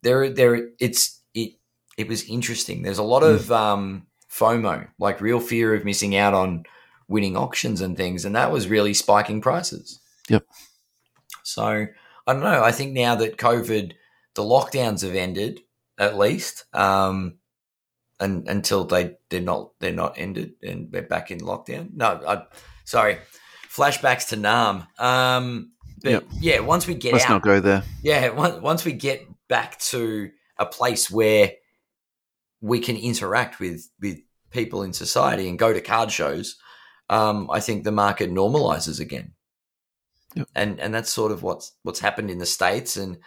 There, 0.04 0.30
there, 0.30 0.70
it's 0.80 1.22
it. 1.34 1.54
It 1.98 2.08
was 2.08 2.24
interesting. 2.30 2.84
There's 2.84 3.00
a 3.00 3.04
lot 3.04 3.24
Hmm. 3.24 3.30
of 3.30 3.52
um, 3.52 4.08
FOMO, 4.32 4.88
like 5.00 5.20
real 5.20 5.40
fear 5.40 5.74
of 5.74 5.84
missing 5.84 6.16
out 6.16 6.34
on 6.34 6.64
winning 7.08 7.36
auctions 7.36 7.82
and 7.82 7.98
things, 7.98 8.24
and 8.24 8.36
that 8.36 8.52
was 8.52 8.68
really 8.68 8.94
spiking 8.94 9.42
prices. 9.42 10.00
Yep. 10.30 10.46
So 11.44 11.64
I 12.28 12.34
don't 12.34 12.44
know. 12.44 12.64
I 12.64 12.72
think 12.72 12.94
now 12.94 13.16
that 13.16 13.38
COVID, 13.38 13.94
the 14.36 14.44
lockdowns 14.44 15.02
have 15.02 15.16
ended, 15.16 15.62
at 15.98 16.18
least, 16.18 16.66
um, 16.74 17.40
and 18.20 18.48
until 18.48 18.86
they 18.86 19.18
they're 19.30 19.42
not 19.42 19.72
they're 19.80 19.92
not 19.94 20.16
ended 20.18 20.54
and 20.64 20.92
they're 20.92 21.02
back 21.02 21.32
in 21.32 21.40
lockdown. 21.40 21.90
No, 21.94 22.20
I, 22.28 22.44
sorry, 22.86 23.18
flashbacks 23.70 24.30
to 24.30 24.36
Nam. 24.36 24.86
Um, 25.00 25.72
but 26.02 26.12
Yep. 26.12 26.24
yeah, 26.42 26.60
once 26.60 26.88
we 26.88 26.94
get 26.96 27.14
Let's 27.14 27.26
out, 27.26 27.30
not 27.30 27.42
go 27.44 27.60
there. 27.60 27.84
yeah, 28.04 28.30
once, 28.30 28.62
once 28.62 28.86
we 28.86 28.94
get 28.94 29.26
back 29.48 29.80
to 29.80 30.30
a 30.58 30.66
place 30.66 31.10
where 31.10 31.54
we 32.62 32.80
can 32.80 32.96
interact 32.98 33.60
with 33.60 33.88
with 34.02 34.18
people 34.52 34.84
in 34.84 34.94
society 34.94 35.48
and 35.50 35.60
go 35.60 35.74
to 35.74 35.82
card 35.82 36.12
shows, 36.12 36.56
um, 37.10 37.50
I 37.52 37.60
think 37.60 37.84
the 37.84 37.92
market 37.92 38.32
normalizes 38.32 39.00
again. 39.00 39.34
Yep. 40.36 40.48
And 40.56 40.80
and 40.80 40.94
that's 40.94 41.12
sort 41.12 41.32
of 41.32 41.42
what's 41.44 41.74
what's 41.84 42.00
happened 42.00 42.30
in 42.30 42.38
the 42.38 42.46
states 42.46 42.98
and 42.98 43.18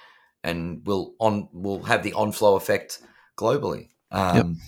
and 0.44 0.84
will 0.86 1.14
on 1.18 1.48
will 1.52 1.82
have 1.82 2.02
the 2.02 2.12
onflow 2.12 2.56
effect 2.56 3.00
globally. 3.36 3.88
Um, 4.12 4.58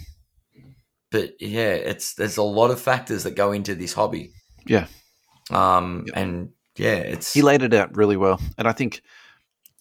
But 1.12 1.40
yeah, 1.40 1.74
it's 1.74 2.14
there's 2.14 2.38
a 2.38 2.42
lot 2.42 2.70
of 2.70 2.80
factors 2.80 3.22
that 3.24 3.36
go 3.36 3.52
into 3.52 3.74
this 3.74 3.92
hobby. 3.92 4.32
Yeah. 4.66 4.86
Um, 5.50 6.04
Yep. 6.06 6.16
and 6.16 6.48
yeah, 6.76 6.94
it's 6.94 7.32
He 7.34 7.42
laid 7.42 7.62
it 7.62 7.74
out 7.74 7.96
really 7.96 8.16
well. 8.16 8.40
And 8.58 8.66
I 8.66 8.72
think 8.72 9.02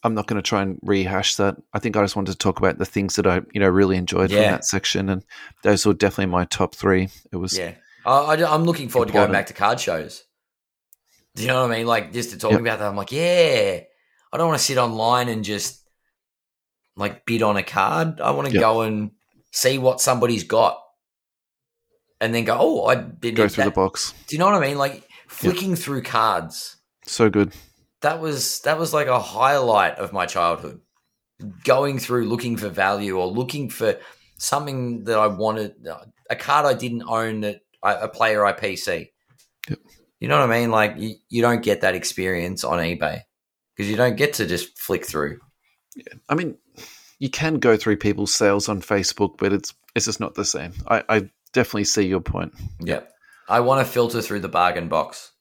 I'm 0.03 0.14
not 0.14 0.28
going 0.28 0.41
to 0.41 0.48
try 0.48 0.62
and 0.62 0.78
rehash 0.82 1.36
that. 1.36 1.56
I 1.74 1.80
think 1.80 1.95
I 1.95 2.02
just 2.03 2.16
wanted 2.16 2.32
to 2.34 2.38
talk 2.38 2.60
about 2.60 2.78
the 2.78 2.86
things 2.86 3.16
that 3.16 3.26
I, 3.28 3.41
you 3.53 3.60
know, 3.60 3.70
really 3.70 3.95
enjoyed 3.98 4.30
from 4.32 4.40
that 4.40 4.66
section. 4.66 5.10
And 5.10 5.24
those 5.64 5.86
were 5.86 5.94
definitely 5.94 6.32
my 6.32 6.45
top 6.45 6.76
three. 6.76 7.10
It 7.32 7.38
was, 7.38 7.58
Yeah, 7.58 7.76
I, 8.06 8.36
I, 8.36 8.56
am 8.56 8.64
looking 8.64 8.90
forward 8.90 9.08
to 9.08 9.14
going 9.14 9.32
back 9.32 9.48
to 9.48 9.53
card 9.53 9.80
shows. 9.80 10.24
Do 11.36 11.44
you 11.44 11.48
know 11.48 11.62
what 11.62 11.72
I 11.72 11.78
mean? 11.78 11.88
Like 11.88 12.12
just 12.12 12.32
to 12.32 12.38
talk 12.38 12.52
Yep. 12.52 12.60
about 12.62 12.80
that, 12.80 12.88
I'm 12.90 12.95
like, 12.98 13.12
yeah, 13.12 13.80
I 14.34 14.38
don't 14.38 14.48
want 14.48 14.60
to 14.60 14.66
sit 14.66 14.78
online 14.78 15.30
and 15.30 15.45
just 15.45 15.82
like 16.98 17.26
bid 17.26 17.41
on 17.41 17.56
a 17.56 17.64
card. 17.64 18.20
I 18.20 18.32
want 18.32 18.48
to 18.48 18.53
Yep. 18.53 18.62
go 18.62 18.82
and 18.82 19.12
see 19.53 19.78
what 19.78 20.02
somebody's 20.02 20.44
got, 20.44 20.82
and 22.22 22.34
then 22.34 22.45
go, 22.45 22.56
oh, 22.57 22.85
I 22.85 22.95
did 22.95 23.35
go 23.35 23.48
through 23.48 23.65
that. 23.65 23.72
the 23.72 23.76
box. 23.76 24.14
Do 24.27 24.35
you 24.35 24.39
know 24.39 24.45
what 24.45 24.56
I 24.56 24.65
mean? 24.65 24.77
Like 24.77 25.10
flicking 25.27 25.76
through 25.76 26.03
cards. 26.03 26.77
So 27.06 27.30
good. 27.30 27.52
That 28.02 28.22
was 28.22 28.61
that 28.61 28.77
was 28.80 28.93
like 28.93 29.07
a 29.07 29.19
highlight 29.19 29.98
of 29.98 30.14
my 30.14 30.27
childhood. 30.27 30.80
Going 31.64 31.98
through 31.98 32.30
looking 32.30 32.56
for 32.56 32.69
value 32.69 33.18
or 33.18 33.26
looking 33.26 33.69
for 33.69 33.98
something 34.38 35.06
that 35.06 35.18
I 35.18 35.27
wanted, 35.27 35.73
a 36.30 36.35
card 36.35 36.68
I 36.68 36.76
didn't 36.76 37.03
own 37.07 37.41
that 37.41 37.61
I, 37.81 37.95
a 37.95 38.07
player 38.07 38.45
I 38.45 38.53
PC. 38.53 39.10
Yep. 39.68 39.80
You 40.19 40.27
know 40.27 40.39
what 40.39 40.52
I 40.52 40.60
mean? 40.60 40.69
Like 40.69 40.98
you, 40.98 41.15
you 41.30 41.41
don't 41.41 41.64
get 41.64 41.81
that 41.81 41.95
experience 41.95 42.64
on 42.64 42.77
eBay 42.77 43.22
because 43.76 43.89
you 43.89 43.98
don't 43.98 44.15
get 44.15 44.34
to 44.34 44.45
just 44.45 44.77
flick 44.77 45.06
through. 45.06 45.39
I 46.30 46.35
mean, 46.35 46.57
you 47.18 47.31
can 47.31 47.56
go 47.56 47.76
through 47.76 47.98
people's 47.98 48.34
sales 48.34 48.69
on 48.69 48.81
Facebook, 48.81 49.38
but 49.39 49.52
it's 49.52 49.73
it's 49.95 50.06
just 50.06 50.19
not 50.19 50.35
the 50.35 50.45
same. 50.45 50.73
I, 50.88 51.03
I 51.10 51.30
definitely 51.53 51.86
see 51.86 52.07
your 52.07 52.22
point. 52.22 52.53
Yep. 52.80 53.11
I 53.48 53.60
want 53.61 53.86
to 53.86 53.91
filter 53.91 54.22
through 54.22 54.40
the 54.41 54.49
bargain 54.49 54.88
box. 54.88 55.32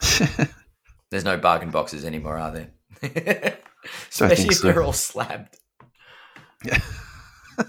There's 1.10 1.24
no 1.24 1.36
bargain 1.36 1.70
boxes 1.70 2.04
anymore, 2.04 2.36
are 2.38 2.52
there? 2.52 2.70
Especially 4.10 4.46
if 4.46 4.54
so. 4.56 4.66
they're 4.66 4.82
all 4.82 4.92
slabbed. 4.92 5.56
Yeah. 6.64 6.80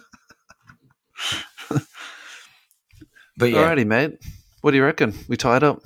but 3.38 3.49
yeah, 3.52 3.57
Alrighty, 3.57 3.86
mate. 3.86 4.18
What 4.61 4.72
do 4.72 4.78
you 4.78 4.84
reckon? 4.84 5.14
We 5.28 5.38
tied 5.38 5.64
up? 5.64 5.82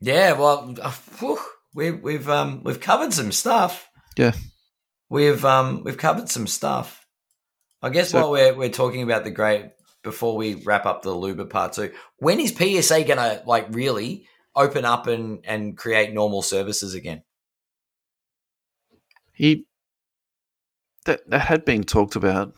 Yeah, 0.00 0.32
well, 0.32 0.74
uh, 0.80 0.92
whew, 1.18 1.38
we, 1.74 1.90
we've 1.90 2.28
um, 2.28 2.62
we've 2.62 2.80
covered 2.80 3.12
some 3.12 3.32
stuff. 3.32 3.88
Yeah. 4.16 4.32
We've 5.08 5.44
um, 5.44 5.82
we've 5.84 5.98
covered 5.98 6.28
some 6.28 6.46
stuff. 6.46 7.06
I 7.82 7.90
guess 7.90 8.10
So- 8.10 8.20
while 8.20 8.30
we're 8.30 8.54
we're 8.54 8.68
talking 8.70 9.02
about 9.02 9.24
the 9.24 9.30
great, 9.30 9.70
before 10.04 10.36
we 10.36 10.54
wrap 10.54 10.86
up 10.86 11.02
the 11.02 11.10
Luber 11.10 11.48
part 11.50 11.72
two, 11.72 11.92
when 12.18 12.38
is 12.38 12.54
PSA 12.54 13.02
gonna 13.04 13.42
like 13.46 13.66
really 13.70 14.26
open 14.54 14.84
up 14.84 15.08
and 15.08 15.40
and 15.44 15.76
create 15.76 16.12
normal 16.14 16.42
services 16.42 16.94
again? 16.94 17.22
He 19.32 19.66
that 21.06 21.28
that 21.30 21.40
had 21.40 21.64
been 21.64 21.82
talked 21.84 22.14
about, 22.16 22.54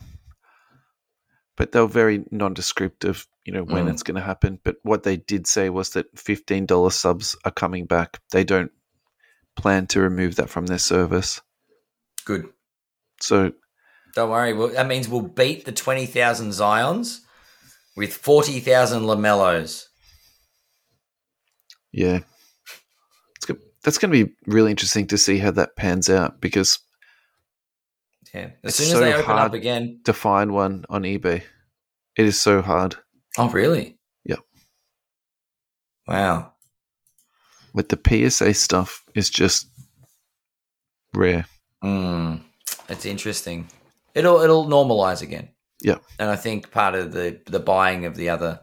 but 1.55 1.71
they 1.71 1.79
were 1.79 1.87
very 1.87 2.23
nondescript 2.31 3.03
of 3.03 3.25
you 3.45 3.53
know 3.53 3.63
when 3.63 3.85
Mm. 3.85 3.91
it's 3.91 4.03
going 4.03 4.15
to 4.15 4.21
happen. 4.21 4.59
But 4.63 4.75
what 4.83 5.03
they 5.03 5.17
did 5.17 5.47
say 5.47 5.69
was 5.69 5.91
that 5.91 6.17
fifteen 6.19 6.65
dollar 6.65 6.91
subs 6.91 7.35
are 7.45 7.51
coming 7.51 7.85
back. 7.85 8.19
They 8.31 8.43
don't 8.43 8.71
plan 9.55 9.87
to 9.87 10.01
remove 10.01 10.35
that 10.35 10.49
from 10.49 10.67
their 10.67 10.77
service. 10.77 11.41
Good. 12.25 12.49
So 13.21 13.53
Don't 14.13 14.29
worry. 14.29 14.53
Well, 14.53 14.67
that 14.69 14.87
means 14.87 15.09
we'll 15.09 15.21
beat 15.21 15.65
the 15.65 15.71
twenty 15.71 16.05
thousand 16.05 16.49
Zions 16.51 17.21
with 17.97 18.13
forty 18.13 18.59
thousand 18.61 19.03
LaMelos. 19.03 19.85
yeah, 21.91 22.19
it's 23.35 23.45
go- 23.45 23.57
that's 23.83 23.97
going 23.97 24.11
to 24.11 24.25
be 24.25 24.33
really 24.45 24.71
interesting 24.71 25.07
to 25.07 25.17
see 25.17 25.39
how 25.39 25.51
that 25.51 25.75
pans 25.75 26.09
out 26.09 26.39
because 26.39 26.79
Yeah. 28.33 28.51
As 28.63 28.75
soon 28.75 28.85
as 28.87 28.91
so 28.93 28.99
they 28.99 29.13
open 29.13 29.35
up 29.37 29.53
again. 29.53 30.01
to 30.05 30.13
find 30.13 30.51
one 30.53 30.85
on 30.89 31.03
eBay, 31.03 31.41
it 32.15 32.25
is 32.25 32.39
so 32.39 32.61
hard. 32.61 32.95
Oh, 33.37 33.49
really? 33.49 33.97
Yep. 34.25 34.39
Wow. 36.07 36.53
With 37.73 37.89
the 37.89 37.99
PSA 38.29 38.53
stuff, 38.53 39.03
is 39.15 39.29
just 39.29 39.67
rare. 41.13 41.45
Mm, 41.83 42.41
it's 42.89 43.05
interesting. 43.05 43.67
It'll 44.15 44.41
it'll 44.41 44.65
normalize 44.67 45.21
again. 45.21 45.49
Yeah. 45.81 45.97
and 46.17 46.29
I 46.29 46.35
think 46.35 46.71
part 46.71 46.95
of 46.95 47.11
the 47.11 47.39
the 47.45 47.59
buying 47.59 48.05
of 48.05 48.15
the 48.15 48.29
other 48.29 48.61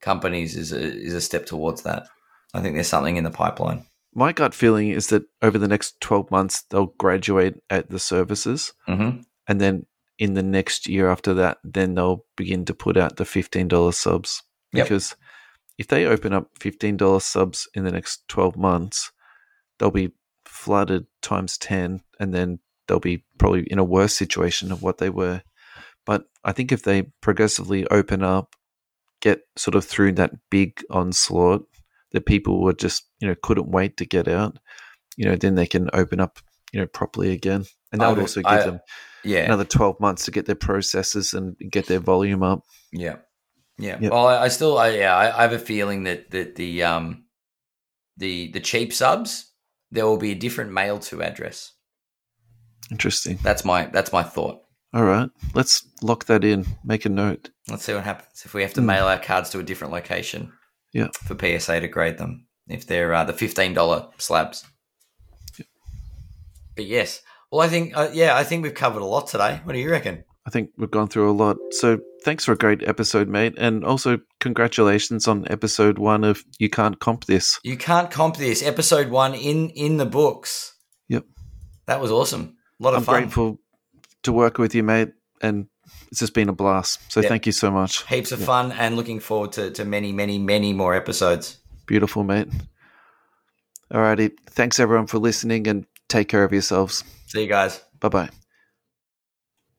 companies 0.00 0.56
is 0.56 0.72
a, 0.72 0.80
is 0.80 1.14
a 1.14 1.20
step 1.20 1.46
towards 1.46 1.82
that. 1.82 2.08
I 2.52 2.60
think 2.60 2.74
there's 2.74 2.88
something 2.88 3.16
in 3.16 3.24
the 3.24 3.30
pipeline. 3.30 3.86
My 4.14 4.32
gut 4.32 4.54
feeling 4.54 4.90
is 4.90 5.06
that 5.06 5.22
over 5.40 5.56
the 5.56 5.68
next 5.68 6.00
12 6.00 6.30
months, 6.30 6.64
they'll 6.68 6.92
graduate 6.98 7.54
at 7.70 7.88
the 7.88 7.98
services. 7.98 8.74
Mm-hmm. 8.86 9.20
And 9.48 9.60
then 9.60 9.86
in 10.18 10.34
the 10.34 10.42
next 10.42 10.86
year 10.86 11.08
after 11.08 11.32
that, 11.34 11.58
then 11.64 11.94
they'll 11.94 12.26
begin 12.36 12.66
to 12.66 12.74
put 12.74 12.98
out 12.98 13.16
the 13.16 13.24
$15 13.24 13.94
subs. 13.94 14.42
Yep. 14.74 14.84
Because 14.84 15.16
if 15.78 15.88
they 15.88 16.04
open 16.04 16.34
up 16.34 16.58
$15 16.58 17.22
subs 17.22 17.68
in 17.74 17.84
the 17.84 17.92
next 17.92 18.28
12 18.28 18.56
months, 18.56 19.10
they'll 19.78 19.90
be 19.90 20.12
flooded 20.44 21.06
times 21.22 21.56
10. 21.56 22.02
And 22.20 22.34
then 22.34 22.58
they'll 22.86 23.00
be 23.00 23.24
probably 23.38 23.62
in 23.62 23.78
a 23.78 23.84
worse 23.84 24.14
situation 24.14 24.70
of 24.70 24.82
what 24.82 24.98
they 24.98 25.08
were. 25.08 25.42
But 26.04 26.24
I 26.44 26.52
think 26.52 26.72
if 26.72 26.82
they 26.82 27.02
progressively 27.20 27.86
open 27.88 28.22
up, 28.22 28.54
get 29.20 29.40
sort 29.56 29.74
of 29.76 29.84
through 29.84 30.12
that 30.12 30.32
big 30.50 30.82
onslaught, 30.90 31.64
that 32.12 32.26
people 32.26 32.62
were 32.62 32.72
just, 32.72 33.04
you 33.20 33.28
know, 33.28 33.34
couldn't 33.42 33.70
wait 33.70 33.96
to 33.98 34.04
get 34.04 34.28
out, 34.28 34.58
you 35.16 35.24
know, 35.24 35.36
then 35.36 35.54
they 35.54 35.66
can 35.66 35.88
open 35.94 36.20
up, 36.20 36.38
you 36.72 36.80
know, 36.80 36.86
properly 36.86 37.32
again. 37.32 37.64
And 37.92 38.00
that 38.02 38.08
would 38.08 38.16
would- 38.16 38.22
also 38.22 38.40
give 38.42 38.50
I- 38.50 38.64
them 38.64 38.80
Yeah, 39.24 39.44
another 39.44 39.64
12 39.64 40.00
months 40.00 40.24
to 40.24 40.30
get 40.32 40.46
their 40.46 40.56
processes 40.56 41.32
and 41.32 41.56
get 41.70 41.86
their 41.86 42.00
volume 42.00 42.42
up. 42.42 42.64
yeah, 42.92 43.16
yeah. 43.78 43.98
Yep. 44.00 44.10
Well, 44.12 44.26
I, 44.26 44.42
I 44.44 44.48
still, 44.48 44.76
I, 44.76 44.88
yeah, 44.90 45.16
I, 45.16 45.38
I 45.38 45.42
have 45.42 45.52
a 45.52 45.58
feeling 45.58 46.04
that 46.04 46.30
that 46.32 46.56
the 46.56 46.82
um 46.82 47.24
the 48.16 48.50
the 48.52 48.60
cheap 48.60 48.92
subs 48.92 49.50
there 49.90 50.06
will 50.06 50.16
be 50.18 50.32
a 50.32 50.34
different 50.34 50.72
mail 50.72 50.98
to 50.98 51.22
address. 51.22 51.72
Interesting. 52.90 53.38
That's 53.42 53.64
my 53.64 53.86
that's 53.86 54.12
my 54.12 54.22
thought. 54.22 54.61
All 54.94 55.04
right. 55.04 55.30
Let's 55.54 55.86
lock 56.02 56.26
that 56.26 56.44
in. 56.44 56.66
Make 56.84 57.06
a 57.06 57.08
note. 57.08 57.50
Let's 57.68 57.84
see 57.84 57.94
what 57.94 58.04
happens 58.04 58.42
if 58.44 58.52
we 58.52 58.62
have 58.62 58.74
to 58.74 58.82
mail 58.82 59.06
our 59.06 59.18
cards 59.18 59.50
to 59.50 59.58
a 59.58 59.62
different 59.62 59.92
location. 59.92 60.52
Yeah. 60.92 61.08
For 61.24 61.34
PSA 61.38 61.80
to 61.80 61.88
grade 61.88 62.18
them 62.18 62.46
if 62.68 62.86
they're 62.86 63.14
uh, 63.14 63.24
the 63.24 63.32
fifteen 63.32 63.72
dollar 63.74 64.08
slabs. 64.18 64.64
But 66.74 66.86
yes, 66.86 67.22
well, 67.50 67.60
I 67.60 67.68
think 67.68 67.96
uh, 67.96 68.10
yeah, 68.12 68.36
I 68.36 68.44
think 68.44 68.62
we've 68.62 68.74
covered 68.74 69.02
a 69.02 69.06
lot 69.06 69.26
today. 69.26 69.60
What 69.64 69.72
do 69.72 69.78
you 69.78 69.90
reckon? 69.90 70.24
I 70.46 70.50
think 70.50 70.70
we've 70.76 70.90
gone 70.90 71.08
through 71.08 71.30
a 71.30 71.32
lot. 71.32 71.56
So 71.70 72.00
thanks 72.24 72.44
for 72.44 72.52
a 72.52 72.56
great 72.56 72.82
episode, 72.82 73.28
mate. 73.28 73.54
And 73.58 73.84
also 73.84 74.18
congratulations 74.40 75.28
on 75.28 75.46
episode 75.50 75.98
one 75.98 76.24
of 76.24 76.42
You 76.58 76.68
Can't 76.68 76.98
Comp 76.98 77.26
This. 77.26 77.60
You 77.62 77.76
can't 77.76 78.10
comp 78.10 78.36
this 78.38 78.62
episode 78.62 79.08
one 79.08 79.34
in 79.34 79.70
in 79.70 79.98
the 79.98 80.06
books. 80.06 80.74
Yep. 81.08 81.24
That 81.86 82.00
was 82.00 82.10
awesome. 82.10 82.56
A 82.80 82.82
lot 82.82 82.94
of 82.94 82.98
I'm 83.00 83.04
fun. 83.04 83.20
grateful 83.22 83.58
to 84.22 84.32
work 84.32 84.58
with 84.58 84.74
you, 84.74 84.82
mate. 84.82 85.12
And 85.40 85.66
it's 86.10 86.20
just 86.20 86.34
been 86.34 86.48
a 86.48 86.52
blast. 86.52 87.00
So 87.12 87.20
Yep. 87.20 87.28
thank 87.28 87.46
you 87.46 87.52
so 87.52 87.70
much. 87.70 88.06
Heaps 88.06 88.32
of 88.32 88.42
fun 88.42 88.72
and 88.72 88.96
looking 88.96 89.20
forward 89.20 89.52
to, 89.52 89.70
to 89.72 89.84
many, 89.84 90.12
many, 90.12 90.38
many 90.38 90.72
more 90.72 90.94
episodes. 90.94 91.58
Beautiful, 91.86 92.22
mate. 92.22 92.48
Alrighty. 93.92 94.32
Thanks 94.48 94.78
everyone 94.80 95.06
for 95.06 95.18
listening 95.18 95.66
and 95.66 95.86
take 96.08 96.28
care 96.28 96.44
of 96.44 96.52
yourselves. 96.52 97.04
See 97.26 97.42
you 97.42 97.48
guys. 97.48 97.80
Bye 98.00 98.08
bye. 98.08 98.41